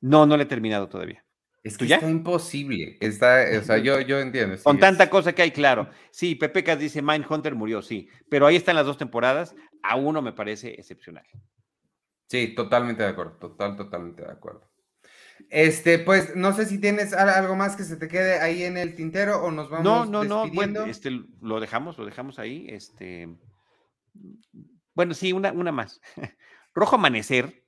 No, 0.00 0.26
no 0.26 0.36
la 0.36 0.42
he 0.42 0.46
terminado 0.46 0.88
todavía. 0.88 1.24
Es 1.62 1.78
que 1.78 1.84
está 1.84 2.10
imposible. 2.10 2.98
Está, 3.00 3.44
o 3.56 3.62
sea, 3.62 3.78
yo, 3.78 4.00
yo 4.00 4.18
entiendo. 4.18 4.56
Con 4.64 4.80
tanta 4.80 5.08
cosa 5.08 5.32
que 5.32 5.42
hay, 5.42 5.52
claro. 5.52 5.88
Sí, 6.10 6.34
Pepe 6.34 6.64
Cas 6.64 6.78
dice 6.78 7.02
Mindhunter 7.02 7.54
murió, 7.54 7.82
sí. 7.82 8.08
Pero 8.28 8.46
ahí 8.46 8.56
están 8.56 8.74
las 8.74 8.86
dos 8.86 8.98
temporadas. 8.98 9.54
A 9.82 9.94
uno 9.94 10.22
me 10.22 10.32
parece 10.32 10.70
excepcional. 10.70 11.24
Sí, 12.28 12.54
totalmente 12.56 13.04
de 13.04 13.10
acuerdo. 13.10 13.36
Total, 13.38 13.76
totalmente 13.76 14.22
de 14.22 14.32
acuerdo. 14.32 14.71
Este, 15.50 15.98
pues, 15.98 16.34
no 16.36 16.52
sé 16.52 16.66
si 16.66 16.78
tienes 16.78 17.12
algo 17.12 17.56
más 17.56 17.76
que 17.76 17.84
se 17.84 17.96
te 17.96 18.08
quede 18.08 18.40
ahí 18.40 18.62
en 18.62 18.76
el 18.76 18.94
tintero 18.94 19.42
o 19.42 19.50
nos 19.50 19.70
vamos 19.70 19.84
No, 19.84 20.04
no, 20.04 20.24
no, 20.24 20.48
bueno, 20.50 20.84
este, 20.84 21.10
lo 21.40 21.60
dejamos, 21.60 21.98
lo 21.98 22.04
dejamos 22.04 22.38
ahí, 22.38 22.66
este, 22.68 23.28
bueno, 24.94 25.14
sí, 25.14 25.32
una, 25.32 25.52
una 25.52 25.72
más. 25.72 26.00
Rojo 26.74 26.96
Amanecer. 26.96 27.64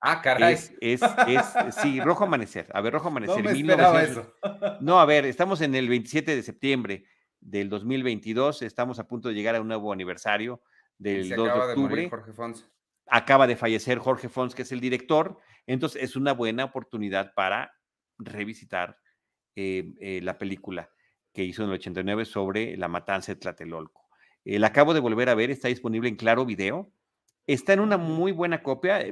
Ah, 0.00 0.20
caray. 0.20 0.54
Es, 0.54 0.72
es, 0.80 1.00
es, 1.02 1.74
sí, 1.80 2.00
Rojo 2.00 2.24
Amanecer. 2.24 2.68
A 2.72 2.80
ver, 2.80 2.92
Rojo 2.92 3.08
Amanecer. 3.08 3.36
No 3.64 3.76
me 3.76 4.02
eso. 4.02 4.34
No, 4.80 5.00
a 5.00 5.06
ver, 5.06 5.24
estamos 5.24 5.60
en 5.62 5.74
el 5.74 5.88
27 5.88 6.36
de 6.36 6.42
septiembre 6.42 7.06
del 7.40 7.68
2022, 7.68 8.62
estamos 8.62 8.98
a 8.98 9.06
punto 9.06 9.28
de 9.28 9.34
llegar 9.34 9.54
a 9.54 9.60
un 9.60 9.68
nuevo 9.68 9.92
aniversario 9.92 10.62
del 10.98 11.28
2 11.28 11.46
de 11.46 11.52
octubre. 11.52 12.10
Jorge 12.10 12.32
Fons. 12.32 12.66
Acaba 13.08 13.46
de 13.46 13.56
fallecer 13.56 13.98
Jorge 13.98 14.28
Fons, 14.28 14.54
que 14.54 14.62
es 14.62 14.72
el 14.72 14.80
director, 14.80 15.38
entonces 15.66 16.02
es 16.02 16.16
una 16.16 16.32
buena 16.32 16.64
oportunidad 16.64 17.34
para 17.34 17.72
revisitar 18.18 18.98
eh, 19.54 19.94
eh, 20.00 20.20
la 20.22 20.38
película 20.38 20.90
que 21.32 21.44
hizo 21.44 21.62
en 21.62 21.68
el 21.68 21.76
89 21.76 22.24
sobre 22.24 22.76
la 22.76 22.88
matanza 22.88 23.32
de 23.32 23.40
Tlatelolco. 23.40 24.06
Eh, 24.44 24.58
la 24.58 24.68
acabo 24.68 24.94
de 24.94 25.00
volver 25.00 25.28
a 25.28 25.34
ver, 25.34 25.50
está 25.50 25.68
disponible 25.68 26.08
en 26.08 26.16
Claro 26.16 26.46
Video. 26.46 26.92
Está 27.46 27.72
en 27.72 27.80
una 27.80 27.96
muy 27.96 28.32
buena 28.32 28.62
copia. 28.62 29.04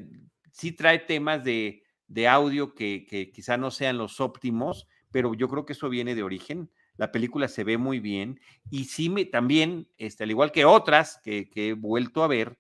Sí 0.53 0.73
trae 0.73 1.01
temas 1.01 1.45
de, 1.45 1.83
audio 2.29 2.75
que, 2.75 3.31
quizá 3.35 3.57
no 3.57 3.71
sean 3.71 3.99
los 3.99 4.21
óptimos, 4.21 4.87
pero 5.11 5.35
yo 5.35 5.49
creo 5.49 5.67
que 5.67 5.73
eso 5.73 5.89
viene 5.89 6.15
de 6.15 6.23
origen. 6.23 6.71
La 6.97 7.11
película 7.11 7.49
se 7.49 7.65
ve 7.65 7.79
muy 7.79 8.01
bien 8.01 8.41
y 8.71 8.85
sí 8.85 9.09
me 9.09 9.25
también, 9.25 9.89
este, 9.99 10.25
al 10.25 10.31
igual 10.31 10.53
que 10.53 10.65
otras 10.65 11.21
que, 11.25 11.51
he 11.55 11.73
vuelto 11.73 12.23
a 12.23 12.29
ver, 12.29 12.59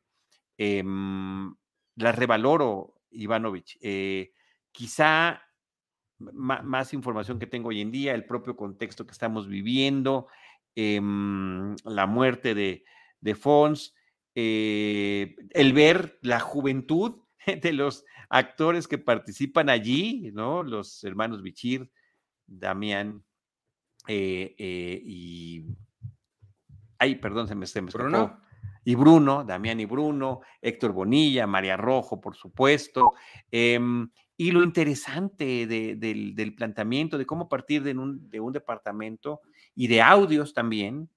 em, 0.58 1.54
las 1.96 2.16
revaloro 2.16 3.00
Ivanovich. 3.10 3.78
Eh, 3.80 4.32
quizá 4.72 5.42
más 6.18 6.94
información 6.94 7.38
que 7.38 7.46
tengo 7.46 7.68
hoy 7.68 7.80
en 7.80 7.90
día, 7.90 8.14
el 8.14 8.24
propio 8.24 8.56
contexto 8.56 9.06
que 9.06 9.12
estamos 9.12 9.48
viviendo, 9.48 10.28
em, 10.74 11.74
la 11.84 12.06
muerte 12.06 12.54
de, 12.54 12.84
de 13.20 13.34
Fons, 13.34 13.94
eh, 14.34 15.36
el 15.50 15.72
ver 15.72 16.18
la 16.22 16.40
juventud 16.40 17.20
de 17.62 17.72
los 17.72 18.04
actores 18.28 18.88
que 18.88 18.98
participan 18.98 19.68
allí, 19.68 20.30
¿no? 20.32 20.62
Los 20.62 21.04
hermanos 21.04 21.42
Bichir, 21.42 21.90
Damián 22.46 23.24
eh, 24.06 24.54
y... 25.04 25.64
Ay, 26.98 27.16
perdón, 27.16 27.48
se 27.48 27.54
me, 27.54 27.66
se 27.66 27.82
me 27.82 27.88
escapó 27.88 28.38
y 28.84 28.94
Bruno, 28.94 29.44
Damián 29.44 29.80
y 29.80 29.86
Bruno, 29.86 30.40
Héctor 30.60 30.92
Bonilla, 30.92 31.46
María 31.46 31.76
Rojo, 31.76 32.20
por 32.20 32.36
supuesto. 32.36 33.12
Em, 33.50 34.10
y 34.36 34.50
lo 34.50 34.62
interesante 34.62 35.66
del, 35.66 36.54
planteamiento, 36.56 37.18
de 37.18 37.26
cómo 37.26 37.48
partir 37.48 37.82
de 37.82 37.92
un, 37.92 38.28
de 38.30 38.40
un 38.40 38.52
departamento 38.52 39.40
y 39.74 39.86
de 39.86 40.02
audios 40.02 40.54
también, 40.54 41.08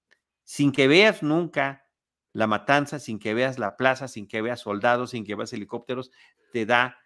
sin 0.43 0.72
que 0.72 0.88
veas 0.88 1.24
nunca 1.24 1.86
la 2.34 2.47
matanza, 2.47 2.99
sin 2.99 3.20
que 3.20 3.34
veas 3.34 3.57
la 3.57 3.76
plaza, 3.76 4.07
sin 4.07 4.28
que 4.28 4.41
veas 4.41 4.61
soldados, 4.61 5.09
sin 5.11 5.26
que 5.26 5.36
veas 5.36 5.51
helicópteros, 5.53 6.11
te 6.53 6.65
da 6.65 6.97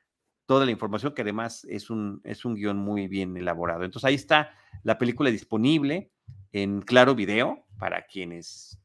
toda 0.46 0.66
la 0.66 0.72
información 0.72 1.14
que 1.14 1.22
además 1.22 1.66
es 1.70 1.90
un, 1.90 2.20
es 2.26 2.44
un 2.44 2.56
guion 2.56 2.78
muy 2.78 3.08
bien 3.08 3.38
elaborado. 3.38 3.86
Entonces 3.86 4.06
ahí 4.06 4.16
está 4.16 4.52
la 4.84 4.98
película 4.98 5.30
disponible 5.32 6.12
en 6.52 6.82
Claro 6.82 7.16
Video 7.16 7.66
para 7.78 8.06
quienes 8.06 8.78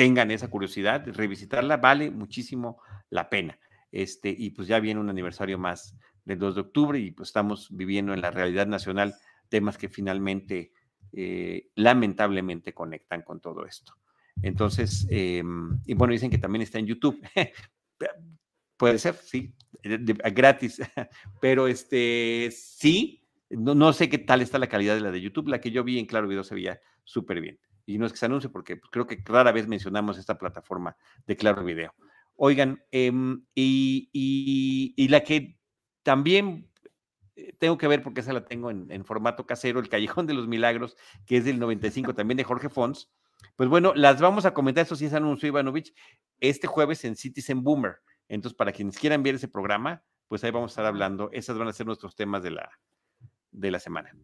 tengan 0.00 0.30
esa 0.30 0.48
curiosidad, 0.48 1.06
revisitarla, 1.08 1.76
vale 1.76 2.10
muchísimo 2.10 2.80
la 3.10 3.28
pena. 3.28 3.58
Este, 3.92 4.34
y 4.34 4.48
pues 4.48 4.66
ya 4.66 4.80
viene 4.80 4.98
un 4.98 5.10
aniversario 5.10 5.58
más 5.58 5.94
del 6.24 6.38
2 6.38 6.54
de 6.54 6.60
octubre 6.62 6.98
y 6.98 7.10
pues 7.10 7.28
estamos 7.28 7.68
viviendo 7.70 8.14
en 8.14 8.22
la 8.22 8.30
realidad 8.30 8.66
nacional 8.66 9.14
temas 9.50 9.76
que 9.76 9.90
finalmente, 9.90 10.72
eh, 11.12 11.68
lamentablemente, 11.74 12.72
conectan 12.72 13.20
con 13.20 13.42
todo 13.42 13.66
esto. 13.66 13.92
Entonces, 14.40 15.06
em, 15.10 15.78
y 15.84 15.92
bueno, 15.92 16.14
dicen 16.14 16.30
que 16.30 16.38
también 16.38 16.62
está 16.62 16.78
en 16.78 16.86
YouTube. 16.86 17.20
Puede 18.78 18.98
ser, 18.98 19.16
sí, 19.16 19.52
gratis, 19.82 20.80
pero 21.42 21.66
este, 21.66 22.48
sí, 22.56 23.22
no, 23.50 23.74
no, 23.74 23.92
sé 23.92 24.08
qué 24.08 24.16
tal 24.16 24.40
está 24.40 24.58
la 24.58 24.70
calidad 24.70 24.94
de 24.94 25.02
la 25.02 25.10
de 25.10 25.20
YouTube, 25.20 25.48
la 25.48 25.60
que 25.60 25.70
yo 25.70 25.84
vi 25.84 25.98
en 25.98 26.06
Claro 26.06 26.26
Video 26.26 26.42
se 26.42 26.54
veía 26.54 26.80
súper 27.04 27.42
bien 27.42 27.58
y 27.90 27.98
no 27.98 28.06
es 28.06 28.12
que 28.12 28.18
se 28.18 28.26
anuncie 28.26 28.50
porque 28.50 28.76
pues, 28.76 28.90
creo 28.90 29.06
que 29.06 29.22
rara 29.24 29.52
vez 29.52 29.66
mencionamos 29.66 30.18
esta 30.18 30.38
plataforma 30.38 30.96
de 31.26 31.36
Claro 31.36 31.64
Video. 31.64 31.94
Oigan, 32.36 32.82
em, 32.90 33.44
y, 33.54 35.06
la 35.08 35.20
que 35.20 35.58
también 36.02 36.70
eh, 37.36 37.54
tengo 37.58 37.76
que 37.76 37.88
ver 37.88 38.02
porque 38.02 38.20
esa 38.20 38.32
la 38.32 38.44
tengo 38.44 38.70
en, 38.70 39.04
formato 39.04 39.46
casero, 39.46 39.80
El 39.80 39.88
Callejón 39.88 40.26
de 40.26 40.34
los 40.34 40.48
Milagros, 40.48 40.96
que 41.26 41.36
es 41.36 41.44
del 41.44 41.58
95 41.58 42.14
también 42.14 42.38
de 42.38 42.44
Jorge 42.44 42.68
Fons. 42.68 43.10
Pues 43.56 43.68
bueno, 43.68 43.92
las 43.94 44.20
vamos 44.20 44.44
a 44.46 44.54
comentar, 44.54 44.84
eso 44.84 44.96
sí 44.96 45.06
es 45.06 45.14
anuncio 45.14 45.48
Ivanovich, 45.48 45.92
este 46.38 46.66
jueves 46.66 47.04
en 47.04 47.16
Citizen 47.16 47.62
Boomer. 47.62 47.96
Entonces, 48.28 48.56
para 48.56 48.72
quienes 48.72 48.96
quieran 48.98 49.22
ver 49.22 49.34
ese 49.34 49.48
programa, 49.48 50.04
pues 50.28 50.44
ahí 50.44 50.50
vamos 50.50 50.70
a 50.70 50.72
estar 50.72 50.86
hablando. 50.86 51.28
Esos 51.32 51.58
van 51.58 51.68
a 51.68 51.72
ser 51.72 51.86
nuestros 51.86 52.14
temas 52.14 52.42
de 52.42 52.52
la, 52.52 52.70
de 53.50 53.70
la 53.70 53.80
semana. 53.80 54.14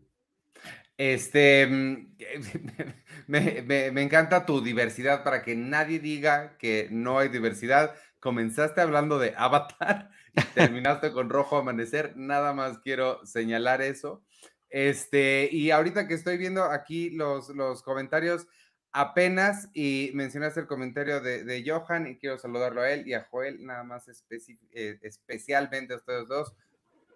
Este, 0.99 1.67
mm, 1.67 2.17
me, 3.27 4.03
encanta 4.03 4.47
tu 4.47 4.63
diversidad 4.63 5.23
para 5.25 5.43
que 5.43 5.55
nadie 5.55 5.99
diga 5.99 6.57
que 6.59 6.89
no 6.91 7.19
hay 7.19 7.29
diversidad. 7.29 7.95
comenzaste 8.21 8.81
hablando 8.81 9.19
de 9.19 9.35
Avatar 9.37 10.11
y 10.35 10.43
terminaste 10.55 11.13
con 11.13 11.31
Rojo 11.31 11.59
Amanecer. 11.59 12.17
Nada 12.17 12.53
más 12.55 12.79
quiero 12.79 13.25
señalar 13.27 13.83
eso. 13.83 14.23
Este, 14.69 15.49
y 15.53 15.71
ahorita 15.71 16.09
que 16.09 16.15
estoy 16.15 16.39
viendo 16.39 16.65
aquí 16.65 17.11
los, 17.11 17.51
los 17.51 17.83
comentarios, 17.83 18.47
apenas 18.93 19.69
y 19.75 20.11
mencionaste 20.15 20.61
el 20.61 20.67
comentario 20.67 21.21
de, 21.21 21.65
Johan 21.67 22.07
y 22.07 22.17
quiero 22.17 22.39
saludarlo 22.39 22.81
a 22.81 22.91
él 22.91 23.07
y 23.07 23.13
a 23.13 23.25
Joel, 23.31 23.65
nada 23.65 23.85
más 23.85 24.09
eh, 24.09 24.99
especialmente 25.03 25.93
a 25.93 25.97
ustedes 25.97 26.27
dos. 26.29 26.55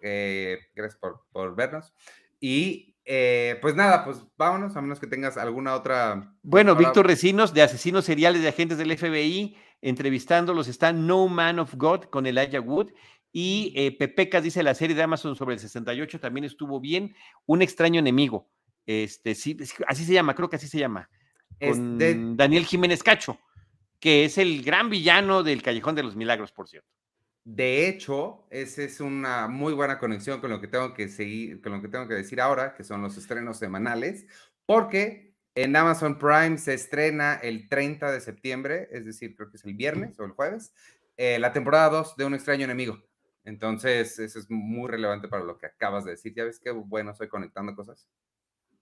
Eh, 0.03 0.59
gracias 0.75 0.99
por, 0.99 1.23
por, 1.31 1.55
vernos. 1.55 1.93
Y 2.39 2.90
eh, 3.05 3.57
pues 3.61 3.75
nada, 3.75 4.05
pues 4.05 4.23
vámonos, 4.37 4.75
a 4.75 4.81
menos 4.81 4.99
que 4.99 5.07
tengas 5.07 5.37
alguna 5.37 5.75
otra. 5.75 6.33
Bueno, 6.43 6.75
Víctor 6.75 7.07
Recinos, 7.07 7.53
de 7.53 7.63
asesinos 7.63 8.05
seriales 8.05 8.41
de 8.41 8.49
agentes 8.49 8.77
del 8.77 8.95
FBI, 8.97 9.57
entrevistándolos 9.81 10.67
está 10.67 10.93
No 10.93 11.27
Man 11.27 11.59
of 11.59 11.73
God 11.75 12.05
con 12.05 12.25
Elijah 12.25 12.61
Wood. 12.61 12.91
Y 13.33 13.73
eh, 13.75 13.97
Pepecas 13.97 14.43
dice 14.43 14.61
la 14.61 14.75
serie 14.75 14.95
de 14.95 15.03
Amazon 15.03 15.35
sobre 15.35 15.55
el 15.55 15.59
68 15.59 16.19
también 16.19 16.43
estuvo 16.43 16.79
bien. 16.79 17.15
Un 17.45 17.61
extraño 17.61 17.99
enemigo. 17.99 18.49
Este, 18.85 19.35
sí, 19.35 19.57
así 19.87 20.05
se 20.05 20.13
llama, 20.13 20.35
creo 20.35 20.49
que 20.49 20.57
así 20.57 20.67
se 20.67 20.79
llama. 20.79 21.09
Con 21.59 21.97
Daniel 22.37 22.65
Jiménez 22.65 23.03
Cacho, 23.03 23.37
que 23.99 24.25
es 24.25 24.37
el 24.37 24.63
gran 24.63 24.89
villano 24.89 25.43
del 25.43 25.61
Callejón 25.61 25.95
de 25.95 26.03
los 26.03 26.15
Milagros, 26.15 26.51
por 26.51 26.67
cierto. 26.67 26.89
De 27.43 27.87
hecho, 27.87 28.45
esa 28.51 28.83
es 28.83 28.99
una 28.99 29.47
muy 29.47 29.73
buena 29.73 29.97
conexión 29.97 30.39
con 30.41 30.51
lo 30.51 30.61
que 30.61 30.67
tengo 30.67 30.93
que 30.93 31.09
seguir, 31.09 31.61
con 31.61 31.71
lo 31.71 31.81
que 31.81 31.87
tengo 31.87 32.07
que 32.07 32.13
decir 32.13 32.39
ahora, 32.39 32.75
que 32.75 32.83
son 32.83 33.01
los 33.01 33.17
estrenos 33.17 33.57
semanales, 33.57 34.27
porque 34.65 35.35
en 35.55 35.75
Amazon 35.75 36.17
Prime 36.19 36.57
se 36.57 36.73
estrena 36.73 37.35
el 37.35 37.67
30 37.67 38.11
de 38.11 38.21
septiembre, 38.21 38.87
es 38.91 39.05
decir, 39.05 39.35
creo 39.35 39.49
que 39.49 39.57
es 39.57 39.65
el 39.65 39.73
viernes 39.73 40.19
o 40.19 40.23
el 40.23 40.31
jueves, 40.31 40.73
eh, 41.17 41.39
la 41.39 41.51
temporada 41.51 41.89
2 41.89 42.15
de 42.15 42.25
Un 42.25 42.35
extraño 42.35 42.65
enemigo. 42.65 43.01
Entonces, 43.43 44.19
eso 44.19 44.39
es 44.39 44.49
muy 44.49 44.87
relevante 44.87 45.27
para 45.27 45.43
lo 45.43 45.57
que 45.57 45.65
acabas 45.65 46.05
de 46.05 46.11
decir. 46.11 46.33
Ya 46.35 46.43
ves 46.43 46.59
qué 46.59 46.71
bueno 46.71 47.13
soy 47.15 47.27
conectando 47.27 47.75
cosas. 47.75 48.07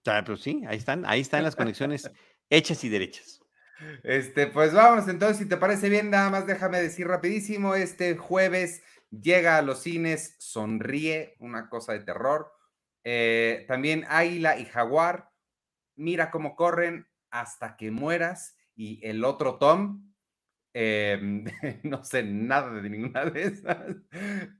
Ah, 0.06 0.22
pues 0.24 0.40
sí, 0.40 0.62
ahí 0.66 0.76
están, 0.76 1.04
ahí 1.06 1.20
están 1.20 1.42
las 1.42 1.56
conexiones 1.56 2.10
hechas 2.48 2.84
y 2.84 2.88
derechas. 2.88 3.39
Este, 4.02 4.46
pues 4.46 4.72
vamos, 4.72 5.08
entonces, 5.08 5.38
si 5.38 5.46
te 5.46 5.56
parece 5.56 5.88
bien, 5.88 6.10
nada 6.10 6.30
más 6.30 6.46
déjame 6.46 6.80
decir 6.80 7.06
rapidísimo, 7.06 7.74
este 7.74 8.16
jueves 8.16 8.82
llega 9.10 9.56
a 9.56 9.62
los 9.62 9.82
cines 9.82 10.36
Sonríe, 10.38 11.36
una 11.38 11.68
cosa 11.68 11.92
de 11.92 12.00
terror. 12.00 12.52
Eh, 13.04 13.64
también 13.68 14.04
Águila 14.08 14.58
y 14.58 14.66
Jaguar, 14.66 15.30
Mira 16.00 16.30
cómo 16.30 16.56
corren 16.56 17.06
hasta 17.30 17.76
que 17.76 17.90
mueras. 17.90 18.56
Y 18.74 19.06
el 19.06 19.22
otro 19.22 19.58
Tom, 19.58 20.09
Em, 20.72 21.44
no 21.82 22.04
sé 22.04 22.22
nada 22.22 22.80
de 22.80 22.88
ninguna 22.88 23.24
de 23.24 23.42
esas. 23.42 23.96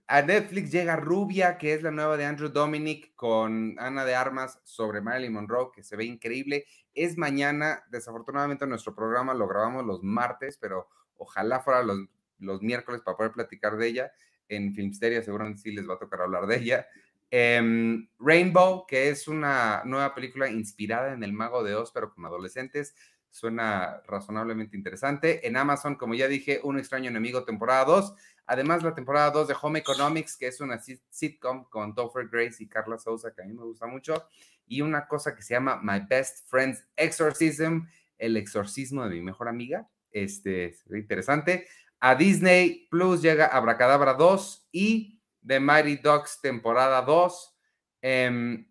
A 0.06 0.22
Netflix 0.22 0.72
llega 0.72 0.96
Rubia, 0.96 1.56
que 1.56 1.74
es 1.74 1.82
la 1.82 1.90
nueva 1.90 2.16
de 2.16 2.24
Andrew 2.24 2.48
Dominic 2.48 3.14
con 3.14 3.76
Ana 3.78 4.04
de 4.04 4.14
Armas 4.14 4.60
sobre 4.64 5.00
Marilyn 5.00 5.32
Monroe, 5.32 5.70
que 5.72 5.84
se 5.84 5.96
ve 5.96 6.04
increíble. 6.04 6.66
Es 6.94 7.16
mañana, 7.16 7.84
desafortunadamente 7.90 8.66
nuestro 8.66 8.94
programa 8.94 9.34
lo 9.34 9.46
grabamos 9.46 9.86
los 9.86 10.02
martes, 10.02 10.58
pero 10.58 10.88
ojalá 11.16 11.60
fuera 11.60 11.82
los, 11.82 11.98
los 12.38 12.60
miércoles 12.60 13.02
para 13.02 13.16
poder 13.16 13.32
platicar 13.32 13.76
de 13.76 13.86
ella. 13.86 14.12
En 14.48 14.74
Filmsteria 14.74 15.22
seguramente 15.22 15.62
sí 15.62 15.70
les 15.70 15.88
va 15.88 15.94
a 15.94 15.98
tocar 15.98 16.22
hablar 16.22 16.46
de 16.46 16.56
ella. 16.56 16.86
Em, 17.30 18.08
Rainbow, 18.18 18.84
que 18.88 19.10
es 19.10 19.28
una 19.28 19.82
nueva 19.84 20.12
película 20.16 20.48
inspirada 20.48 21.12
en 21.12 21.22
El 21.22 21.32
Mago 21.32 21.62
de 21.62 21.76
Oz, 21.76 21.92
pero 21.92 22.12
con 22.12 22.24
adolescentes 22.26 22.96
Suena 23.30 24.02
razonablemente 24.06 24.76
interesante. 24.76 25.46
En 25.46 25.56
Amazon, 25.56 25.94
como 25.94 26.14
ya 26.14 26.26
dije, 26.26 26.60
Un 26.64 26.78
extraño 26.78 27.08
enemigo, 27.08 27.44
temporada 27.44 27.84
2. 27.84 28.14
Además, 28.46 28.82
la 28.82 28.94
temporada 28.94 29.30
2 29.30 29.48
de 29.48 29.56
Home 29.62 29.78
Economics, 29.78 30.36
que 30.36 30.48
es 30.48 30.60
una 30.60 30.80
sitcom 31.10 31.64
con 31.70 31.94
Topher 31.94 32.28
Grace 32.28 32.62
y 32.62 32.68
Carla 32.68 32.98
Souza, 32.98 33.32
que 33.32 33.42
a 33.42 33.44
mí 33.44 33.54
me 33.54 33.62
gusta 33.62 33.86
mucho. 33.86 34.26
Y 34.66 34.80
una 34.80 35.06
cosa 35.06 35.34
que 35.36 35.42
se 35.42 35.54
llama 35.54 35.80
My 35.80 36.04
Best 36.08 36.48
Friend's 36.50 36.84
Exorcism, 36.96 37.86
el 38.18 38.36
exorcismo 38.36 39.08
de 39.08 39.14
mi 39.14 39.22
mejor 39.22 39.48
amiga. 39.48 39.88
Este 40.10 40.66
es 40.66 40.84
interesante. 40.90 41.68
A 42.00 42.14
Disney 42.14 42.88
Plus 42.90 43.22
llega 43.22 43.46
Abracadabra 43.46 44.14
2 44.14 44.68
y 44.72 45.22
The 45.46 45.60
Mighty 45.60 45.96
Ducks 45.96 46.40
temporada 46.40 47.02
2. 47.02 47.56
Em, 48.02 48.66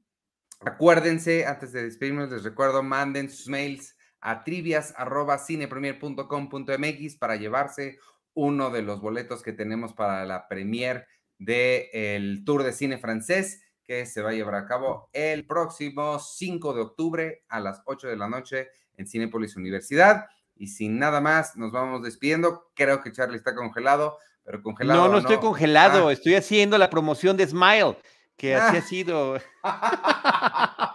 acuérdense, 0.59 1.45
antes 1.45 1.71
de 1.71 1.83
despedirnos, 1.83 2.31
les 2.31 2.43
recuerdo, 2.43 2.83
manden 2.83 3.29
sus 3.29 3.47
mails 3.47 3.95
a 4.21 4.43
trivias.cinepremier.com.mx 4.43 7.15
para 7.17 7.35
llevarse 7.35 7.99
uno 8.33 8.69
de 8.69 8.81
los 8.81 9.01
boletos 9.01 9.43
que 9.43 9.53
tenemos 9.53 9.93
para 9.93 10.25
la 10.25 10.47
premier 10.47 11.05
del 11.37 12.43
Tour 12.45 12.63
de 12.63 12.73
Cine 12.73 12.97
Francés 12.97 13.61
que 13.89 14.05
se 14.05 14.21
va 14.21 14.29
a 14.29 14.33
llevar 14.33 14.53
a 14.53 14.67
cabo 14.67 15.09
el 15.13 15.47
próximo 15.47 16.19
5 16.19 16.73
de 16.75 16.81
octubre 16.81 17.43
a 17.49 17.59
las 17.59 17.81
8 17.85 18.07
de 18.07 18.17
la 18.17 18.29
noche 18.29 18.69
en 18.97 19.07
Cinepolis 19.07 19.55
Universidad. 19.55 20.27
Y 20.55 20.67
sin 20.67 20.99
nada 20.99 21.21
más, 21.21 21.55
nos 21.55 21.71
vamos 21.71 22.03
despidiendo. 22.03 22.69
Creo 22.75 23.01
que 23.01 23.11
Charlie 23.11 23.37
está 23.37 23.55
congelado, 23.55 24.19
pero 24.43 24.61
congelado. 24.61 25.01
No, 25.01 25.13
no, 25.13 25.17
estoy 25.17 25.37
congelado, 25.37 26.09
ah. 26.09 26.13
estoy 26.13 26.35
haciendo 26.35 26.77
la 26.77 26.91
promoción 26.91 27.35
de 27.35 27.47
Smile, 27.47 27.97
que 28.37 28.55
así 28.55 28.77
ha 28.77 28.81
sido. 28.81 29.39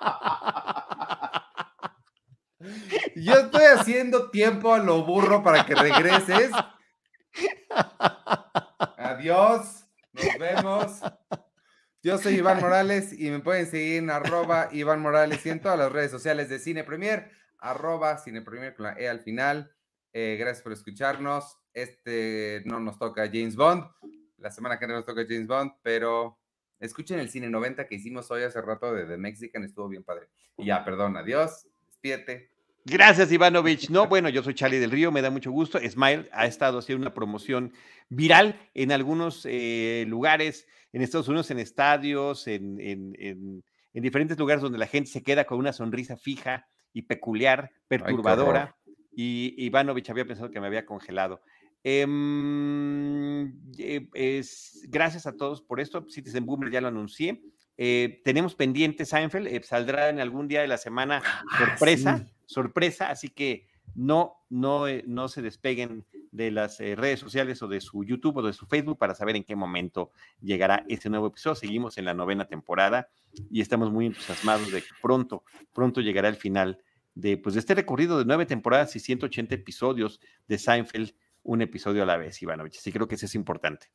Yo 3.25 3.33
estoy 3.33 3.65
haciendo 3.65 4.31
tiempo 4.31 4.75
a 4.75 4.79
lo 4.79 5.03
burro 5.03 5.43
para 5.43 5.65
que 5.65 5.75
regreses. 5.75 6.51
Adiós, 8.99 9.87
nos 10.13 10.39
vemos. 10.39 11.01
Yo 12.03 12.19
soy 12.19 12.35
Iván 12.35 12.61
Morales 12.61 13.19
y 13.19 13.31
me 13.31 13.41
pueden 13.41 13.65
seguir 13.65 13.97
en 13.97 14.11
arroba 14.11 14.69
Iván 14.73 15.01
Morales 15.01 15.45
y 15.47 15.49
en 15.49 15.63
todas 15.63 15.79
las 15.79 15.91
redes 15.91 16.11
sociales 16.11 16.51
de 16.51 16.59
Cine 16.59 16.85
Premier, 16.85 17.31
arroba 17.61 18.19
Cine 18.19 18.43
Premier 18.43 18.75
con 18.75 18.85
la 18.85 18.93
E 18.93 19.09
al 19.09 19.21
final. 19.21 19.75
Eh, 20.13 20.37
gracias 20.39 20.63
por 20.63 20.73
escucharnos. 20.73 21.59
Este 21.73 22.61
no 22.67 22.79
nos 22.79 22.99
toca 22.99 23.25
James 23.29 23.57
Bond. 23.57 23.87
La 24.37 24.51
semana 24.51 24.79
que 24.79 24.85
viene 24.85 24.99
nos 24.99 25.07
toca 25.07 25.25
James 25.27 25.47
Bond, 25.47 25.73
pero 25.83 26.39
escuchen 26.79 27.19
el 27.21 27.31
Cine 27.31 27.49
90 27.49 27.87
que 27.87 27.95
hicimos 27.95 28.31
hoy 28.31 28.43
hace 28.43 28.61
rato 28.61 28.93
de 28.93 29.07
The 29.07 29.17
Mexican, 29.17 29.65
estuvo 29.65 29.89
bien 29.89 30.05
padre. 30.05 30.29
Ya, 30.59 30.85
perdón, 30.85 31.17
adiós, 31.17 31.67
despídete. 31.87 32.54
Gracias, 32.85 33.33
Ivanovich. 33.33 33.89
No, 33.89 34.07
bueno, 34.09 34.29
yo 34.29 34.43
soy 34.43 34.55
Charlie 34.55 34.79
del 34.79 34.91
Río, 34.91 35.11
me 35.11 35.23
da 35.23 35.31
mucho 35.31 35.51
gusto. 35.51 35.79
Smile 35.79 36.29
ha 36.33 36.47
estado 36.47 36.79
haciendo 36.79 37.03
una 37.03 37.15
promoción 37.15 37.73
viral 38.09 38.61
en 38.75 38.93
algunos 38.93 39.47
eh, 39.49 40.05
lugares, 40.07 40.67
en 40.93 41.03
Estados 41.03 41.29
Unidos, 41.29 41.51
en 41.51 41.59
estadios, 41.59 42.47
en, 42.47 43.63
diferentes 43.93 44.39
lugares 44.39 44.63
donde 44.63 44.79
la 44.79 44.87
gente 44.87 45.11
se 45.11 45.23
queda 45.23 45.45
con 45.45 45.59
una 45.59 45.73
sonrisa 45.73 46.17
fija 46.17 46.67
y 46.93 47.03
peculiar, 47.03 47.71
perturbadora. 47.89 48.77
y 49.17 49.55
Ivanovich 49.65 50.11
había 50.11 50.27
pensado 50.27 50.51
que 50.51 50.61
me 50.61 50.67
había 50.67 50.85
congelado. 50.85 51.41
Eh, 51.87 52.07
es, 54.15 54.87
gracias 54.89 55.27
a 55.27 55.37
todos 55.37 55.61
por 55.63 55.81
esto. 55.81 56.07
Citizen 56.09 56.47
Boomer 56.47 56.71
ya 56.71 56.81
lo 56.81 56.89
anuncié. 56.89 57.43
Eh, 57.77 58.21
tenemos 58.25 58.55
pendiente 58.55 59.05
Seinfeld, 59.05 59.49
eh, 59.49 59.61
saldrá 59.65 60.09
en 60.09 60.21
algún 60.21 60.47
día 60.47 60.61
de 60.61 60.69
la 60.69 60.79
semana 60.79 61.23
ah, 61.25 61.43
sorpresa, 61.59 62.27
sorpresa, 62.47 63.11
así 63.11 63.29
que 63.31 63.67
no, 63.97 64.37
no, 64.49 64.87
eh, 64.87 65.03
no 65.07 65.29
se 65.29 65.43
despeguen 65.43 66.05
de 66.31 66.51
las 66.51 66.79
redes 66.79 67.21
sociales 67.21 67.63
o 67.63 67.69
de 67.69 67.81
su 67.81 68.03
YouTube 68.03 68.39
o 68.39 68.43
de 68.43 68.53
su 68.53 68.67
Facebook 68.67 68.99
para 68.99 69.15
saber 69.15 69.37
en 69.37 69.45
qué 69.45 69.55
momento 69.55 70.11
llegará 70.41 70.85
ese 70.89 71.09
nuevo 71.09 71.29
episodio. 71.29 71.55
Seguimos 71.55 71.97
en 71.97 72.07
la 72.07 72.15
novena 72.15 72.49
temporada 72.49 73.09
y 73.51 73.61
estamos 73.61 73.93
muy 73.93 74.07
entusiasmados 74.07 74.73
de 74.73 74.83
que 74.83 74.89
pronto, 75.01 75.45
pronto 75.73 76.01
llegará 76.01 76.29
el 76.29 76.35
final 76.35 76.83
de, 77.15 77.37
pues, 77.37 77.55
de 77.55 77.61
este 77.61 77.77
recorrido 77.77 78.19
de 78.19 78.25
nueve 78.25 78.47
temporadas 78.47 78.97
y 78.97 79.01
180 79.01 79.55
episodios 79.55 80.21
de 80.49 80.59
Seinfeld, 80.59 81.13
un 81.45 81.63
episodio 81.63 82.03
a 82.03 82.07
la 82.07 82.17
vez, 82.17 82.43
Ivanovich. 82.43 82.81
Sí, 82.81 82.91
creo 82.91 83.07
que 83.07 83.15
eso 83.15 83.27
es 83.27 83.35
importante. 83.37 83.87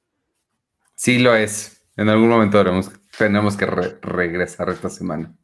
Sí, 0.96 1.20
lo 1.20 1.36
es. 1.36 1.79
En 2.00 2.08
algún 2.08 2.30
momento 2.30 2.64
tenemos 3.18 3.58
que 3.58 3.66
regresar 3.66 4.70
esta 4.70 4.90
semana. 4.90 5.36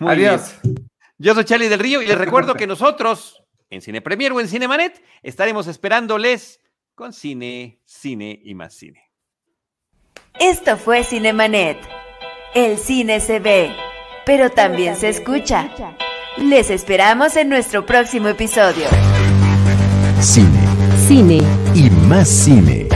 Adiós. 0.00 0.56
Yo 1.16 1.32
soy 1.32 1.46
Charlie 1.46 1.70
del 1.70 1.80
Río 1.80 2.02
y 2.02 2.06
les 2.06 2.18
recuerdo 2.18 2.52
que 2.52 2.66
nosotros, 2.66 3.42
en 3.70 3.80
Cine 3.80 4.02
Premier 4.02 4.32
o 4.32 4.40
en 4.40 4.48
Cinemanet, 4.48 5.02
estaremos 5.22 5.66
esperándoles 5.66 6.60
con 6.94 7.14
cine, 7.14 7.80
cine 7.86 8.38
y 8.44 8.54
más 8.54 8.74
cine. 8.74 9.00
Esto 10.38 10.76
fue 10.76 11.04
Cinemanet. 11.04 11.78
El 12.54 12.76
cine 12.76 13.20
se 13.20 13.40
ve, 13.40 13.74
pero 14.26 14.50
también 14.50 14.94
se 14.94 15.08
escucha. 15.08 15.70
Les 16.36 16.68
esperamos 16.68 17.34
en 17.36 17.48
nuestro 17.48 17.86
próximo 17.86 18.28
episodio. 18.28 18.84
Cine. 20.20 20.60
Cine. 21.06 21.40
Y 21.74 21.88
más 21.88 22.28
cine. 22.28 22.88